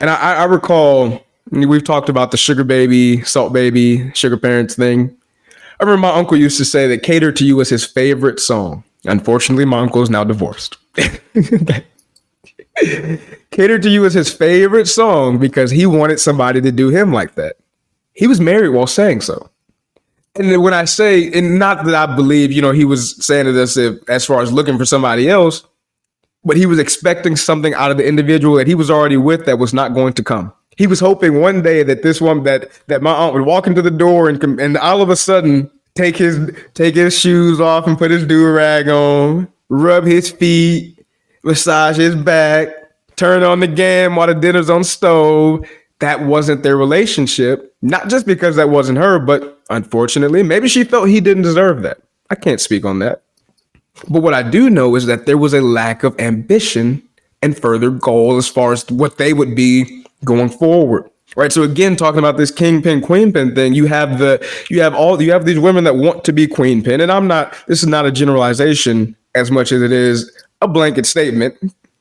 And 0.00 0.10
I, 0.10 0.34
I 0.34 0.44
recall 0.44 1.24
we've 1.50 1.84
talked 1.84 2.08
about 2.08 2.30
the 2.30 2.36
Sugar 2.36 2.64
Baby, 2.64 3.22
Salt 3.22 3.52
Baby, 3.52 4.10
Sugar 4.12 4.36
Parents 4.36 4.74
thing. 4.74 5.16
I 5.80 5.84
remember 5.84 6.00
my 6.00 6.14
uncle 6.14 6.36
used 6.36 6.58
to 6.58 6.64
say 6.64 6.86
that 6.88 7.02
Cater 7.02 7.32
to 7.32 7.44
You 7.44 7.56
was 7.56 7.68
his 7.70 7.84
favorite 7.84 8.40
song. 8.40 8.84
Unfortunately, 9.04 9.64
my 9.64 9.80
uncle 9.80 10.02
is 10.02 10.10
now 10.10 10.24
divorced. 10.24 10.76
Cater 13.50 13.78
to 13.78 13.88
You 13.88 14.04
is 14.04 14.14
his 14.14 14.32
favorite 14.32 14.86
song 14.86 15.38
because 15.38 15.70
he 15.70 15.86
wanted 15.86 16.20
somebody 16.20 16.60
to 16.60 16.70
do 16.72 16.90
him 16.90 17.12
like 17.12 17.34
that. 17.34 17.56
He 18.12 18.26
was 18.26 18.40
married 18.40 18.68
while 18.70 18.86
saying 18.86 19.22
so 19.22 19.50
and 20.36 20.62
when 20.62 20.74
I 20.74 20.84
say, 20.84 21.30
and 21.32 21.58
not 21.58 21.84
that 21.84 21.94
I 21.94 22.14
believe, 22.14 22.50
you 22.50 22.60
know, 22.60 22.72
he 22.72 22.84
was 22.84 23.24
saying 23.24 23.46
to 23.46 23.62
us 23.62 23.76
if, 23.76 24.08
as 24.08 24.24
far 24.24 24.42
as 24.42 24.52
looking 24.52 24.76
for 24.76 24.84
somebody 24.84 25.28
else, 25.28 25.64
but 26.44 26.56
he 26.56 26.66
was 26.66 26.78
expecting 26.78 27.36
something 27.36 27.72
out 27.74 27.90
of 27.90 27.96
the 27.96 28.06
individual 28.06 28.56
that 28.56 28.66
he 28.66 28.74
was 28.74 28.90
already 28.90 29.16
with 29.16 29.46
that 29.46 29.58
was 29.58 29.72
not 29.72 29.94
going 29.94 30.12
to 30.14 30.22
come. 30.22 30.52
He 30.76 30.86
was 30.88 30.98
hoping 30.98 31.40
one 31.40 31.62
day 31.62 31.84
that 31.84 32.02
this 32.02 32.20
one 32.20 32.42
that 32.42 32.68
that 32.88 33.00
my 33.00 33.12
aunt 33.12 33.32
would 33.34 33.46
walk 33.46 33.68
into 33.68 33.80
the 33.80 33.92
door 33.92 34.28
and 34.28 34.42
and 34.60 34.76
all 34.76 35.00
of 35.02 35.08
a 35.08 35.16
sudden 35.16 35.70
take 35.94 36.16
his 36.16 36.50
take 36.74 36.96
his 36.96 37.16
shoes 37.16 37.60
off 37.60 37.86
and 37.86 37.96
put 37.96 38.10
his 38.10 38.26
do 38.26 38.50
rag 38.50 38.88
on, 38.88 39.48
rub 39.68 40.04
his 40.04 40.30
feet, 40.30 40.98
massage 41.44 41.96
his 41.96 42.16
back, 42.16 42.68
turn 43.14 43.44
on 43.44 43.60
the 43.60 43.68
game 43.68 44.16
while 44.16 44.26
the 44.26 44.34
dinner's 44.34 44.68
on 44.68 44.82
stove. 44.82 45.64
That 46.00 46.22
wasn't 46.22 46.64
their 46.64 46.76
relationship. 46.76 47.74
Not 47.80 48.08
just 48.08 48.26
because 48.26 48.56
that 48.56 48.68
wasn't 48.68 48.98
her, 48.98 49.20
but 49.20 49.53
unfortunately. 49.70 50.42
Maybe 50.42 50.68
she 50.68 50.84
felt 50.84 51.08
he 51.08 51.20
didn't 51.20 51.42
deserve 51.42 51.82
that. 51.82 51.98
I 52.30 52.34
can't 52.34 52.60
speak 52.60 52.84
on 52.84 52.98
that. 53.00 53.22
But 54.08 54.22
what 54.22 54.34
I 54.34 54.42
do 54.42 54.70
know 54.70 54.96
is 54.96 55.06
that 55.06 55.26
there 55.26 55.38
was 55.38 55.54
a 55.54 55.60
lack 55.60 56.02
of 56.02 56.18
ambition 56.18 57.02
and 57.42 57.56
further 57.56 57.90
goal 57.90 58.36
as 58.36 58.48
far 58.48 58.72
as 58.72 58.88
what 58.90 59.18
they 59.18 59.32
would 59.32 59.54
be 59.54 60.04
going 60.24 60.48
forward. 60.48 61.08
Right. 61.36 61.52
So 61.52 61.62
again, 61.62 61.96
talking 61.96 62.20
about 62.20 62.36
this 62.36 62.50
kingpin, 62.50 63.00
queenpin 63.00 63.54
thing, 63.54 63.74
you 63.74 63.86
have 63.86 64.18
the 64.18 64.46
you 64.70 64.80
have 64.80 64.94
all 64.94 65.20
you 65.20 65.32
have 65.32 65.44
these 65.44 65.58
women 65.58 65.82
that 65.84 65.96
want 65.96 66.22
to 66.24 66.32
be 66.32 66.46
queenpin. 66.46 67.00
And 67.00 67.10
I'm 67.10 67.26
not 67.26 67.56
this 67.66 67.82
is 67.82 67.88
not 67.88 68.06
a 68.06 68.12
generalization 68.12 69.16
as 69.34 69.50
much 69.50 69.72
as 69.72 69.82
it 69.82 69.90
is 69.90 70.30
a 70.60 70.68
blanket 70.68 71.06
statement. 71.06 71.56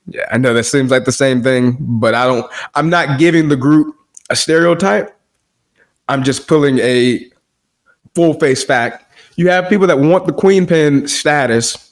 Yeah, 0.08 0.26
I 0.32 0.38
know 0.38 0.54
that 0.54 0.66
seems 0.66 0.92
like 0.92 1.06
the 1.06 1.12
same 1.12 1.42
thing, 1.42 1.78
but 1.80 2.14
I 2.14 2.26
don't 2.26 2.52
I'm 2.76 2.90
not 2.90 3.18
giving 3.18 3.48
the 3.50 3.56
group 3.56 3.96
a 4.30 4.36
stereotype. 4.36 5.18
I'm 6.10 6.24
just 6.24 6.48
pulling 6.48 6.78
a 6.80 7.26
full 8.16 8.34
face 8.36 8.64
fact. 8.64 9.06
You 9.36 9.50
have 9.50 9.70
people 9.70 9.88
that 9.88 10.00
want 10.00 10.26
the 10.28 10.34
queen 10.34 10.68
pin 10.68 11.08
status, 11.08 11.92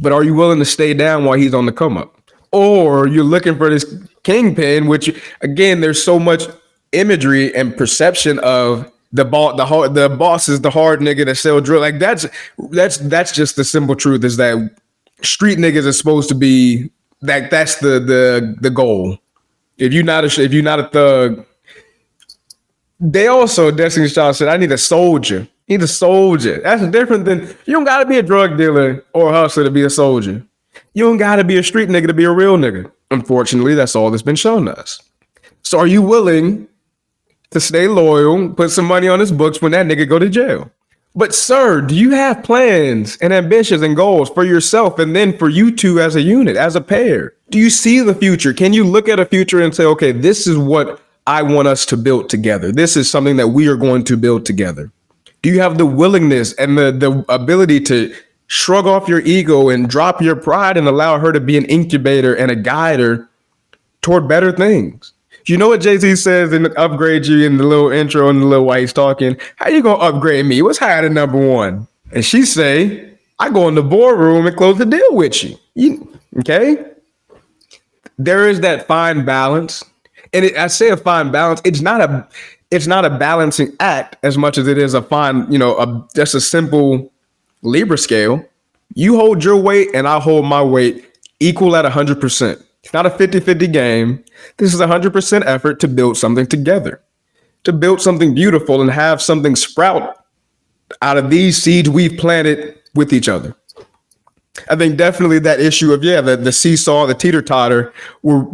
but 0.00 0.12
are 0.12 0.24
you 0.24 0.34
willing 0.34 0.58
to 0.58 0.64
stay 0.64 0.94
down 0.94 1.24
while 1.24 1.38
he's 1.38 1.54
on 1.54 1.66
the 1.66 1.72
come 1.72 1.96
up? 1.96 2.12
Or 2.52 3.06
you're 3.06 3.24
looking 3.24 3.56
for 3.56 3.70
this 3.70 3.84
kingpin, 4.22 4.86
which 4.86 5.20
again, 5.40 5.80
there's 5.80 6.02
so 6.02 6.18
much 6.18 6.44
imagery 6.92 7.54
and 7.54 7.76
perception 7.76 8.38
of 8.40 8.90
the 9.12 9.24
boss, 9.24 9.56
the 9.56 9.66
hard, 9.66 9.94
the 9.94 10.08
boss 10.08 10.48
is 10.48 10.60
the 10.60 10.70
hard 10.70 11.00
nigga 11.00 11.24
that 11.26 11.36
sell 11.36 11.60
drill. 11.60 11.80
Like 11.80 11.98
that's 11.98 12.26
that's 12.70 12.98
that's 12.98 13.32
just 13.32 13.56
the 13.56 13.64
simple 13.64 13.94
truth 13.94 14.24
is 14.24 14.36
that 14.36 14.74
street 15.22 15.58
niggas 15.58 15.86
are 15.86 15.92
supposed 15.92 16.28
to 16.28 16.34
be 16.34 16.90
that 17.22 17.50
that's 17.50 17.76
the 17.76 18.00
the 18.00 18.56
the 18.60 18.70
goal. 18.70 19.18
If 19.78 19.92
you're 19.92 20.04
not 20.04 20.24
a 20.24 20.42
if 20.42 20.52
you're 20.52 20.62
not 20.62 20.80
a 20.80 20.88
thug, 20.88 21.46
they 23.00 23.26
also 23.26 23.70
Destiny's 23.70 24.14
Child 24.14 24.36
said, 24.36 24.48
"I 24.48 24.56
need 24.56 24.72
a 24.72 24.78
soldier. 24.78 25.46
Need 25.68 25.82
a 25.82 25.86
soldier." 25.86 26.60
That's 26.62 26.86
different 26.88 27.24
than 27.24 27.48
you 27.66 27.74
don't 27.74 27.84
got 27.84 27.98
to 28.00 28.06
be 28.06 28.18
a 28.18 28.22
drug 28.22 28.56
dealer 28.56 29.04
or 29.12 29.30
a 29.30 29.32
hustler 29.32 29.64
to 29.64 29.70
be 29.70 29.82
a 29.82 29.90
soldier. 29.90 30.42
You 30.94 31.04
don't 31.04 31.18
got 31.18 31.36
to 31.36 31.44
be 31.44 31.56
a 31.56 31.62
street 31.62 31.88
nigga 31.88 32.06
to 32.06 32.14
be 32.14 32.24
a 32.24 32.30
real 32.30 32.56
nigga. 32.56 32.90
Unfortunately, 33.10 33.74
that's 33.74 33.94
all 33.94 34.10
that's 34.10 34.22
been 34.22 34.36
shown 34.36 34.66
to 34.66 34.78
us. 34.78 35.00
So, 35.62 35.78
are 35.78 35.86
you 35.86 36.02
willing 36.02 36.68
to 37.50 37.60
stay 37.60 37.88
loyal, 37.88 38.50
put 38.50 38.70
some 38.70 38.84
money 38.84 39.08
on 39.08 39.20
his 39.20 39.32
books 39.32 39.60
when 39.60 39.72
that 39.72 39.86
nigga 39.86 40.08
go 40.08 40.18
to 40.18 40.28
jail? 40.28 40.70
But, 41.14 41.34
sir, 41.34 41.80
do 41.80 41.94
you 41.94 42.10
have 42.10 42.42
plans 42.42 43.16
and 43.22 43.32
ambitions 43.32 43.80
and 43.80 43.96
goals 43.96 44.28
for 44.28 44.44
yourself 44.44 44.98
and 44.98 45.16
then 45.16 45.36
for 45.38 45.48
you 45.48 45.74
two 45.74 45.98
as 45.98 46.14
a 46.14 46.20
unit, 46.20 46.56
as 46.56 46.76
a 46.76 46.80
pair? 46.80 47.32
Do 47.48 47.58
you 47.58 47.70
see 47.70 48.00
the 48.00 48.14
future? 48.14 48.52
Can 48.52 48.74
you 48.74 48.84
look 48.84 49.08
at 49.08 49.18
a 49.18 49.24
future 49.24 49.62
and 49.62 49.74
say, 49.74 49.84
okay, 49.84 50.12
this 50.12 50.46
is 50.46 50.58
what 50.58 51.00
I 51.26 51.42
want 51.42 51.68
us 51.68 51.84
to 51.86 51.96
build 51.96 52.30
together. 52.30 52.70
This 52.70 52.96
is 52.96 53.10
something 53.10 53.36
that 53.36 53.48
we 53.48 53.68
are 53.68 53.76
going 53.76 54.04
to 54.04 54.16
build 54.16 54.46
together. 54.46 54.90
Do 55.42 55.50
you 55.50 55.60
have 55.60 55.78
the 55.78 55.86
willingness 55.86 56.52
and 56.54 56.78
the, 56.78 56.92
the 56.92 57.24
ability 57.28 57.80
to 57.82 58.14
shrug 58.46 58.86
off 58.86 59.08
your 59.08 59.20
ego 59.20 59.68
and 59.68 59.88
drop 59.88 60.22
your 60.22 60.36
pride 60.36 60.76
and 60.76 60.86
allow 60.88 61.18
her 61.18 61.32
to 61.32 61.40
be 61.40 61.56
an 61.56 61.64
incubator 61.66 62.34
and 62.34 62.50
a 62.50 62.56
guider 62.56 63.28
toward 64.02 64.28
better 64.28 64.52
things? 64.52 65.12
You 65.46 65.56
know 65.56 65.68
what 65.68 65.80
Jay 65.80 65.96
Z 65.96 66.16
says 66.16 66.52
in 66.52 66.76
upgrade 66.76 67.26
you 67.26 67.46
in 67.46 67.56
the 67.56 67.64
little 67.64 67.92
intro 67.92 68.28
and 68.28 68.42
the 68.42 68.46
little 68.46 68.64
while 68.64 68.80
he's 68.80 68.92
talking? 68.92 69.36
How 69.56 69.68
you 69.68 69.80
gonna 69.80 70.02
upgrade 70.02 70.44
me? 70.44 70.60
What's 70.60 70.78
higher 70.78 71.02
than 71.02 71.14
number 71.14 71.38
one? 71.38 71.86
And 72.12 72.24
she 72.24 72.44
say, 72.44 73.12
I 73.38 73.50
go 73.50 73.68
in 73.68 73.76
the 73.76 73.82
boardroom 73.82 74.46
and 74.46 74.56
close 74.56 74.78
the 74.78 74.86
deal 74.86 75.06
with 75.10 75.44
you. 75.44 75.56
you 75.74 76.18
okay? 76.40 76.84
There 78.18 78.48
is 78.48 78.60
that 78.60 78.88
fine 78.88 79.24
balance 79.24 79.84
and 80.36 80.44
it, 80.44 80.56
I 80.56 80.66
say 80.66 80.90
a 80.90 80.96
fine 80.96 81.32
balance. 81.32 81.62
It's 81.64 81.80
not 81.80 82.00
a 82.00 82.28
it's 82.70 82.86
not 82.86 83.04
a 83.04 83.10
balancing 83.10 83.74
act 83.80 84.16
as 84.22 84.36
much 84.36 84.58
as 84.58 84.66
it 84.68 84.76
is 84.76 84.92
a 84.92 85.00
fine, 85.00 85.50
you 85.50 85.58
know, 85.58 85.78
a, 85.78 86.08
just 86.14 86.34
a 86.34 86.40
simple 86.40 87.12
Libra 87.62 87.96
scale. 87.96 88.44
You 88.94 89.16
hold 89.16 89.42
your 89.42 89.56
weight 89.56 89.88
and 89.94 90.06
I 90.06 90.20
hold 90.20 90.44
my 90.44 90.62
weight 90.62 91.04
equal 91.40 91.76
at 91.76 91.84
100%. 91.84 92.62
It's 92.82 92.92
not 92.92 93.06
a 93.06 93.10
50 93.10 93.40
50 93.40 93.66
game. 93.68 94.24
This 94.58 94.74
is 94.74 94.80
100% 94.80 95.42
effort 95.46 95.80
to 95.80 95.88
build 95.88 96.16
something 96.16 96.46
together, 96.46 97.00
to 97.64 97.72
build 97.72 98.00
something 98.00 98.34
beautiful 98.34 98.80
and 98.80 98.90
have 98.90 99.22
something 99.22 99.56
sprout 99.56 100.24
out 101.02 101.16
of 101.16 101.30
these 101.30 101.60
seeds 101.60 101.88
we've 101.88 102.18
planted 102.18 102.78
with 102.94 103.12
each 103.12 103.28
other. 103.28 103.54
I 104.70 104.76
think 104.76 104.96
definitely 104.96 105.38
that 105.40 105.60
issue 105.60 105.92
of 105.92 106.02
yeah, 106.04 106.20
the, 106.20 106.36
the 106.36 106.52
seesaw, 106.52 107.06
the 107.06 107.14
teeter 107.14 107.42
totter, 107.42 107.92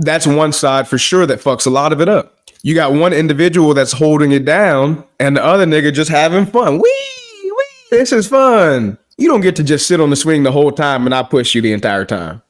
that's 0.01 0.27
one 0.27 0.53
side 0.53 0.89
for 0.89 0.99
sure 0.99 1.27
that 1.27 1.41
fucks 1.41 1.67
a 1.67 1.71
lot 1.71 1.93
of 1.93 2.01
it 2.01 2.09
up. 2.09 2.39
You 2.63 2.75
got 2.75 2.93
one 2.93 3.13
individual 3.13 3.75
that's 3.75 3.93
holding 3.93 4.33
it 4.33 4.45
down, 4.45 5.05
and 5.19 5.37
the 5.37 5.45
other 5.45 5.67
nigga 5.67 5.93
just 5.93 6.11
having 6.11 6.47
fun. 6.47 6.75
Wee, 6.79 7.11
wee, 7.45 7.67
this 7.91 8.13
is 8.13 8.29
fun. 8.29 8.99
You 9.19 9.29
don't 9.29 9.41
get 9.41 9.57
to 9.57 9.63
just 9.63 9.87
sit 9.87 10.01
on 10.01 10.11
the 10.11 10.17
swing 10.17 10.43
the 10.43 10.53
whole 10.53 10.73
time 10.73 11.07
and 11.07 11.15
I 11.15 11.23
push 11.23 11.55
you 11.55 11.61
the 11.61 11.73
entire 11.73 12.05
time. 12.05 12.43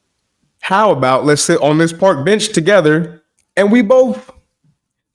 How 0.61 0.93
about 0.93 1.25
let's 1.25 1.43
sit 1.43 1.61
on 1.61 1.79
this 1.79 1.93
park 1.93 2.25
bench 2.25 2.51
together 2.51 3.23
and 3.57 3.73
we 3.73 3.83
both 3.83 4.31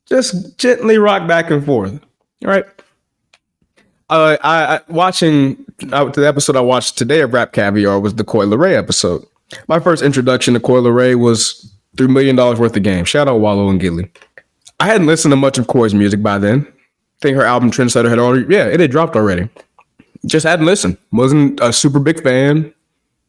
just 0.07 0.57
gently 0.57 0.97
rock 0.97 1.27
back 1.27 1.51
and 1.51 1.65
forth. 1.65 1.93
All 2.43 2.51
right. 2.51 2.65
Uh, 4.09 4.37
I, 4.41 4.75
I 4.75 4.79
watching 4.87 5.65
uh, 5.91 6.05
the 6.05 6.27
episode 6.27 6.55
I 6.55 6.61
watched 6.61 6.97
today 6.97 7.21
of 7.21 7.33
Rap 7.33 7.51
Caviar 7.51 7.99
was 7.99 8.15
the 8.15 8.23
Coi 8.23 8.45
Leray 8.45 8.77
episode. 8.77 9.25
My 9.67 9.79
first 9.79 10.01
introduction 10.01 10.53
to 10.53 10.59
Coi 10.59 10.79
Leray 10.79 11.15
was 11.15 11.73
three 11.97 12.07
million 12.07 12.35
dollars 12.35 12.59
worth 12.59 12.75
of 12.77 12.83
game. 12.83 13.03
Shout 13.05 13.27
out 13.27 13.39
Wallo 13.39 13.69
and 13.69 13.81
Gillie. 13.81 14.09
I 14.79 14.87
hadn't 14.87 15.07
listened 15.07 15.31
to 15.33 15.35
much 15.35 15.57
of 15.57 15.67
Coi's 15.67 15.93
music 15.93 16.21
by 16.21 16.37
then. 16.37 16.65
I 16.67 17.19
think 17.21 17.35
her 17.35 17.43
album 17.43 17.71
Trendsetter 17.71 18.09
had 18.09 18.19
already 18.19 18.45
yeah, 18.53 18.65
it 18.65 18.79
had 18.79 18.91
dropped 18.91 19.15
already. 19.15 19.49
Just 20.25 20.45
hadn't 20.45 20.65
listened. 20.65 20.97
Wasn't 21.11 21.59
a 21.59 21.73
super 21.73 21.99
big 21.99 22.23
fan. 22.23 22.73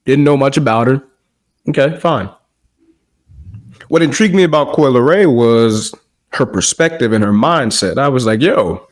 Didn't 0.04 0.24
know 0.24 0.36
much 0.36 0.56
about 0.56 0.86
her. 0.86 1.02
Okay, 1.68 1.98
fine. 1.98 2.30
What 3.88 4.02
intrigued 4.02 4.34
me 4.34 4.42
about 4.44 4.74
Coi 4.74 4.90
Leray 4.90 5.32
was 5.32 5.94
her 6.32 6.46
perspective 6.46 7.12
and 7.12 7.24
her 7.24 7.32
mindset. 7.32 7.98
I 7.98 8.08
was 8.08 8.26
like, 8.26 8.40
yo, 8.40 8.87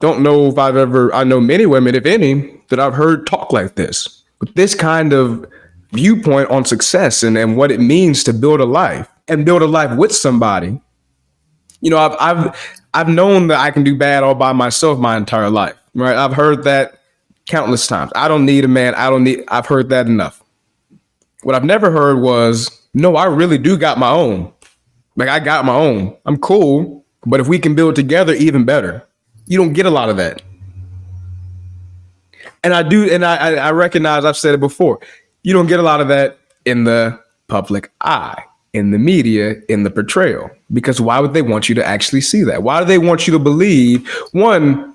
don't 0.00 0.22
know 0.22 0.46
if 0.46 0.58
I've 0.58 0.76
ever, 0.76 1.14
I 1.14 1.24
know 1.24 1.40
many 1.40 1.66
women, 1.66 1.94
if 1.94 2.06
any, 2.06 2.60
that 2.68 2.80
I've 2.80 2.94
heard 2.94 3.26
talk 3.26 3.52
like 3.52 3.76
this. 3.76 4.24
With 4.40 4.54
this 4.54 4.74
kind 4.74 5.12
of 5.12 5.46
viewpoint 5.92 6.50
on 6.50 6.64
success 6.64 7.22
and, 7.22 7.36
and 7.36 7.56
what 7.56 7.70
it 7.70 7.80
means 7.80 8.24
to 8.24 8.32
build 8.32 8.60
a 8.60 8.64
life 8.64 9.08
and 9.28 9.44
build 9.44 9.62
a 9.62 9.66
life 9.66 9.96
with 9.96 10.14
somebody. 10.14 10.80
You 11.80 11.90
know, 11.90 11.98
I've, 11.98 12.16
I've, 12.18 12.80
I've 12.94 13.08
known 13.08 13.48
that 13.48 13.60
I 13.60 13.70
can 13.70 13.84
do 13.84 13.96
bad 13.96 14.22
all 14.22 14.34
by 14.34 14.52
myself 14.52 14.98
my 14.98 15.16
entire 15.16 15.50
life, 15.50 15.76
right? 15.94 16.16
I've 16.16 16.32
heard 16.32 16.64
that 16.64 17.00
countless 17.46 17.86
times. 17.86 18.12
I 18.14 18.28
don't 18.28 18.46
need 18.46 18.64
a 18.64 18.68
man. 18.68 18.94
I 18.94 19.10
don't 19.10 19.24
need, 19.24 19.44
I've 19.48 19.66
heard 19.66 19.90
that 19.90 20.06
enough. 20.06 20.42
What 21.42 21.54
I've 21.54 21.64
never 21.64 21.90
heard 21.90 22.20
was, 22.20 22.80
no, 22.94 23.16
I 23.16 23.26
really 23.26 23.58
do 23.58 23.76
got 23.76 23.98
my 23.98 24.10
own. 24.10 24.52
Like 25.16 25.28
I 25.28 25.40
got 25.40 25.64
my 25.64 25.74
own. 25.74 26.16
I'm 26.24 26.38
cool, 26.38 27.04
but 27.26 27.40
if 27.40 27.48
we 27.48 27.58
can 27.58 27.74
build 27.74 27.96
together, 27.96 28.32
even 28.34 28.64
better. 28.64 29.06
You 29.50 29.58
don't 29.58 29.72
get 29.72 29.84
a 29.84 29.90
lot 29.90 30.08
of 30.08 30.16
that. 30.16 30.42
And 32.62 32.72
I 32.72 32.84
do, 32.84 33.10
and 33.10 33.24
I, 33.24 33.54
I 33.54 33.72
recognize 33.72 34.24
I've 34.24 34.36
said 34.36 34.54
it 34.54 34.60
before. 34.60 35.00
You 35.42 35.52
don't 35.52 35.66
get 35.66 35.80
a 35.80 35.82
lot 35.82 36.00
of 36.00 36.06
that 36.06 36.38
in 36.64 36.84
the 36.84 37.18
public 37.48 37.90
eye, 38.00 38.40
in 38.74 38.92
the 38.92 38.98
media, 38.98 39.56
in 39.68 39.82
the 39.82 39.90
portrayal. 39.90 40.50
Because 40.72 41.00
why 41.00 41.18
would 41.18 41.34
they 41.34 41.42
want 41.42 41.68
you 41.68 41.74
to 41.74 41.84
actually 41.84 42.20
see 42.20 42.44
that? 42.44 42.62
Why 42.62 42.78
do 42.78 42.86
they 42.86 42.98
want 42.98 43.26
you 43.26 43.32
to 43.32 43.40
believe? 43.40 44.08
One, 44.30 44.94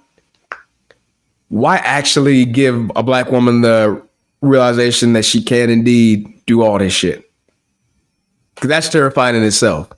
why 1.49 1.77
actually 1.79 2.45
give 2.45 2.89
a 2.95 3.03
black 3.03 3.31
woman 3.31 3.59
the 3.59 4.01
realization 4.39 5.11
that 5.13 5.25
she 5.25 5.43
can 5.43 5.69
indeed 5.69 6.33
do 6.45 6.63
all 6.63 6.79
this 6.79 6.93
shit? 6.93 7.29
Because 8.53 8.69
that's 8.69 8.87
terrifying 8.87 9.35
in 9.35 9.43
itself 9.43 9.89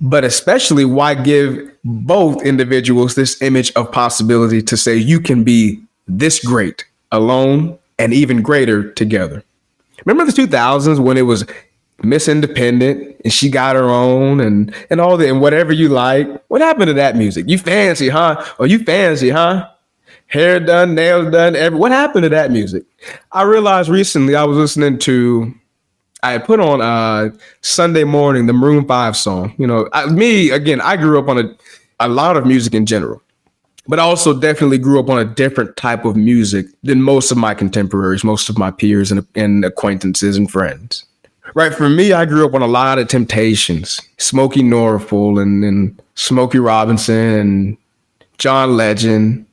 but 0.00 0.24
especially 0.24 0.84
why 0.84 1.14
give 1.14 1.70
both 1.84 2.42
individuals 2.42 3.14
this 3.14 3.40
image 3.42 3.72
of 3.72 3.90
possibility 3.90 4.62
to 4.62 4.76
say 4.76 4.96
you 4.96 5.20
can 5.20 5.44
be 5.44 5.80
this 6.06 6.44
great 6.44 6.84
alone 7.12 7.78
and 7.98 8.12
even 8.12 8.42
greater 8.42 8.90
together. 8.92 9.42
Remember 10.04 10.30
the 10.30 10.42
2000s 10.42 10.98
when 11.00 11.16
it 11.16 11.22
was 11.22 11.44
Miss 12.02 12.28
Independent 12.28 13.16
and 13.24 13.32
she 13.32 13.48
got 13.50 13.74
her 13.74 13.90
own 13.90 14.40
and 14.40 14.72
and 14.88 15.00
all 15.00 15.16
that 15.16 15.28
and 15.28 15.40
whatever 15.40 15.72
you 15.72 15.88
like. 15.88 16.28
What 16.48 16.60
happened 16.60 16.88
to 16.88 16.94
that 16.94 17.16
music? 17.16 17.48
You 17.48 17.58
fancy, 17.58 18.08
huh? 18.08 18.44
Or 18.58 18.66
you 18.66 18.78
fancy, 18.84 19.30
huh? 19.30 19.68
Hair 20.28 20.60
done, 20.60 20.94
nails 20.94 21.32
done, 21.32 21.56
every 21.56 21.78
what 21.78 21.90
happened 21.90 22.24
to 22.24 22.28
that 22.28 22.52
music? 22.52 22.84
I 23.32 23.42
realized 23.42 23.88
recently 23.88 24.36
I 24.36 24.44
was 24.44 24.58
listening 24.58 24.98
to 25.00 25.54
I 26.22 26.38
put 26.38 26.60
on 26.60 26.80
uh 26.80 27.30
Sunday 27.60 28.04
morning 28.04 28.46
the 28.46 28.52
Maroon 28.52 28.86
Five 28.86 29.16
song. 29.16 29.54
You 29.58 29.66
know, 29.66 29.88
I, 29.92 30.06
me 30.06 30.50
again. 30.50 30.80
I 30.80 30.96
grew 30.96 31.18
up 31.18 31.28
on 31.28 31.38
a 31.38 31.56
a 32.00 32.08
lot 32.08 32.36
of 32.36 32.46
music 32.46 32.74
in 32.74 32.86
general, 32.86 33.22
but 33.86 33.98
I 33.98 34.02
also 34.02 34.38
definitely 34.38 34.78
grew 34.78 35.00
up 35.00 35.08
on 35.08 35.18
a 35.18 35.24
different 35.24 35.76
type 35.76 36.04
of 36.04 36.16
music 36.16 36.66
than 36.82 37.02
most 37.02 37.30
of 37.30 37.38
my 37.38 37.54
contemporaries, 37.54 38.22
most 38.22 38.48
of 38.48 38.56
my 38.56 38.70
peers 38.70 39.10
and, 39.10 39.26
and 39.34 39.64
acquaintances 39.64 40.36
and 40.36 40.50
friends. 40.50 41.04
Right. 41.54 41.74
For 41.74 41.88
me, 41.88 42.12
I 42.12 42.24
grew 42.24 42.46
up 42.46 42.54
on 42.54 42.62
a 42.62 42.66
lot 42.66 42.98
of 42.98 43.08
Temptations, 43.08 44.00
Smokie 44.18 44.62
Norful 44.62 45.40
and, 45.40 45.64
and 45.64 46.00
Smokey 46.14 46.58
Robinson 46.58 47.16
and 47.16 47.76
John 48.36 48.76
Legend 48.76 49.46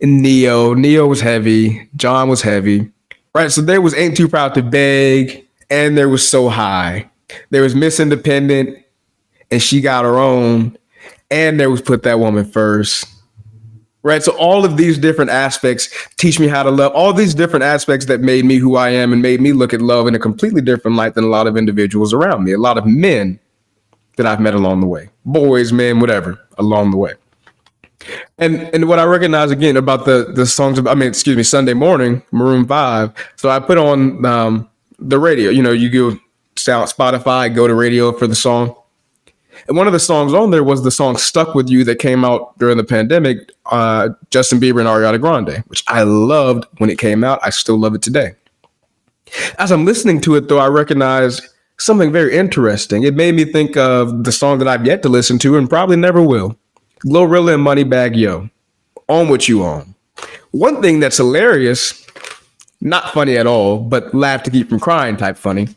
and 0.00 0.22
Ne-Yo. 0.22 0.74
Ne-Yo 0.74 1.06
was 1.06 1.20
heavy. 1.20 1.88
John 1.94 2.28
was 2.28 2.42
heavy. 2.42 2.90
Right. 3.34 3.52
So 3.52 3.60
there 3.60 3.80
was 3.80 3.94
Ain't 3.94 4.16
Too 4.16 4.28
Proud 4.28 4.54
to 4.54 4.62
Beg 4.62 5.41
and 5.72 5.96
there 5.96 6.10
was 6.10 6.28
so 6.28 6.50
high. 6.50 7.10
There 7.48 7.62
was 7.62 7.74
Miss 7.74 7.98
Independent, 7.98 8.78
and 9.50 9.62
she 9.62 9.80
got 9.80 10.04
her 10.04 10.18
own, 10.18 10.76
and 11.30 11.58
there 11.58 11.70
was 11.70 11.80
put 11.80 12.02
that 12.02 12.18
woman 12.18 12.44
first. 12.44 13.06
Right. 14.04 14.22
So 14.22 14.36
all 14.36 14.64
of 14.64 14.76
these 14.76 14.98
different 14.98 15.30
aspects 15.30 15.88
teach 16.16 16.38
me 16.40 16.48
how 16.48 16.64
to 16.64 16.70
love. 16.70 16.92
All 16.92 17.12
these 17.12 17.34
different 17.34 17.62
aspects 17.62 18.06
that 18.06 18.20
made 18.20 18.44
me 18.44 18.56
who 18.56 18.74
I 18.74 18.90
am 18.90 19.12
and 19.12 19.22
made 19.22 19.40
me 19.40 19.52
look 19.52 19.72
at 19.72 19.80
love 19.80 20.08
in 20.08 20.14
a 20.14 20.18
completely 20.18 20.60
different 20.60 20.96
light 20.96 21.14
than 21.14 21.22
a 21.22 21.28
lot 21.28 21.46
of 21.46 21.56
individuals 21.56 22.12
around 22.12 22.42
me. 22.42 22.52
A 22.52 22.58
lot 22.58 22.76
of 22.76 22.84
men 22.84 23.38
that 24.16 24.26
I've 24.26 24.40
met 24.40 24.54
along 24.54 24.80
the 24.80 24.88
way, 24.88 25.08
boys, 25.24 25.72
men, 25.72 26.00
whatever, 26.00 26.38
along 26.58 26.90
the 26.90 26.96
way. 26.96 27.14
And 28.38 28.56
and 28.74 28.88
what 28.88 28.98
I 28.98 29.04
recognize 29.04 29.52
again 29.52 29.76
about 29.76 30.04
the 30.04 30.32
the 30.34 30.46
songs, 30.46 30.80
I 30.84 30.94
mean, 30.94 31.08
excuse 31.08 31.36
me, 31.36 31.44
Sunday 31.44 31.74
morning, 31.74 32.22
Maroon 32.32 32.66
Five. 32.66 33.12
So 33.36 33.48
I 33.48 33.60
put 33.60 33.78
on 33.78 34.26
um, 34.26 34.68
the 35.08 35.18
radio. 35.18 35.50
You 35.50 35.62
know, 35.62 35.72
you 35.72 35.90
go 35.90 36.18
sound 36.56 36.88
Spotify, 36.88 37.54
go 37.54 37.66
to 37.66 37.74
radio 37.74 38.12
for 38.12 38.26
the 38.26 38.34
song. 38.34 38.74
And 39.68 39.76
one 39.76 39.86
of 39.86 39.92
the 39.92 40.00
songs 40.00 40.34
on 40.34 40.50
there 40.50 40.64
was 40.64 40.82
the 40.82 40.90
song 40.90 41.16
"Stuck 41.16 41.54
with 41.54 41.68
You" 41.68 41.84
that 41.84 41.98
came 41.98 42.24
out 42.24 42.58
during 42.58 42.76
the 42.76 42.84
pandemic. 42.84 43.38
Uh, 43.66 44.10
Justin 44.30 44.58
Bieber 44.60 44.80
and 44.80 44.88
Ariana 44.88 45.20
Grande, 45.20 45.62
which 45.68 45.84
I 45.88 46.02
loved 46.02 46.64
when 46.78 46.90
it 46.90 46.98
came 46.98 47.22
out. 47.22 47.38
I 47.42 47.50
still 47.50 47.78
love 47.78 47.94
it 47.94 48.02
today. 48.02 48.32
As 49.58 49.70
I'm 49.70 49.84
listening 49.84 50.20
to 50.22 50.34
it, 50.34 50.48
though, 50.48 50.58
I 50.58 50.66
recognize 50.66 51.40
something 51.78 52.12
very 52.12 52.36
interesting. 52.36 53.04
It 53.04 53.14
made 53.14 53.34
me 53.34 53.44
think 53.44 53.76
of 53.76 54.24
the 54.24 54.32
song 54.32 54.58
that 54.58 54.68
I've 54.68 54.84
yet 54.84 55.02
to 55.02 55.08
listen 55.08 55.38
to 55.40 55.56
and 55.56 55.68
probably 55.68 55.96
never 55.96 56.22
will. 56.22 56.56
Glorilla 57.06 57.54
and 57.54 57.64
Moneybagg 57.64 58.16
Yo, 58.16 58.48
"On 59.08 59.28
What 59.28 59.48
You 59.48 59.62
On." 59.64 59.94
One 60.50 60.82
thing 60.82 61.00
that's 61.00 61.16
hilarious 61.16 62.01
not 62.82 63.10
funny 63.10 63.36
at 63.36 63.46
all, 63.46 63.78
but 63.78 64.12
laugh 64.14 64.42
to 64.42 64.50
keep 64.50 64.68
from 64.68 64.80
crying 64.80 65.16
type 65.16 65.36
funny. 65.36 65.68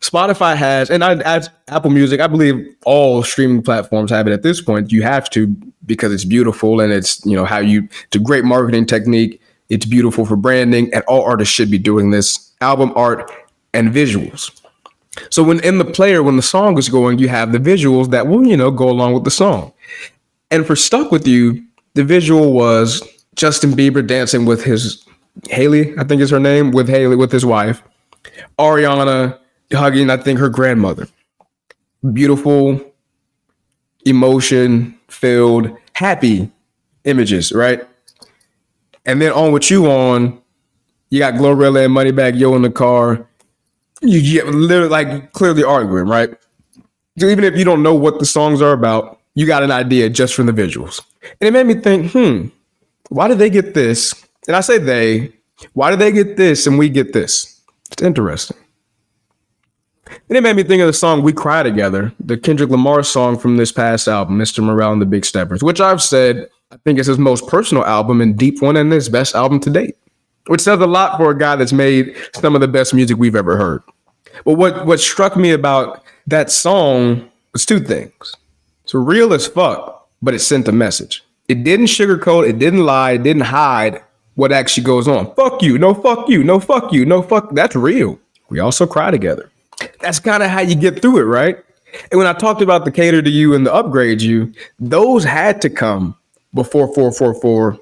Spotify 0.00 0.56
has, 0.56 0.90
and 0.90 1.04
I, 1.04 1.42
Apple 1.68 1.90
Music, 1.90 2.20
I 2.20 2.26
believe 2.26 2.74
all 2.84 3.22
streaming 3.22 3.62
platforms 3.62 4.10
have 4.10 4.26
it 4.26 4.32
at 4.32 4.42
this 4.42 4.60
point. 4.60 4.92
You 4.92 5.02
have 5.02 5.30
to 5.30 5.46
because 5.86 6.12
it's 6.12 6.24
beautiful 6.24 6.80
and 6.80 6.92
it's 6.92 7.24
you 7.24 7.36
know 7.36 7.44
how 7.44 7.58
you. 7.58 7.88
It's 8.06 8.16
a 8.16 8.18
great 8.18 8.44
marketing 8.44 8.86
technique. 8.86 9.40
It's 9.68 9.86
beautiful 9.86 10.26
for 10.26 10.36
branding, 10.36 10.92
and 10.92 11.02
all 11.04 11.22
artists 11.22 11.54
should 11.54 11.70
be 11.70 11.78
doing 11.78 12.10
this. 12.10 12.52
Album 12.60 12.92
art 12.96 13.30
and 13.72 13.92
visuals. 13.92 14.60
So 15.30 15.42
when 15.42 15.60
in 15.60 15.78
the 15.78 15.84
player, 15.84 16.22
when 16.22 16.36
the 16.36 16.42
song 16.42 16.76
is 16.78 16.88
going, 16.88 17.18
you 17.18 17.28
have 17.28 17.52
the 17.52 17.58
visuals 17.58 18.10
that 18.10 18.26
will, 18.26 18.46
you 18.46 18.56
know, 18.56 18.70
go 18.70 18.88
along 18.88 19.14
with 19.14 19.24
the 19.24 19.30
song. 19.30 19.72
And 20.50 20.66
for 20.66 20.76
Stuck 20.76 21.12
With 21.12 21.26
You, 21.26 21.64
the 21.94 22.04
visual 22.04 22.52
was 22.52 23.02
Justin 23.36 23.72
Bieber 23.72 24.04
dancing 24.04 24.44
with 24.44 24.64
his 24.64 25.04
Hailey, 25.50 25.96
I 25.98 26.04
think 26.04 26.20
is 26.22 26.30
her 26.30 26.40
name, 26.40 26.70
with 26.70 26.88
Hailey, 26.88 27.16
with 27.16 27.32
his 27.32 27.44
wife. 27.44 27.82
Ariana 28.58 29.38
hugging, 29.72 30.10
I 30.10 30.16
think, 30.16 30.38
her 30.38 30.48
grandmother. 30.48 31.08
Beautiful, 32.12 32.80
emotion 34.04 34.98
filled, 35.08 35.76
happy 35.94 36.50
images, 37.04 37.52
right? 37.52 37.86
And 39.06 39.20
then 39.20 39.32
on 39.32 39.52
with 39.52 39.70
you 39.70 39.90
on, 39.90 40.40
you 41.10 41.18
got 41.18 41.34
Glorilla 41.34 41.84
and 41.84 41.94
Moneybagg 41.94 42.38
Yo 42.38 42.54
in 42.54 42.62
the 42.62 42.70
car. 42.70 43.26
You 44.00 44.22
get 44.22 44.46
literally 44.48 44.90
like 44.90 45.32
clearly 45.32 45.62
arguing, 45.62 46.06
right? 46.06 46.30
So 47.18 47.26
even 47.26 47.44
if 47.44 47.56
you 47.56 47.64
don't 47.64 47.82
know 47.82 47.94
what 47.94 48.18
the 48.18 48.26
songs 48.26 48.60
are 48.60 48.72
about, 48.72 49.20
you 49.34 49.46
got 49.46 49.62
an 49.62 49.70
idea 49.70 50.10
just 50.10 50.34
from 50.34 50.46
the 50.46 50.52
visuals. 50.52 51.00
And 51.40 51.48
it 51.48 51.52
made 51.52 51.66
me 51.66 51.80
think, 51.80 52.12
hmm, 52.12 52.48
why 53.08 53.28
did 53.28 53.38
they 53.38 53.50
get 53.50 53.74
this? 53.74 54.23
And 54.46 54.56
I 54.56 54.60
say 54.60 54.78
they, 54.78 55.32
why 55.72 55.90
do 55.90 55.96
they 55.96 56.12
get 56.12 56.36
this 56.36 56.66
and 56.66 56.78
we 56.78 56.88
get 56.88 57.12
this? 57.12 57.62
It's 57.90 58.02
interesting. 58.02 58.56
And 60.28 60.36
it 60.36 60.42
made 60.42 60.56
me 60.56 60.62
think 60.62 60.80
of 60.80 60.86
the 60.86 60.92
song 60.92 61.22
We 61.22 61.32
Cry 61.32 61.62
Together, 61.62 62.12
the 62.20 62.36
Kendrick 62.36 62.70
Lamar 62.70 63.02
song 63.02 63.38
from 63.38 63.56
this 63.56 63.72
past 63.72 64.06
album, 64.06 64.38
Mr. 64.38 64.62
Morale 64.62 64.92
and 64.92 65.02
the 65.02 65.06
Big 65.06 65.24
Steppers, 65.24 65.62
which 65.62 65.80
I've 65.80 66.02
said 66.02 66.48
I 66.70 66.76
think 66.78 66.98
is 66.98 67.06
his 67.06 67.18
most 67.18 67.46
personal 67.46 67.84
album 67.84 68.20
and 68.20 68.36
deep 68.36 68.60
one 68.60 68.76
and 68.76 68.92
his 68.92 69.08
best 69.08 69.34
album 69.34 69.60
to 69.60 69.70
date. 69.70 69.96
Which 70.46 70.60
says 70.60 70.80
a 70.80 70.86
lot 70.86 71.16
for 71.16 71.30
a 71.30 71.38
guy 71.38 71.56
that's 71.56 71.72
made 71.72 72.14
some 72.34 72.54
of 72.54 72.60
the 72.60 72.68
best 72.68 72.92
music 72.92 73.16
we've 73.16 73.36
ever 73.36 73.56
heard. 73.56 73.82
But 74.44 74.54
what, 74.54 74.84
what 74.84 75.00
struck 75.00 75.36
me 75.36 75.52
about 75.52 76.02
that 76.26 76.50
song 76.50 77.30
was 77.54 77.64
two 77.64 77.80
things. 77.80 78.34
It's 78.82 78.92
real 78.92 79.32
as 79.32 79.46
fuck, 79.46 80.08
but 80.20 80.34
it 80.34 80.40
sent 80.40 80.68
a 80.68 80.72
message. 80.72 81.24
It 81.48 81.64
didn't 81.64 81.86
sugarcoat, 81.86 82.46
it 82.46 82.58
didn't 82.58 82.84
lie, 82.84 83.12
it 83.12 83.22
didn't 83.22 83.42
hide 83.42 84.02
what 84.34 84.52
actually 84.52 84.84
goes 84.84 85.08
on. 85.08 85.34
Fuck 85.34 85.62
you, 85.62 85.78
no 85.78 85.94
fuck 85.94 86.28
you, 86.28 86.42
no 86.44 86.60
fuck 86.60 86.92
you, 86.92 87.04
no 87.04 87.22
fuck. 87.22 87.54
That's 87.54 87.76
real. 87.76 88.18
We 88.48 88.60
also 88.60 88.86
cry 88.86 89.10
together. 89.10 89.50
That's 90.00 90.20
kind 90.20 90.42
of 90.42 90.50
how 90.50 90.60
you 90.60 90.74
get 90.74 91.00
through 91.00 91.18
it, 91.18 91.22
right? 91.24 91.58
And 92.10 92.18
when 92.18 92.26
I 92.26 92.32
talked 92.32 92.60
about 92.60 92.84
the 92.84 92.90
cater 92.90 93.22
to 93.22 93.30
you 93.30 93.54
and 93.54 93.66
the 93.66 93.72
upgrade 93.72 94.20
you, 94.20 94.52
those 94.78 95.24
had 95.24 95.60
to 95.62 95.70
come 95.70 96.16
before 96.52 96.86
444 96.88 97.78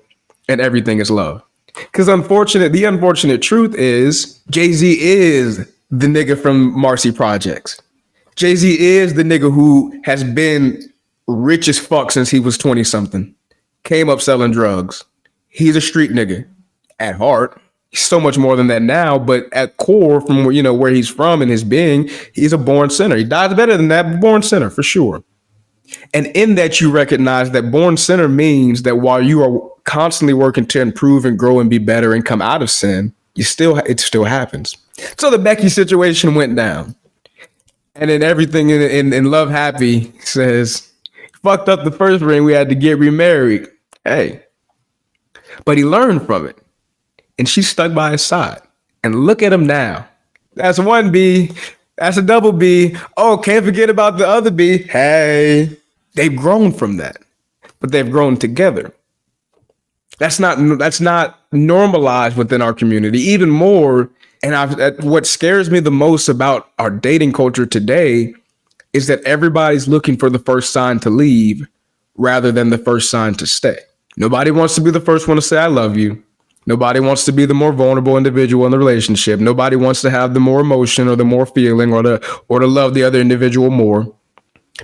and 0.48 0.60
everything 0.60 0.98
is 0.98 1.10
love. 1.10 1.42
Because 1.74 2.08
unfortunate, 2.08 2.72
the 2.72 2.84
unfortunate 2.84 3.40
truth 3.42 3.74
is 3.74 4.40
Jay 4.50 4.72
Z 4.72 4.98
is 5.00 5.58
the 5.90 6.06
nigga 6.06 6.38
from 6.38 6.78
Marcy 6.78 7.12
Projects. 7.12 7.80
Jay 8.36 8.54
Z 8.56 8.78
is 8.78 9.14
the 9.14 9.22
nigga 9.22 9.52
who 9.52 9.98
has 10.04 10.24
been 10.24 10.82
rich 11.26 11.68
as 11.68 11.78
fuck 11.78 12.10
since 12.10 12.30
he 12.30 12.40
was 12.40 12.58
20 12.58 12.84
something, 12.84 13.34
came 13.84 14.08
up 14.08 14.20
selling 14.20 14.52
drugs. 14.52 15.04
He's 15.52 15.76
a 15.76 15.80
street 15.80 16.10
nigga 16.10 16.46
at 16.98 17.16
heart 17.16 17.60
He's 17.92 18.00
so 18.00 18.18
much 18.18 18.38
more 18.38 18.56
than 18.56 18.68
that 18.68 18.80
now, 18.80 19.18
but 19.18 19.52
at 19.52 19.76
core, 19.76 20.22
from 20.22 20.44
where 20.44 20.52
you 20.52 20.62
know 20.62 20.72
where 20.72 20.90
he's 20.90 21.10
from 21.10 21.42
and 21.42 21.50
his 21.50 21.62
being, 21.62 22.08
he's 22.32 22.54
a 22.54 22.58
born 22.58 22.88
sinner. 22.88 23.16
He 23.16 23.24
dies 23.24 23.52
better 23.52 23.76
than 23.76 23.88
that, 23.88 24.18
born 24.18 24.42
sinner 24.42 24.70
for 24.70 24.82
sure. 24.82 25.22
And 26.14 26.28
in 26.28 26.54
that, 26.54 26.80
you 26.80 26.90
recognize 26.90 27.50
that 27.50 27.70
born 27.70 27.98
sinner 27.98 28.28
means 28.28 28.84
that 28.84 28.96
while 28.96 29.20
you 29.20 29.42
are 29.42 29.70
constantly 29.84 30.32
working 30.32 30.64
to 30.68 30.80
improve 30.80 31.26
and 31.26 31.38
grow 31.38 31.60
and 31.60 31.68
be 31.68 31.76
better 31.76 32.14
and 32.14 32.24
come 32.24 32.40
out 32.40 32.62
of 32.62 32.70
sin, 32.70 33.12
you 33.34 33.44
still 33.44 33.76
it 33.76 34.00
still 34.00 34.24
happens. 34.24 34.74
So 35.18 35.28
the 35.28 35.38
Becky 35.38 35.68
situation 35.68 36.34
went 36.34 36.56
down, 36.56 36.94
and 37.94 38.08
then 38.08 38.22
everything 38.22 38.70
in, 38.70 38.80
in, 38.80 39.12
in 39.12 39.30
Love 39.30 39.50
Happy 39.50 40.18
says, 40.20 40.90
"Fucked 41.42 41.68
up 41.68 41.84
the 41.84 41.90
first 41.90 42.22
ring. 42.22 42.44
We 42.44 42.54
had 42.54 42.70
to 42.70 42.74
get 42.74 42.98
remarried." 42.98 43.68
Hey, 44.02 44.41
but 45.64 45.78
he 45.78 45.84
learned 45.84 46.26
from 46.26 46.46
it 46.46 46.58
and 47.38 47.48
she 47.48 47.62
stuck 47.62 47.94
by 47.94 48.12
his 48.12 48.24
side. 48.24 48.60
And 49.04 49.26
look 49.26 49.42
at 49.42 49.52
him 49.52 49.66
now. 49.66 50.06
That's 50.54 50.78
one 50.78 51.10
B. 51.10 51.50
That's 51.96 52.16
a 52.16 52.22
double 52.22 52.52
B. 52.52 52.96
Oh, 53.16 53.36
can't 53.36 53.64
forget 53.64 53.90
about 53.90 54.16
the 54.16 54.26
other 54.26 54.50
B. 54.50 54.78
Hey, 54.78 55.76
they've 56.14 56.34
grown 56.34 56.72
from 56.72 56.98
that, 56.98 57.16
but 57.80 57.90
they've 57.90 58.10
grown 58.10 58.36
together. 58.36 58.94
That's 60.18 60.38
not 60.38 60.78
that's 60.78 61.00
not 61.00 61.40
normalized 61.50 62.36
within 62.36 62.62
our 62.62 62.72
community. 62.72 63.18
Even 63.18 63.50
more, 63.50 64.08
and 64.42 64.54
I've, 64.54 65.02
what 65.02 65.26
scares 65.26 65.70
me 65.70 65.80
the 65.80 65.90
most 65.90 66.28
about 66.28 66.70
our 66.78 66.90
dating 66.90 67.32
culture 67.32 67.66
today 67.66 68.34
is 68.92 69.06
that 69.06 69.24
everybody's 69.24 69.88
looking 69.88 70.16
for 70.16 70.30
the 70.30 70.38
first 70.38 70.72
sign 70.72 71.00
to 71.00 71.10
leave 71.10 71.66
rather 72.16 72.52
than 72.52 72.70
the 72.70 72.78
first 72.78 73.10
sign 73.10 73.34
to 73.34 73.46
stay. 73.46 73.78
Nobody 74.22 74.52
wants 74.52 74.76
to 74.76 74.80
be 74.80 74.92
the 74.92 75.00
first 75.00 75.26
one 75.26 75.34
to 75.34 75.42
say 75.42 75.58
I 75.58 75.66
love 75.66 75.96
you. 75.96 76.22
Nobody 76.64 77.00
wants 77.00 77.24
to 77.24 77.32
be 77.32 77.44
the 77.44 77.54
more 77.54 77.72
vulnerable 77.72 78.16
individual 78.16 78.64
in 78.66 78.70
the 78.70 78.78
relationship. 78.78 79.40
Nobody 79.40 79.74
wants 79.74 80.00
to 80.02 80.10
have 80.10 80.32
the 80.32 80.38
more 80.38 80.60
emotion 80.60 81.08
or 81.08 81.16
the 81.16 81.24
more 81.24 81.44
feeling 81.44 81.92
or 81.92 82.04
to 82.04 82.42
or 82.46 82.60
to 82.60 82.68
love 82.68 82.94
the 82.94 83.02
other 83.02 83.20
individual 83.20 83.68
more. 83.70 84.14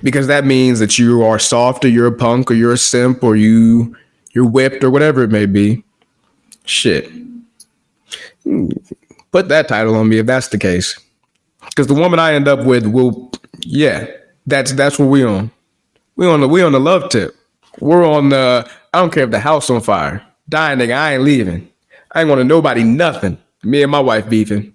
Because 0.03 0.27
that 0.27 0.43
means 0.43 0.79
that 0.79 0.99
you 0.99 1.23
are 1.23 1.39
soft 1.39 1.85
or 1.85 1.87
you're 1.87 2.07
a 2.07 2.11
punk 2.11 2.51
or 2.51 2.53
you're 2.53 2.73
a 2.73 2.77
simp 2.77 3.23
or 3.23 3.37
you 3.37 3.95
you're 4.33 4.45
whipped 4.45 4.83
or 4.83 4.91
whatever 4.91 5.23
it 5.23 5.31
may 5.31 5.45
be. 5.45 5.85
Shit. 6.65 7.09
Put 9.31 9.47
that 9.47 9.69
title 9.69 9.95
on 9.95 10.09
me 10.09 10.17
if 10.17 10.25
that's 10.25 10.49
the 10.49 10.57
case. 10.57 10.99
Because 11.61 11.87
the 11.87 11.93
woman 11.93 12.19
I 12.19 12.33
end 12.33 12.49
up 12.49 12.65
with 12.65 12.87
will 12.87 13.31
yeah, 13.61 14.05
that's 14.45 14.73
that's 14.73 14.99
what 14.99 15.05
we 15.05 15.23
on. 15.23 15.49
We 16.17 16.27
on 16.27 16.41
the 16.41 16.49
we 16.49 16.61
on 16.61 16.73
the 16.73 16.79
love 16.81 17.07
tip. 17.07 17.38
We're 17.79 18.05
on 18.05 18.29
the 18.29 18.69
I 18.93 18.99
don't 18.99 19.13
care 19.13 19.23
if 19.23 19.31
the 19.31 19.39
house 19.39 19.69
on 19.69 19.81
fire. 19.81 20.25
Dying 20.47 20.79
nigga, 20.79 20.95
I 20.95 21.13
ain't 21.13 21.23
leaving. 21.23 21.69
I 22.13 22.21
ain't 22.21 22.29
gonna 22.29 22.43
nobody 22.43 22.83
nothing. 22.83 23.37
Me 23.63 23.83
and 23.83 23.91
my 23.91 23.99
wife 23.99 24.29
beefing. 24.29 24.73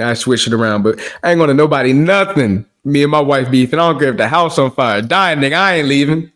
I 0.00 0.14
switched 0.14 0.46
it 0.46 0.52
around, 0.52 0.82
but 0.82 0.98
I 1.22 1.30
ain't 1.30 1.38
gonna 1.38 1.54
nobody 1.54 1.92
nothing. 1.92 2.66
Me 2.84 3.02
and 3.02 3.10
my 3.10 3.20
wife 3.20 3.50
beefing. 3.50 3.78
I 3.78 3.90
don't 3.90 3.98
care 3.98 4.10
if 4.10 4.16
the 4.16 4.28
house 4.28 4.58
on 4.58 4.70
fire. 4.70 5.02
Dying 5.02 5.38
nigga, 5.38 5.56
I 5.56 5.76
ain't 5.76 5.88
leaving. 5.88 6.32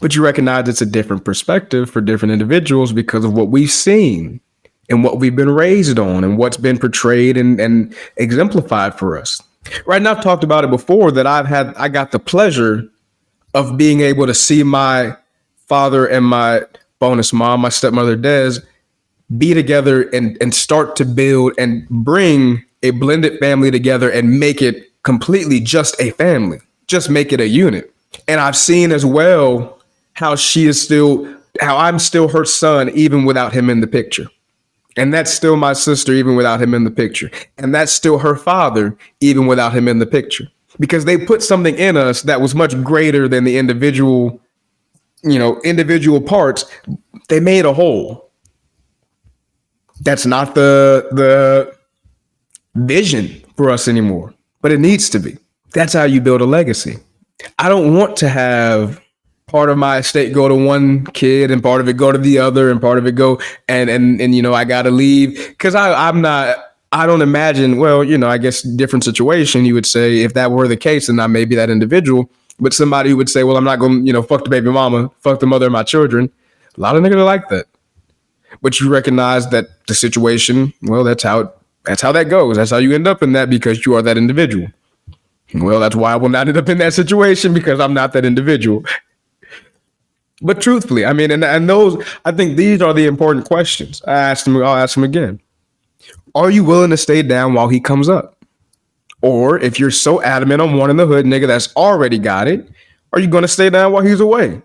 But 0.00 0.14
you 0.14 0.22
recognize 0.22 0.68
it's 0.68 0.82
a 0.82 0.86
different 0.86 1.24
perspective 1.24 1.90
for 1.90 2.00
different 2.00 2.32
individuals 2.32 2.92
because 2.92 3.24
of 3.24 3.32
what 3.32 3.48
we've 3.48 3.70
seen 3.70 4.40
and 4.90 5.02
what 5.02 5.18
we've 5.18 5.34
been 5.34 5.50
raised 5.50 5.98
on 5.98 6.24
and 6.24 6.38
what's 6.38 6.56
been 6.56 6.78
portrayed 6.78 7.36
and, 7.36 7.58
and 7.60 7.94
exemplified 8.16 8.98
for 8.98 9.18
us. 9.18 9.42
Right 9.86 10.00
now, 10.00 10.12
I've 10.12 10.22
talked 10.22 10.44
about 10.44 10.64
it 10.64 10.70
before 10.70 11.10
that 11.12 11.26
I've 11.26 11.46
had, 11.46 11.74
I 11.76 11.88
got 11.88 12.10
the 12.10 12.18
pleasure 12.18 12.88
of 13.54 13.76
being 13.76 14.00
able 14.00 14.26
to 14.26 14.34
see 14.34 14.62
my 14.62 15.16
father 15.68 16.06
and 16.06 16.24
my 16.24 16.62
bonus 16.98 17.32
mom, 17.32 17.60
my 17.60 17.68
stepmother 17.68 18.16
Des, 18.16 18.60
be 19.36 19.54
together 19.54 20.02
and 20.10 20.36
and 20.40 20.54
start 20.54 20.96
to 20.96 21.04
build 21.04 21.52
and 21.58 21.88
bring 21.88 22.64
a 22.82 22.90
blended 22.90 23.38
family 23.38 23.70
together 23.70 24.10
and 24.10 24.40
make 24.40 24.62
it 24.62 24.88
completely 25.02 25.60
just 25.60 26.00
a 26.00 26.10
family. 26.12 26.58
Just 26.86 27.10
make 27.10 27.32
it 27.32 27.40
a 27.40 27.46
unit. 27.46 27.92
And 28.26 28.40
I've 28.40 28.56
seen 28.56 28.92
as 28.92 29.04
well 29.04 29.78
how 30.14 30.34
she 30.34 30.66
is 30.66 30.80
still 30.80 31.34
how 31.60 31.76
I'm 31.76 31.98
still 31.98 32.28
her 32.28 32.44
son 32.44 32.90
even 32.90 33.24
without 33.24 33.52
him 33.52 33.68
in 33.68 33.80
the 33.80 33.86
picture. 33.86 34.26
And 34.96 35.14
that's 35.14 35.32
still 35.32 35.56
my 35.56 35.74
sister 35.74 36.12
even 36.12 36.34
without 36.34 36.60
him 36.60 36.74
in 36.74 36.84
the 36.84 36.90
picture. 36.90 37.30
And 37.56 37.74
that's 37.74 37.92
still 37.92 38.18
her 38.18 38.34
father 38.34 38.96
even 39.20 39.46
without 39.46 39.72
him 39.72 39.86
in 39.86 39.98
the 39.98 40.06
picture. 40.06 40.48
Because 40.80 41.04
they 41.04 41.18
put 41.18 41.42
something 41.42 41.76
in 41.76 41.96
us 41.96 42.22
that 42.22 42.40
was 42.40 42.54
much 42.54 42.80
greater 42.82 43.28
than 43.28 43.44
the 43.44 43.58
individual 43.58 44.40
you 45.22 45.38
know, 45.38 45.60
individual 45.62 46.20
parts, 46.20 46.64
they 47.28 47.40
made 47.40 47.64
a 47.64 47.72
whole. 47.72 48.30
That's 50.00 50.26
not 50.26 50.54
the 50.54 51.08
the 51.12 51.76
vision 52.74 53.42
for 53.56 53.70
us 53.70 53.88
anymore, 53.88 54.34
but 54.60 54.70
it 54.70 54.78
needs 54.78 55.10
to 55.10 55.18
be. 55.18 55.36
That's 55.72 55.92
how 55.92 56.04
you 56.04 56.20
build 56.20 56.40
a 56.40 56.46
legacy. 56.46 56.98
I 57.58 57.68
don't 57.68 57.94
want 57.94 58.16
to 58.18 58.28
have 58.28 59.00
part 59.46 59.70
of 59.70 59.78
my 59.78 59.98
estate 59.98 60.32
go 60.32 60.46
to 60.46 60.54
one 60.54 61.06
kid 61.06 61.50
and 61.50 61.62
part 61.62 61.80
of 61.80 61.88
it 61.88 61.96
go 61.96 62.12
to 62.12 62.18
the 62.18 62.38
other 62.38 62.70
and 62.70 62.80
part 62.80 62.98
of 62.98 63.06
it 63.06 63.12
go 63.12 63.40
and 63.66 63.88
and 63.88 64.20
and 64.20 64.34
you 64.34 64.42
know 64.42 64.52
I 64.52 64.64
got 64.64 64.82
to 64.82 64.90
leave 64.90 65.36
because 65.48 65.74
I 65.74 66.08
I'm 66.08 66.20
not 66.20 66.56
I 66.92 67.06
don't 67.06 67.22
imagine 67.22 67.78
well 67.78 68.04
you 68.04 68.18
know 68.18 68.28
I 68.28 68.36
guess 68.36 68.60
different 68.62 69.04
situation 69.04 69.64
you 69.64 69.72
would 69.74 69.86
say 69.86 70.20
if 70.20 70.34
that 70.34 70.50
were 70.50 70.68
the 70.68 70.76
case 70.76 71.08
and 71.08 71.20
I 71.20 71.26
may 71.28 71.46
be 71.46 71.56
that 71.56 71.70
individual 71.70 72.30
but 72.60 72.72
somebody 72.72 73.10
who 73.10 73.16
would 73.16 73.28
say, 73.28 73.44
well, 73.44 73.56
I'm 73.56 73.64
not 73.64 73.78
going 73.78 74.00
to, 74.00 74.06
you 74.06 74.12
know, 74.12 74.22
fuck 74.22 74.44
the 74.44 74.50
baby 74.50 74.70
mama, 74.70 75.10
fuck 75.20 75.40
the 75.40 75.46
mother 75.46 75.66
of 75.66 75.72
my 75.72 75.82
children. 75.82 76.30
A 76.76 76.80
lot 76.80 76.96
of 76.96 77.02
niggas 77.02 77.14
are 77.14 77.24
like 77.24 77.48
that. 77.48 77.66
But 78.62 78.80
you 78.80 78.88
recognize 78.88 79.48
that 79.50 79.86
the 79.86 79.94
situation, 79.94 80.72
well, 80.82 81.04
that's 81.04 81.22
how 81.22 81.40
it, 81.40 81.48
that's 81.84 82.02
how 82.02 82.12
that 82.12 82.28
goes. 82.28 82.56
That's 82.56 82.70
how 82.70 82.78
you 82.78 82.94
end 82.94 83.06
up 83.06 83.22
in 83.22 83.32
that 83.32 83.48
because 83.48 83.86
you 83.86 83.94
are 83.94 84.02
that 84.02 84.18
individual. 84.18 84.68
Well, 85.54 85.80
that's 85.80 85.96
why 85.96 86.12
I 86.12 86.16
will 86.16 86.28
not 86.28 86.48
end 86.48 86.56
up 86.56 86.68
in 86.68 86.78
that 86.78 86.92
situation 86.92 87.54
because 87.54 87.80
I'm 87.80 87.94
not 87.94 88.12
that 88.12 88.24
individual. 88.24 88.84
But 90.42 90.60
truthfully, 90.60 91.04
I 91.04 91.12
mean, 91.12 91.30
and, 91.30 91.44
and 91.44 91.68
those, 91.68 92.04
I 92.24 92.32
think 92.32 92.56
these 92.56 92.80
are 92.82 92.92
the 92.92 93.06
important 93.06 93.46
questions. 93.46 94.02
I 94.06 94.12
asked 94.12 94.46
him, 94.46 94.56
I'll 94.56 94.76
ask 94.76 94.96
him 94.96 95.04
again. 95.04 95.40
Are 96.34 96.50
you 96.50 96.64
willing 96.64 96.90
to 96.90 96.96
stay 96.96 97.22
down 97.22 97.54
while 97.54 97.68
he 97.68 97.80
comes 97.80 98.08
up? 98.08 98.37
Or 99.22 99.58
if 99.58 99.78
you're 99.78 99.90
so 99.90 100.22
adamant 100.22 100.62
on 100.62 100.76
wanting 100.76 100.96
the 100.96 101.06
hood 101.06 101.26
nigga 101.26 101.46
that's 101.46 101.74
already 101.74 102.18
got 102.18 102.46
it, 102.48 102.68
are 103.12 103.20
you 103.20 103.26
going 103.26 103.42
to 103.42 103.48
stay 103.48 103.70
down 103.70 103.92
while 103.92 104.04
he's 104.04 104.20
away? 104.20 104.62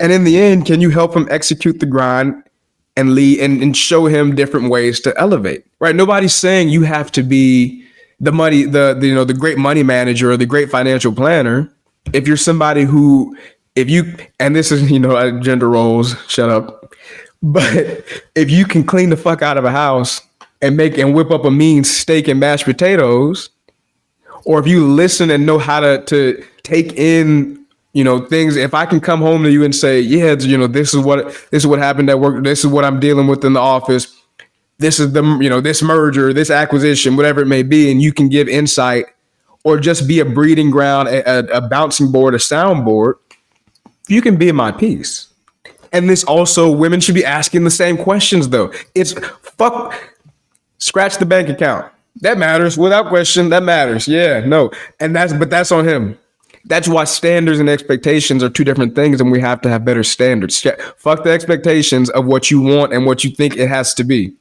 And 0.00 0.12
in 0.12 0.24
the 0.24 0.38
end, 0.38 0.66
can 0.66 0.80
you 0.80 0.90
help 0.90 1.14
him 1.14 1.26
execute 1.30 1.80
the 1.80 1.86
grind 1.86 2.42
and 2.96 3.14
lead 3.14 3.40
and, 3.40 3.62
and 3.62 3.76
show 3.76 4.06
him 4.06 4.34
different 4.34 4.70
ways 4.70 5.00
to 5.00 5.18
elevate? 5.18 5.66
Right? 5.80 5.94
Nobody's 5.94 6.34
saying 6.34 6.68
you 6.68 6.82
have 6.82 7.12
to 7.12 7.22
be 7.22 7.84
the 8.20 8.32
money, 8.32 8.64
the, 8.64 8.96
the 8.98 9.08
you 9.08 9.14
know, 9.14 9.24
the 9.24 9.34
great 9.34 9.58
money 9.58 9.82
manager 9.82 10.30
or 10.30 10.36
the 10.36 10.46
great 10.46 10.70
financial 10.70 11.12
planner. 11.12 11.72
If 12.12 12.26
you're 12.26 12.36
somebody 12.36 12.84
who, 12.84 13.36
if 13.74 13.90
you, 13.90 14.16
and 14.40 14.54
this 14.54 14.72
is 14.72 14.90
you 14.90 14.98
know 14.98 15.16
uh, 15.16 15.40
gender 15.40 15.68
roles, 15.68 16.16
shut 16.28 16.48
up. 16.48 16.94
But 17.42 17.72
if 18.34 18.50
you 18.50 18.64
can 18.64 18.84
clean 18.84 19.10
the 19.10 19.16
fuck 19.16 19.42
out 19.42 19.58
of 19.58 19.64
a 19.64 19.70
house 19.70 20.22
and 20.62 20.76
make 20.76 20.96
and 20.98 21.14
whip 21.14 21.30
up 21.30 21.44
a 21.44 21.50
mean 21.50 21.84
steak 21.84 22.28
and 22.28 22.40
mashed 22.40 22.64
potatoes, 22.64 23.50
or 24.46 24.58
if 24.58 24.66
you 24.66 24.86
listen 24.86 25.30
and 25.30 25.44
know 25.44 25.58
how 25.58 25.80
to 25.80 26.02
to 26.04 26.42
take 26.62 26.92
in 26.94 27.64
you 27.92 28.02
know 28.02 28.24
things 28.26 28.56
if 28.56 28.74
i 28.74 28.86
can 28.86 29.00
come 29.00 29.20
home 29.20 29.42
to 29.42 29.50
you 29.50 29.64
and 29.64 29.74
say 29.74 30.00
yeah 30.00 30.34
you 30.38 30.56
know 30.56 30.66
this 30.66 30.94
is 30.94 31.04
what 31.04 31.26
this 31.50 31.62
is 31.62 31.66
what 31.66 31.78
happened 31.78 32.08
at 32.08 32.18
work 32.18 32.42
this 32.44 32.64
is 32.64 32.66
what 32.66 32.84
i'm 32.84 32.98
dealing 32.98 33.26
with 33.26 33.44
in 33.44 33.52
the 33.52 33.60
office 33.60 34.14
this 34.78 34.98
is 34.98 35.12
the 35.12 35.22
you 35.40 35.50
know 35.50 35.60
this 35.60 35.82
merger 35.82 36.32
this 36.32 36.50
acquisition 36.50 37.16
whatever 37.16 37.42
it 37.42 37.46
may 37.46 37.62
be 37.62 37.90
and 37.90 38.00
you 38.00 38.12
can 38.12 38.28
give 38.28 38.48
insight 38.48 39.06
or 39.64 39.78
just 39.78 40.06
be 40.06 40.20
a 40.20 40.24
breeding 40.24 40.70
ground 40.70 41.08
a, 41.08 41.56
a 41.56 41.60
bouncing 41.68 42.10
board 42.10 42.34
a 42.34 42.38
soundboard 42.38 43.14
you 44.08 44.22
can 44.22 44.36
be 44.36 44.52
my 44.52 44.70
piece 44.70 45.28
and 45.92 46.10
this 46.10 46.24
also 46.24 46.70
women 46.70 47.00
should 47.00 47.14
be 47.14 47.24
asking 47.24 47.64
the 47.64 47.70
same 47.70 47.96
questions 47.96 48.48
though. 48.50 48.72
It's 48.94 49.14
fuck 49.40 49.94
scratch 50.78 51.16
the 51.16 51.26
bank 51.26 51.48
account 51.48 51.90
that 52.20 52.38
matters 52.38 52.76
without 52.76 53.08
question 53.08 53.48
that 53.50 53.62
matters 53.62 54.06
yeah 54.08 54.40
no 54.40 54.70
and 55.00 55.14
that's 55.14 55.32
but 55.32 55.50
that's 55.50 55.72
on 55.72 55.86
him 55.86 56.18
that's 56.66 56.88
why 56.88 57.04
standards 57.04 57.60
and 57.60 57.68
expectations 57.68 58.42
are 58.42 58.50
two 58.50 58.64
different 58.64 58.96
things, 58.96 59.20
and 59.20 59.30
we 59.30 59.40
have 59.40 59.60
to 59.62 59.68
have 59.68 59.84
better 59.84 60.02
standards. 60.02 60.66
Fuck 60.96 61.22
the 61.22 61.30
expectations 61.30 62.10
of 62.10 62.26
what 62.26 62.50
you 62.50 62.60
want 62.60 62.92
and 62.92 63.06
what 63.06 63.22
you 63.22 63.30
think 63.30 63.56
it 63.56 63.68
has 63.68 63.94
to 63.94 64.04
be. 64.04 64.34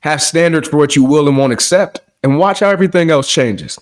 Have 0.00 0.22
standards 0.22 0.68
for 0.68 0.76
what 0.76 0.94
you 0.94 1.04
will 1.04 1.26
and 1.26 1.36
won't 1.36 1.52
accept, 1.52 2.00
and 2.22 2.38
watch 2.38 2.60
how 2.60 2.70
everything 2.70 3.10
else 3.10 3.30
changes. 3.30 3.78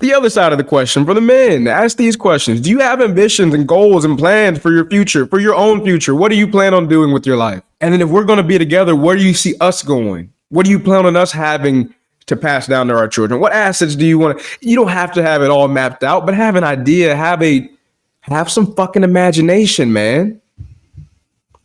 The 0.00 0.14
other 0.14 0.30
side 0.30 0.52
of 0.52 0.58
the 0.58 0.64
question 0.64 1.04
for 1.04 1.14
the 1.14 1.20
men, 1.20 1.66
ask 1.66 1.96
these 1.96 2.16
questions. 2.16 2.60
Do 2.60 2.70
you 2.70 2.78
have 2.78 3.00
ambitions 3.00 3.54
and 3.54 3.66
goals 3.66 4.04
and 4.04 4.18
plans 4.18 4.58
for 4.58 4.72
your 4.72 4.88
future, 4.88 5.26
for 5.26 5.40
your 5.40 5.54
own 5.54 5.84
future? 5.84 6.14
What 6.14 6.30
do 6.30 6.36
you 6.36 6.48
plan 6.48 6.74
on 6.74 6.88
doing 6.88 7.12
with 7.12 7.26
your 7.26 7.36
life? 7.36 7.62
And 7.80 7.92
then 7.92 8.00
if 8.00 8.08
we're 8.08 8.24
going 8.24 8.38
to 8.38 8.42
be 8.44 8.58
together, 8.58 8.94
where 8.94 9.16
do 9.16 9.24
you 9.24 9.34
see 9.34 9.54
us 9.60 9.82
going? 9.82 10.32
What 10.50 10.64
do 10.64 10.70
you 10.70 10.78
plan 10.78 11.06
on 11.06 11.16
us 11.16 11.32
having 11.32 11.94
to 12.26 12.36
pass 12.36 12.66
down 12.66 12.88
to 12.88 12.96
our 12.96 13.08
children? 13.08 13.40
What 13.40 13.52
assets 13.52 13.96
do 13.96 14.06
you 14.06 14.18
want? 14.18 14.40
You 14.60 14.76
don't 14.76 14.88
have 14.88 15.12
to 15.12 15.22
have 15.22 15.42
it 15.42 15.50
all 15.50 15.68
mapped 15.68 16.04
out, 16.04 16.24
but 16.24 16.34
have 16.34 16.56
an 16.56 16.64
idea, 16.64 17.16
have 17.16 17.42
a 17.42 17.68
have 18.22 18.50
some 18.50 18.74
fucking 18.74 19.02
imagination, 19.02 19.92
man. 19.92 20.40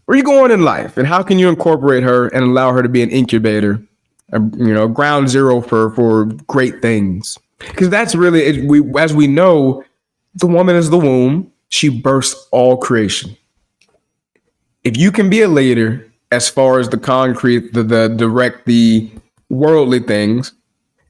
Where 0.06 0.16
are 0.16 0.18
you 0.18 0.24
going 0.24 0.52
in 0.52 0.64
life, 0.64 0.98
and 0.98 1.08
how 1.08 1.24
can 1.24 1.40
you 1.40 1.50
incorporate 1.50 2.04
her 2.04 2.28
and 2.28 2.44
allow 2.44 2.74
her 2.74 2.84
to 2.84 2.90
be 2.90 3.02
an 3.02 3.10
incubator, 3.10 3.82
a, 4.32 4.40
you 4.40 4.74
know, 4.74 4.88
ground 4.88 5.30
zero 5.30 5.62
for 5.62 5.92
for 5.92 6.26
great 6.48 6.82
things? 6.82 7.38
Because 7.60 7.90
that's 7.90 8.16
really 8.16 8.66
we 8.66 8.84
as 9.00 9.14
we 9.14 9.28
know, 9.28 9.84
the 10.36 10.48
woman 10.48 10.76
is 10.76 10.90
the 10.90 11.00
womb. 11.00 11.52
She 11.70 11.90
bursts 11.90 12.48
all 12.52 12.78
creation. 12.78 13.36
If 14.84 14.98
you 14.98 15.12
can 15.12 15.30
be 15.30 15.42
a 15.42 15.48
leader 15.48 16.12
as 16.34 16.50
far 16.50 16.80
as 16.80 16.90
the 16.90 16.98
concrete, 16.98 17.74
the 17.74 17.84
the 17.84 18.08
direct, 18.10 18.66
the 18.66 19.10
worldly 19.50 20.00
things, 20.00 20.54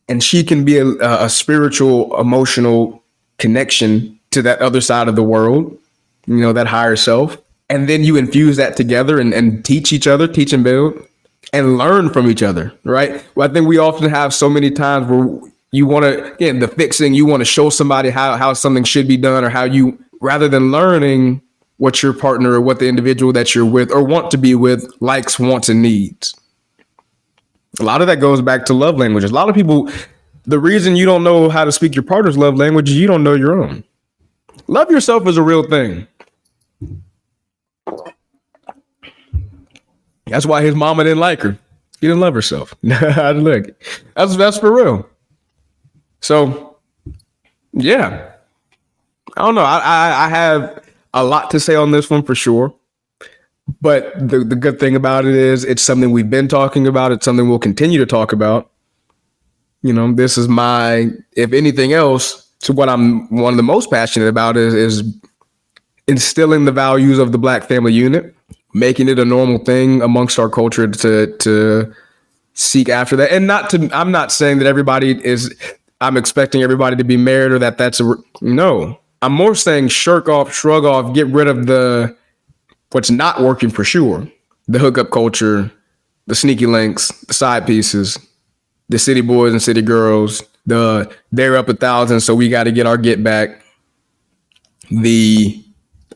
and 0.10 0.22
she 0.24 0.44
can 0.44 0.66
be 0.66 0.78
a, 0.78 0.88
a 1.26 1.30
spiritual, 1.30 2.20
emotional 2.20 3.02
connection 3.38 4.20
to 4.32 4.42
that 4.42 4.60
other 4.60 4.82
side 4.82 5.08
of 5.08 5.16
the 5.16 5.24
world, 5.24 5.78
you 6.28 6.38
know, 6.38 6.54
that 6.54 6.68
higher 6.68 6.96
self. 6.96 7.38
And 7.70 7.88
then 7.88 8.04
you 8.04 8.18
infuse 8.18 8.58
that 8.58 8.76
together 8.76 9.20
and, 9.20 9.34
and 9.34 9.64
teach 9.64 9.94
each 9.94 10.08
other, 10.08 10.28
teach 10.28 10.54
and 10.54 10.64
build, 10.64 10.94
and 11.54 11.78
learn 11.78 12.10
from 12.10 12.30
each 12.30 12.44
other, 12.44 12.74
right? 12.84 13.24
Well, 13.36 13.50
I 13.50 13.54
think 13.54 13.68
we 13.68 13.78
often 13.78 14.10
have 14.10 14.34
so 14.34 14.50
many 14.50 14.70
times 14.70 15.08
where 15.08 15.52
you 15.72 15.88
want 15.88 16.04
to, 16.04 16.34
again, 16.34 16.60
the 16.60 16.68
fixing, 16.68 17.14
you 17.14 17.26
want 17.26 17.42
to 17.42 17.46
show 17.46 17.70
somebody 17.70 18.10
how, 18.10 18.36
how 18.36 18.54
something 18.54 18.84
should 18.84 19.08
be 19.08 19.18
done 19.18 19.44
or 19.44 19.50
how 19.50 19.64
you, 19.64 19.98
rather 20.22 20.48
than 20.48 20.72
learning 20.72 21.42
what 21.84 22.02
your 22.02 22.14
partner 22.14 22.54
or 22.54 22.62
what 22.62 22.80
the 22.80 22.88
individual 22.88 23.34
that 23.34 23.54
you're 23.54 23.66
with 23.66 23.92
or 23.92 24.04
want 24.04 24.32
to 24.32 24.38
be 24.38 24.56
with 24.56 24.90
likes, 25.02 25.38
wants, 25.38 25.68
and 25.70 25.82
needs 25.82 26.34
a 27.80 27.84
lot 27.84 28.02
of 28.02 28.08
that 28.08 28.18
goes 28.18 28.42
back 28.42 28.66
to 28.66 28.74
love 28.74 28.98
languages. 28.98 29.32
A 29.32 29.34
lot 29.34 29.50
of 29.50 29.56
people, 29.56 29.90
the 30.44 30.60
reason 30.60 30.96
you 30.96 31.06
don't 31.06 31.24
know 31.24 31.50
how 31.50 31.66
to 31.66 31.72
speak 31.72 31.96
your 31.96 32.04
partner's 32.04 32.38
love 32.38 32.56
language 32.56 32.90
is 32.90 32.98
you 32.98 33.08
don't 33.08 33.24
know 33.24 33.34
your 33.34 33.62
own. 33.62 33.84
Love 34.68 34.92
yourself 34.92 35.28
is 35.28 35.38
a 35.38 35.42
real 35.42 35.64
thing. 35.64 36.08
That's 40.28 40.46
why 40.46 40.62
his 40.62 40.76
mama 40.76 41.04
didn't 41.04 41.20
like 41.20 41.42
her. 41.42 41.58
He 42.00 42.08
didn't 42.08 42.20
love 42.20 42.34
herself. 42.34 42.74
Look, 42.84 43.68
that's 44.16 44.36
that's 44.36 44.58
for 44.58 44.74
real. 44.74 45.10
So, 46.22 46.78
yeah, 47.74 48.32
I 49.36 49.42
don't 49.46 49.56
know. 49.56 49.64
I, 49.64 49.80
I 49.80 50.26
I 50.26 50.30
have 50.30 50.83
a 51.14 51.24
lot 51.24 51.52
to 51.52 51.60
say 51.60 51.76
on 51.76 51.92
this 51.92 52.10
one 52.10 52.24
for 52.24 52.36
sure. 52.36 52.74
But 53.82 54.14
the, 54.18 54.40
the 54.40 54.56
good 54.56 54.80
thing 54.80 54.96
about 54.96 55.26
it 55.26 55.36
is 55.36 55.64
it's 55.64 55.82
something 55.82 56.12
we've 56.12 56.30
been 56.30 56.48
talking 56.48 56.86
about. 56.86 57.12
It's 57.12 57.24
something 57.24 57.48
we'll 57.48 57.60
continue 57.60 58.00
to 58.00 58.06
talk 58.06 58.34
about. 58.34 58.70
You 59.82 59.94
know, 59.94 60.12
this 60.14 60.38
is 60.38 60.48
my, 60.48 61.10
if 61.34 61.54
anything 61.54 61.94
else, 61.94 62.44
to 62.60 62.74
what 62.74 62.90
I'm 62.90 63.28
one 63.30 63.54
of 63.54 63.58
the 63.58 63.64
most 63.64 63.92
passionate 63.92 64.28
about 64.28 64.58
is, 64.58 64.74
is 64.74 65.18
instilling 66.08 66.66
the 66.66 66.72
values 66.72 67.20
of 67.20 67.32
the 67.32 67.38
black 67.38 67.64
family 67.64 67.94
unit, 67.94 68.34
making 68.74 69.10
it 69.10 69.20
a 69.20 69.26
normal 69.26 69.60
thing 69.60 70.02
amongst 70.02 70.40
our 70.40 70.50
culture 70.50 70.88
to 70.88 71.38
to 71.38 71.94
seek 72.54 72.90
after 72.90 73.16
that. 73.18 73.32
And 73.32 73.48
not 73.48 73.70
to 73.72 73.90
I'm 73.94 74.12
not 74.12 74.32
saying 74.32 74.60
that 74.60 74.68
everybody 74.68 75.24
is 75.26 75.54
I'm 76.02 76.18
expecting 76.18 76.62
everybody 76.62 76.96
to 76.96 77.04
be 77.04 77.18
married 77.18 77.52
or 77.52 77.60
that 77.60 77.78
that's 77.78 78.00
a 78.00 78.16
no. 78.42 79.00
I'm 79.24 79.32
more 79.32 79.56
saying 79.56 79.88
shirk 79.88 80.28
off, 80.28 80.54
shrug 80.54 80.84
off, 80.84 81.14
get 81.14 81.28
rid 81.28 81.48
of 81.48 81.66
the 81.66 82.14
what's 82.92 83.10
not 83.10 83.42
working 83.42 83.70
for 83.70 83.86
sure 83.86 84.28
the 84.68 84.80
hookup 84.80 85.12
culture, 85.12 85.72
the 86.28 86.36
sneaky 86.36 86.66
links, 86.66 87.08
the 87.26 87.34
side 87.34 87.66
pieces, 87.66 88.18
the 88.90 89.00
city 89.00 89.22
boys 89.22 89.54
and 89.54 89.62
city 89.62 89.82
girls, 89.82 90.44
the 90.66 91.10
they're 91.32 91.56
up 91.56 91.70
a 91.70 91.74
thousand, 91.74 92.20
so 92.20 92.36
we 92.36 92.50
got 92.50 92.66
to 92.66 92.72
get 92.72 92.86
our 92.86 92.98
get 92.98 93.24
back. 93.24 93.64
The 94.92 95.64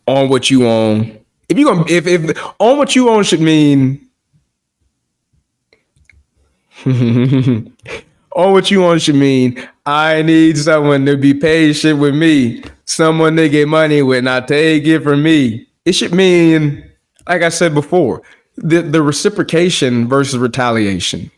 on 0.06 0.28
what 0.28 0.50
you 0.50 0.68
own. 0.68 1.18
If 1.48 1.58
you 1.58 1.66
going 1.66 1.86
if 1.88 2.08
if 2.08 2.38
on 2.60 2.78
what 2.78 2.94
you 2.94 3.10
own 3.10 3.24
should 3.24 3.40
mean 3.40 4.06
on 6.86 7.72
what 8.34 8.70
you 8.70 8.84
own 8.84 9.00
should 9.00 9.16
mean 9.16 9.66
I 9.88 10.22
need 10.22 10.58
someone 10.58 11.06
to 11.06 11.18
be 11.18 11.34
patient 11.34 12.00
with 12.00 12.14
me, 12.14 12.64
someone 12.86 13.36
to 13.38 13.50
get 13.50 13.68
money 13.68 14.04
with, 14.04 14.24
not 14.24 14.48
take 14.48 14.86
it 14.86 15.02
from 15.02 15.24
me 15.24 15.68
it 15.88 15.96
should 15.96 16.14
mean, 16.14 16.84
like 17.30 17.44
I 17.44 17.48
said 17.48 17.74
before, 17.74 18.22
the, 18.58 18.82
the 18.82 19.02
reciprocation 19.02 20.06
versus 20.10 20.38
retaliation. 20.38 21.32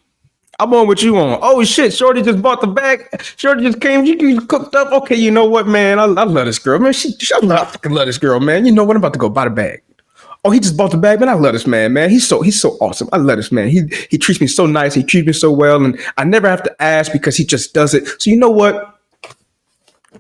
I'm 0.58 0.74
on 0.74 0.88
what 0.88 1.04
you 1.04 1.18
on. 1.20 1.38
Oh 1.44 1.64
shit, 1.64 1.94
Shorty 1.94 2.24
just 2.24 2.42
bought 2.42 2.60
the 2.60 2.68
bag. 2.68 3.08
Shorty 3.38 3.62
just 3.64 3.80
came. 3.80 4.06
You, 4.06 4.18
just 4.18 4.48
cooked 4.50 4.74
up. 4.74 4.92
Okay, 4.92 5.16
you 5.16 5.30
know 5.30 5.46
what, 5.46 5.68
man? 5.68 6.00
I, 6.00 6.04
I 6.04 6.24
love 6.24 6.48
this 6.48 6.58
girl, 6.58 6.80
man. 6.80 6.94
She, 6.94 7.12
she 7.12 7.32
I, 7.34 7.38
love, 7.46 7.60
I 7.60 7.66
fucking 7.66 7.92
love 7.92 8.08
this 8.08 8.18
girl, 8.18 8.40
man. 8.40 8.66
You 8.66 8.72
know 8.72 8.84
what? 8.84 8.96
I'm 8.96 9.02
about 9.02 9.14
to 9.14 9.20
go 9.20 9.30
buy 9.30 9.44
the 9.44 9.52
bag. 9.52 9.84
Oh, 10.46 10.52
he 10.52 10.60
just 10.60 10.78
bought 10.78 10.92
the 10.92 10.98
bag, 10.98 11.20
man. 11.20 11.30
I 11.30 11.34
love 11.34 11.54
this 11.54 11.68
man, 11.68 11.94
man. 11.94 12.10
He's 12.10 12.28
so 12.28 12.42
he's 12.42 12.60
so 12.60 12.72
awesome. 12.80 13.10
I 13.12 13.18
love 13.18 13.38
this 13.38 13.52
man. 13.52 13.68
He 13.68 13.82
he 14.10 14.18
treats 14.18 14.40
me 14.40 14.48
so 14.48 14.66
nice. 14.66 14.94
He 14.94 15.04
treats 15.04 15.28
me 15.28 15.34
so 15.34 15.52
well, 15.52 15.84
and 15.84 16.00
I 16.18 16.24
never 16.24 16.48
have 16.50 16.64
to 16.64 16.82
ask 16.82 17.12
because 17.12 17.36
he 17.36 17.44
just 17.46 17.74
does 17.74 17.94
it. 17.94 18.08
So 18.22 18.30
you 18.30 18.38
know 18.38 18.50
what? 18.50 19.00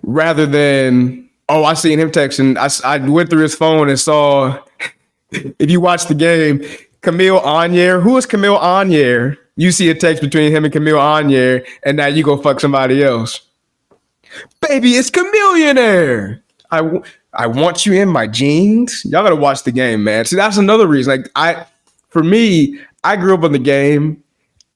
Rather 0.03 0.45
than 0.45 1.30
Oh, 1.49 1.63
I 1.63 1.74
seen 1.74 1.99
him 1.99 2.11
texting. 2.11 2.55
I, 2.57 2.93
I 2.95 2.99
went 3.09 3.32
through 3.32 3.41
his 3.41 3.55
phone 3.55 3.89
and 3.89 3.99
saw. 3.99 4.63
if 5.32 5.70
you 5.70 5.82
watch 5.82 6.05
the 6.05 6.13
game, 6.13 6.63
Camille 7.01 7.41
Anier. 7.41 8.01
Who 8.01 8.15
is 8.17 8.28
Camille 8.28 8.57
Anier? 8.57 9.36
You 9.55 9.72
see 9.72 9.89
a 9.89 9.95
text 9.95 10.22
between 10.22 10.51
him 10.51 10.63
and 10.63 10.72
Camille 10.72 10.97
Anier, 10.97 11.65
and 11.84 11.97
now 11.97 12.05
you 12.05 12.24
go 12.24 12.38
fuck 12.38 12.59
somebody 12.59 13.03
else. 13.03 13.41
Baby, 14.61 14.91
it's 14.91 15.09
Chamillionaire. 15.09 16.41
I 16.70 17.01
I 17.34 17.47
want 17.47 17.86
you 17.86 17.93
in 17.93 18.09
my 18.09 18.27
jeans. 18.27 19.03
Y'all 19.05 19.23
gotta 19.23 19.36
watch 19.36 19.63
the 19.63 19.71
game, 19.71 20.03
man. 20.03 20.25
See, 20.25 20.36
that's 20.36 20.57
another 20.57 20.88
reason. 20.88 21.21
Like 21.21 21.32
I, 21.36 21.65
for 22.09 22.23
me, 22.23 22.80
I 23.03 23.15
grew 23.15 23.34
up 23.34 23.43
on 23.43 23.51
the 23.51 23.59
game, 23.59 24.23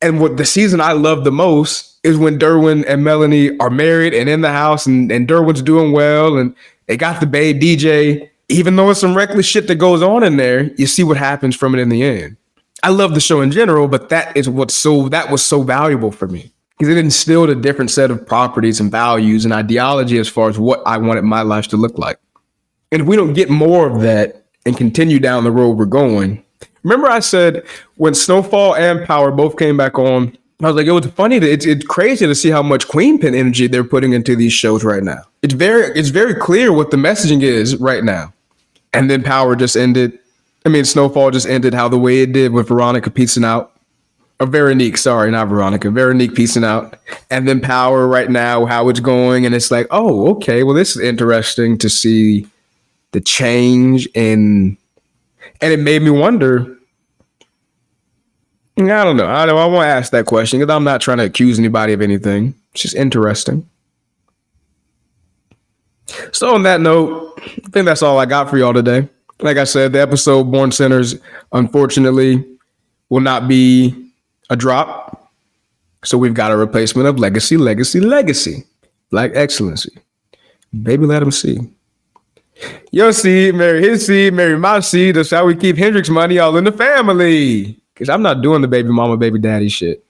and 0.01 0.19
what 0.21 0.37
the 0.37 0.45
season 0.45 0.79
I 0.81 0.91
love 0.93 1.23
the 1.23 1.31
most 1.31 1.99
is 2.03 2.17
when 2.17 2.37
Derwin 2.37 2.85
and 2.87 3.03
Melanie 3.03 3.57
are 3.59 3.69
married 3.69 4.13
and 4.13 4.29
in 4.29 4.41
the 4.41 4.51
house, 4.51 4.85
and, 4.85 5.11
and 5.11 5.27
Derwin's 5.27 5.61
doing 5.61 5.91
well, 5.93 6.37
and 6.37 6.55
they 6.87 6.97
got 6.97 7.19
the 7.19 7.25
babe 7.27 7.61
DJ. 7.61 8.29
Even 8.49 8.75
though 8.75 8.89
it's 8.91 8.99
some 8.99 9.15
reckless 9.15 9.45
shit 9.45 9.67
that 9.67 9.75
goes 9.75 10.03
on 10.03 10.21
in 10.23 10.37
there, 10.37 10.65
you 10.73 10.85
see 10.85 11.03
what 11.03 11.17
happens 11.17 11.55
from 11.55 11.73
it 11.73 11.79
in 11.79 11.89
the 11.89 12.03
end. 12.03 12.35
I 12.83 12.89
love 12.89 13.13
the 13.13 13.21
show 13.21 13.41
in 13.41 13.51
general, 13.51 13.87
but 13.87 14.09
that 14.09 14.35
is 14.35 14.49
what's 14.49 14.75
so 14.75 15.07
that 15.09 15.31
was 15.31 15.43
so 15.43 15.63
valuable 15.63 16.11
for 16.11 16.27
me. 16.27 16.51
because 16.77 16.89
it 16.89 16.97
instilled 16.97 17.49
a 17.49 17.55
different 17.55 17.91
set 17.91 18.11
of 18.11 18.25
properties 18.27 18.79
and 18.79 18.91
values 18.91 19.45
and 19.45 19.53
ideology 19.53 20.17
as 20.17 20.27
far 20.27 20.49
as 20.49 20.59
what 20.59 20.81
I 20.85 20.97
wanted 20.97 21.23
my 21.23 21.41
life 21.41 21.67
to 21.69 21.77
look 21.77 21.97
like. 21.97 22.19
And 22.93 23.01
if 23.01 23.07
we 23.07 23.15
don't 23.15 23.33
get 23.33 23.49
more 23.49 23.87
of 23.87 24.01
that 24.01 24.43
and 24.67 24.77
continue 24.77 25.19
down 25.19 25.43
the 25.43 25.51
road 25.51 25.79
we're 25.79 25.85
going, 25.85 26.43
remember 26.83 27.07
I 27.07 27.21
said 27.21 27.65
when 27.95 28.13
Snowfall 28.13 28.75
and 28.75 29.03
Power 29.07 29.31
both 29.31 29.57
came 29.57 29.75
back 29.75 29.97
on, 29.97 30.37
I 30.61 30.67
was 30.67 30.75
like, 30.75 30.85
it 30.85 30.91
was 30.91 31.07
funny. 31.07 31.37
It's 31.37 31.65
it's 31.65 31.85
crazy 31.85 32.27
to 32.27 32.35
see 32.35 32.51
how 32.51 32.61
much 32.61 32.87
Queen 32.87 33.17
Pin 33.17 33.33
energy 33.33 33.65
they're 33.65 33.83
putting 33.83 34.13
into 34.13 34.35
these 34.35 34.53
shows 34.53 34.83
right 34.83 35.01
now. 35.01 35.23
It's 35.41 35.55
very 35.55 35.87
it's 35.97 36.09
very 36.09 36.35
clear 36.35 36.71
what 36.71 36.91
the 36.91 36.97
messaging 36.97 37.41
is 37.41 37.75
right 37.77 38.03
now. 38.03 38.31
And 38.93 39.09
then 39.09 39.23
Power 39.23 39.55
just 39.55 39.75
ended. 39.75 40.19
I 40.63 40.69
mean, 40.69 40.85
Snowfall 40.85 41.31
just 41.31 41.47
ended 41.47 41.73
how 41.73 41.89
the 41.89 41.97
way 41.97 42.21
it 42.21 42.31
did 42.31 42.53
with 42.53 42.67
Veronica 42.67 43.09
piecing 43.09 43.43
out. 43.43 43.71
Or 44.39 44.45
Veronique, 44.45 44.97
sorry, 44.97 45.31
not 45.31 45.47
Veronica. 45.47 45.89
Veronique 45.89 46.35
piecing 46.35 46.63
out. 46.63 46.97
And 47.31 47.47
then 47.47 47.59
Power 47.59 48.07
right 48.07 48.29
now, 48.29 48.65
how 48.65 48.87
it's 48.89 48.99
going. 48.99 49.47
And 49.47 49.55
it's 49.55 49.71
like, 49.71 49.87
oh, 49.89 50.29
okay. 50.35 50.63
Well, 50.63 50.75
this 50.75 50.95
is 50.95 51.01
interesting 51.01 51.77
to 51.79 51.89
see 51.89 52.47
the 53.13 53.21
change 53.21 54.07
in. 54.13 54.77
And 55.61 55.71
it 55.71 55.79
made 55.79 56.01
me 56.01 56.09
wonder 56.09 56.77
I 58.77 59.03
don't 59.03 59.17
know. 59.17 59.27
I 59.27 59.45
don't. 59.45 59.57
I 59.57 59.65
won't 59.65 59.85
ask 59.85 60.11
that 60.11 60.25
question 60.25 60.59
because 60.59 60.73
I'm 60.73 60.83
not 60.83 60.99
trying 60.99 61.19
to 61.19 61.25
accuse 61.25 61.59
anybody 61.59 61.93
of 61.93 62.01
anything. 62.01 62.55
It's 62.73 62.81
just 62.81 62.95
interesting. 62.95 63.69
So 66.31 66.55
on 66.55 66.63
that 66.63 66.81
note, 66.81 67.39
I 67.39 67.69
think 67.69 67.85
that's 67.85 68.01
all 68.01 68.17
I 68.17 68.25
got 68.25 68.49
for 68.49 68.57
y'all 68.57 68.73
today. 68.73 69.07
Like 69.41 69.57
I 69.57 69.63
said, 69.63 69.93
the 69.93 70.01
episode 70.01 70.45
Born 70.51 70.71
Sinners, 70.71 71.15
unfortunately, 71.51 72.43
will 73.09 73.21
not 73.21 73.47
be 73.47 74.11
a 74.49 74.55
drop. 74.55 75.31
So 76.03 76.17
we've 76.17 76.33
got 76.33 76.51
a 76.51 76.57
replacement 76.57 77.07
of 77.07 77.19
Legacy, 77.19 77.57
Legacy, 77.57 77.99
Legacy. 77.99 78.65
Black 79.13 79.31
Excellency. 79.35 79.91
Baby, 80.81 81.05
let 81.05 81.21
him 81.21 81.29
see. 81.29 81.59
Your 82.91 83.11
seed, 83.11 83.55
marry 83.55 83.81
his 83.81 84.05
seed, 84.05 84.33
marry 84.33 84.57
my 84.57 84.79
seed. 84.79 85.15
That's 85.15 85.31
how 85.31 85.45
we 85.45 85.55
keep 85.55 85.77
Hendricks 85.77 86.09
money 86.09 86.39
all 86.39 86.55
in 86.57 86.63
the 86.63 86.71
family. 86.71 87.79
Because 87.93 88.09
I'm 88.09 88.21
not 88.21 88.41
doing 88.41 88.61
the 88.61 88.67
baby 88.67 88.89
mama, 88.89 89.17
baby 89.17 89.39
daddy 89.39 89.69
shit. 89.69 90.03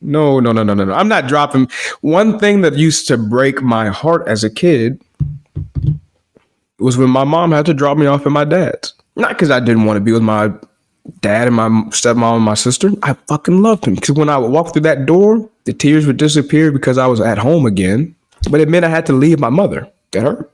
No, 0.00 0.38
no, 0.38 0.52
no, 0.52 0.62
no, 0.62 0.74
no, 0.74 0.84
no. 0.84 0.92
I'm 0.92 1.08
not 1.08 1.26
dropping. 1.26 1.68
One 2.00 2.38
thing 2.38 2.60
that 2.60 2.76
used 2.76 3.08
to 3.08 3.16
break 3.18 3.62
my 3.62 3.88
heart 3.88 4.26
as 4.28 4.44
a 4.44 4.50
kid 4.50 5.02
was 6.78 6.96
when 6.96 7.10
my 7.10 7.24
mom 7.24 7.52
had 7.52 7.66
to 7.66 7.74
drop 7.74 7.98
me 7.98 8.06
off 8.06 8.24
at 8.24 8.32
my 8.32 8.44
dad's. 8.44 8.94
Not 9.16 9.30
because 9.30 9.50
I 9.50 9.58
didn't 9.58 9.84
want 9.84 9.96
to 9.96 10.00
be 10.00 10.12
with 10.12 10.22
my 10.22 10.52
dad 11.20 11.48
and 11.48 11.56
my 11.56 11.68
stepmom 11.90 12.36
and 12.36 12.44
my 12.44 12.54
sister. 12.54 12.90
I 13.02 13.14
fucking 13.14 13.62
loved 13.62 13.86
him. 13.86 13.94
Because 13.94 14.12
when 14.12 14.28
I 14.28 14.38
would 14.38 14.52
walk 14.52 14.72
through 14.72 14.82
that 14.82 15.06
door, 15.06 15.48
the 15.64 15.72
tears 15.72 16.06
would 16.06 16.18
disappear 16.18 16.70
because 16.70 16.98
I 16.98 17.06
was 17.06 17.20
at 17.20 17.38
home 17.38 17.66
again. 17.66 18.14
But 18.50 18.60
it 18.60 18.68
meant 18.68 18.84
I 18.84 18.88
had 18.88 19.06
to 19.06 19.12
leave 19.12 19.40
my 19.40 19.50
mother. 19.50 19.90
That 20.12 20.22
hurt. 20.22 20.52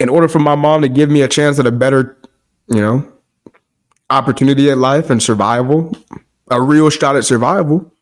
In 0.00 0.08
order 0.08 0.28
for 0.28 0.38
my 0.38 0.54
mom 0.56 0.80
to 0.80 0.88
give 0.88 1.10
me 1.10 1.20
a 1.22 1.28
chance 1.28 1.58
at 1.58 1.66
a 1.66 1.70
better, 1.70 2.16
you 2.68 2.80
know, 2.80 3.06
opportunity 4.08 4.70
at 4.70 4.78
life 4.78 5.10
and 5.10 5.22
survival, 5.22 5.94
a 6.50 6.60
real 6.60 6.88
shot 6.88 7.16
at 7.16 7.24
survival, 7.24 7.92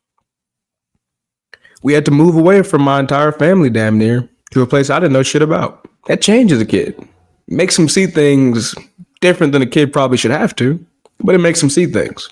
we 1.82 1.92
had 1.92 2.04
to 2.04 2.10
move 2.10 2.36
away 2.36 2.62
from 2.62 2.82
my 2.82 3.00
entire 3.00 3.32
family 3.32 3.68
damn 3.68 3.98
near 3.98 4.28
to 4.52 4.62
a 4.62 4.66
place 4.66 4.90
I 4.90 5.00
didn't 5.00 5.12
know 5.12 5.24
shit 5.24 5.42
about. 5.42 5.86
That 6.06 6.22
changes 6.22 6.60
a 6.60 6.66
kid. 6.66 6.98
Makes 7.48 7.76
them 7.76 7.88
see 7.88 8.06
things 8.06 8.74
different 9.20 9.52
than 9.52 9.62
a 9.62 9.66
kid 9.66 9.92
probably 9.92 10.16
should 10.16 10.30
have 10.30 10.54
to, 10.56 10.84
but 11.20 11.34
it 11.34 11.38
makes 11.38 11.60
them 11.60 11.70
see 11.70 11.86
things. 11.86 12.28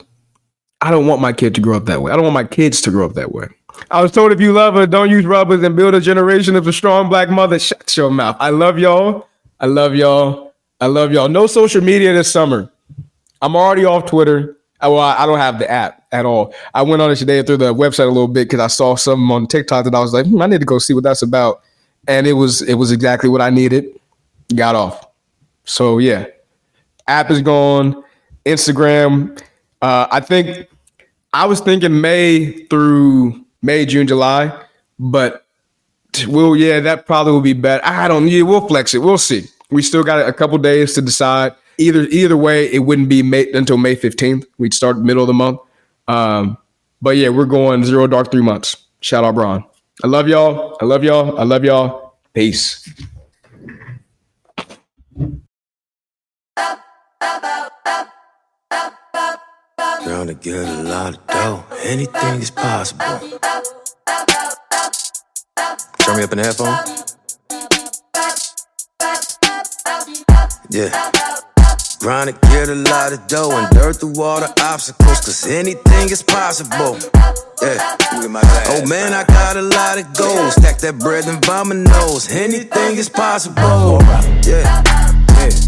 I 0.80 0.90
don't 0.90 1.06
want 1.06 1.20
my 1.20 1.32
kid 1.32 1.54
to 1.56 1.60
grow 1.60 1.76
up 1.76 1.86
that 1.86 2.02
way. 2.02 2.12
I 2.12 2.14
don't 2.14 2.24
want 2.24 2.34
my 2.34 2.44
kids 2.44 2.80
to 2.82 2.90
grow 2.90 3.06
up 3.06 3.14
that 3.14 3.32
way. 3.32 3.48
I 3.90 4.00
was 4.00 4.12
told 4.12 4.30
if 4.30 4.40
you 4.40 4.52
love 4.52 4.74
her, 4.74 4.86
don't 4.86 5.10
use 5.10 5.24
rubbers 5.24 5.62
and 5.62 5.74
build 5.74 5.94
a 5.94 6.00
generation 6.00 6.54
of 6.54 6.66
a 6.66 6.72
strong 6.72 7.08
black 7.08 7.28
mother. 7.28 7.58
Shut 7.58 7.96
your 7.96 8.10
mouth. 8.10 8.36
I 8.38 8.50
love 8.50 8.78
y'all. 8.78 9.26
I 9.60 9.66
love 9.66 9.94
y'all. 9.94 10.54
I 10.80 10.86
love 10.86 11.12
y'all. 11.12 11.28
No 11.28 11.46
social 11.46 11.82
media 11.82 12.12
this 12.12 12.30
summer. 12.30 12.70
I'm 13.40 13.56
already 13.56 13.84
off 13.84 14.06
Twitter. 14.06 14.58
Uh, 14.80 14.90
well, 14.90 15.00
I 15.00 15.24
don't 15.24 15.38
have 15.38 15.58
the 15.58 15.70
app 15.70 16.04
at 16.12 16.26
all. 16.26 16.54
I 16.74 16.82
went 16.82 17.00
on 17.00 17.10
it 17.10 17.16
today 17.16 17.42
through 17.42 17.58
the 17.58 17.72
website 17.72 18.04
a 18.04 18.10
little 18.10 18.28
bit 18.28 18.46
because 18.48 18.60
I 18.60 18.66
saw 18.66 18.94
something 18.94 19.30
on 19.30 19.46
TikTok 19.46 19.84
that 19.84 19.94
I 19.94 20.00
was 20.00 20.12
like, 20.12 20.26
hmm, 20.26 20.42
I 20.42 20.46
need 20.46 20.60
to 20.60 20.66
go 20.66 20.78
see 20.78 20.92
what 20.92 21.04
that's 21.04 21.22
about, 21.22 21.62
and 22.06 22.26
it 22.26 22.34
was 22.34 22.60
it 22.62 22.74
was 22.74 22.92
exactly 22.92 23.30
what 23.30 23.40
I 23.40 23.48
needed. 23.48 23.98
Got 24.54 24.74
off. 24.74 25.06
So 25.64 25.98
yeah, 25.98 26.26
app 27.08 27.30
is 27.30 27.40
gone. 27.40 28.04
Instagram. 28.44 29.40
Uh, 29.80 30.06
I 30.10 30.20
think 30.20 30.68
I 31.32 31.46
was 31.46 31.60
thinking 31.60 32.00
May 32.00 32.64
through 32.66 33.44
May, 33.62 33.86
June, 33.86 34.06
July, 34.06 34.64
but 34.98 35.45
well, 36.24 36.56
yeah, 36.56 36.80
that 36.80 37.06
probably 37.06 37.32
will 37.32 37.40
be 37.40 37.52
better. 37.52 37.84
I 37.84 38.08
don't. 38.08 38.28
Yeah, 38.28 38.42
we'll 38.42 38.66
flex 38.66 38.94
it. 38.94 38.98
We'll 38.98 39.18
see. 39.18 39.44
We 39.70 39.82
still 39.82 40.04
got 40.04 40.26
a 40.26 40.32
couple 40.32 40.56
days 40.58 40.94
to 40.94 41.02
decide 41.02 41.52
either 41.78 42.02
either 42.02 42.36
way, 42.36 42.72
it 42.72 42.80
wouldn't 42.80 43.08
be 43.08 43.22
May, 43.22 43.50
until 43.52 43.76
May 43.76 43.96
15th. 43.96 44.44
We'd 44.58 44.74
start 44.74 44.98
middle 44.98 45.22
of 45.22 45.26
the 45.26 45.34
month. 45.34 45.60
Um, 46.08 46.58
but 47.02 47.16
yeah, 47.16 47.28
we're 47.28 47.44
going 47.44 47.84
zero 47.84 48.06
dark 48.06 48.30
three 48.30 48.42
months. 48.42 48.76
Shout 49.00 49.24
out 49.24 49.34
Braun. 49.34 49.64
I 50.02 50.06
love 50.06 50.28
y'all. 50.28 50.76
I 50.80 50.84
love 50.84 51.04
y'all. 51.04 51.38
I 51.38 51.44
love 51.44 51.64
y'all. 51.64 52.14
Peace. 52.32 52.88
Trying 60.04 60.28
to 60.28 60.34
get 60.34 60.68
a 60.68 60.82
lot 60.82 61.16
of 61.16 61.26
dough. 61.26 61.64
Anything 61.82 62.40
is 62.40 62.50
possible. 62.50 63.40
Me 66.16 66.22
up 66.22 66.32
in 66.32 66.38
the 66.38 66.44
headphone. 66.44 66.72
Yeah. 70.70 70.88
Trying 72.00 72.32
to 72.32 72.40
get 72.48 72.70
a 72.70 72.74
lot 72.74 73.12
of 73.12 73.26
dough 73.26 73.50
and 73.52 73.68
dirt 73.76 74.00
through 74.00 74.22
all 74.22 74.40
the 74.40 74.48
obstacles, 74.62 75.20
cause 75.20 75.46
anything 75.46 76.08
is 76.08 76.22
possible. 76.22 76.96
Yeah. 77.60 77.96
Oh 78.72 78.86
man, 78.88 79.12
I 79.12 79.24
got 79.28 79.58
a 79.58 79.62
lot 79.62 79.98
of 79.98 80.16
goals. 80.16 80.54
Stack 80.54 80.78
that 80.78 80.98
bread 80.98 81.26
and 81.26 81.44
vomit 81.44 81.76
nose. 81.76 82.30
Anything 82.30 82.96
is 82.96 83.10
possible. 83.10 84.00
Yeah. 84.40 84.64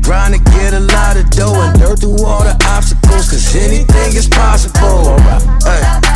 Trying 0.00 0.32
to 0.32 0.40
get 0.56 0.72
a 0.72 0.80
lot 0.80 1.18
of 1.18 1.28
dough 1.28 1.60
and 1.60 1.78
dirt 1.78 2.00
through 2.00 2.24
all 2.24 2.42
the 2.42 2.56
obstacles, 2.64 3.28
cause 3.28 3.54
anything 3.54 4.16
is 4.16 4.26
possible. 4.26 5.12
Hey. 5.60 6.07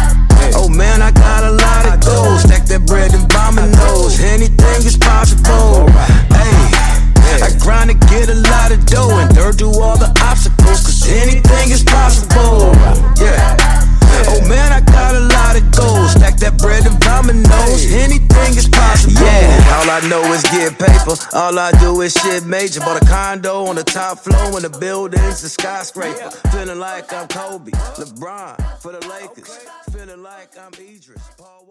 Oh 0.55 0.69
man, 0.69 1.03
I 1.03 1.11
got 1.11 1.45
a 1.45 1.53
lot 1.53 1.85
of 1.87 2.05
goals. 2.05 2.43
Stack 2.43 2.67
that 2.67 2.87
bread 2.87 3.13
and 3.15 3.31
vomit 3.33 3.71
nose. 3.77 4.21
Anything 4.21 4.87
is 4.87 4.97
possible. 4.97 5.89
Hey. 6.31 6.93
I 7.41 7.51
grind 7.59 7.91
to 7.91 7.97
get 8.09 8.29
a 8.29 8.35
lot 8.35 8.73
of 8.73 8.85
dough 8.85 9.19
and 9.19 9.35
dirt 9.35 9.57
through 9.57 9.81
all 9.81 9.97
the 9.97 10.13
obstacles, 10.21 10.85
cause 10.85 11.09
anything 11.09 11.71
is 11.71 11.83
possible. 11.83 12.73
Yeah. 13.17 13.82
Oh 14.29 14.41
man, 14.49 14.73
I 14.73 14.81
got 14.81 15.15
a 15.15 15.21
lot 15.21 15.57
of 15.57 15.65
goals. 15.73 16.13
Stack 16.13 16.37
that 16.39 16.59
bread 16.59 16.87
and 16.87 16.99
dominoes. 17.01 17.93
Anything 17.93 18.57
is 18.57 18.69
possible. 18.69 19.21
Yeah. 19.21 19.77
All 19.77 19.91
I 19.91 20.01
know 20.09 20.23
is 20.33 20.43
get 20.45 20.79
paper. 20.79 21.17
All 21.35 21.59
I 21.59 21.73
do 21.81 22.01
is 22.03 22.13
shit 22.13 22.45
major. 22.45 22.81
Bought 22.81 23.03
a 23.03 23.07
condo 23.07 23.67
on 23.67 23.77
the 23.77 23.85
top 23.85 24.19
floor 24.19 24.57
and 24.57 24.65
the 24.65 24.71
building's 24.79 25.43
a 25.43 25.49
skyscraper. 25.49 26.31
Feeling 26.53 26.79
like 26.79 27.13
I'm 27.13 27.29
Kobe, 27.29 27.73
LeBron 27.73 28.81
for 28.81 28.93
the 28.93 29.07
Lakers. 29.09 29.67
Feeling 29.93 30.23
like 30.23 30.57
I'm 30.59 30.73
Idris, 30.75 31.23
Paul 31.39 31.62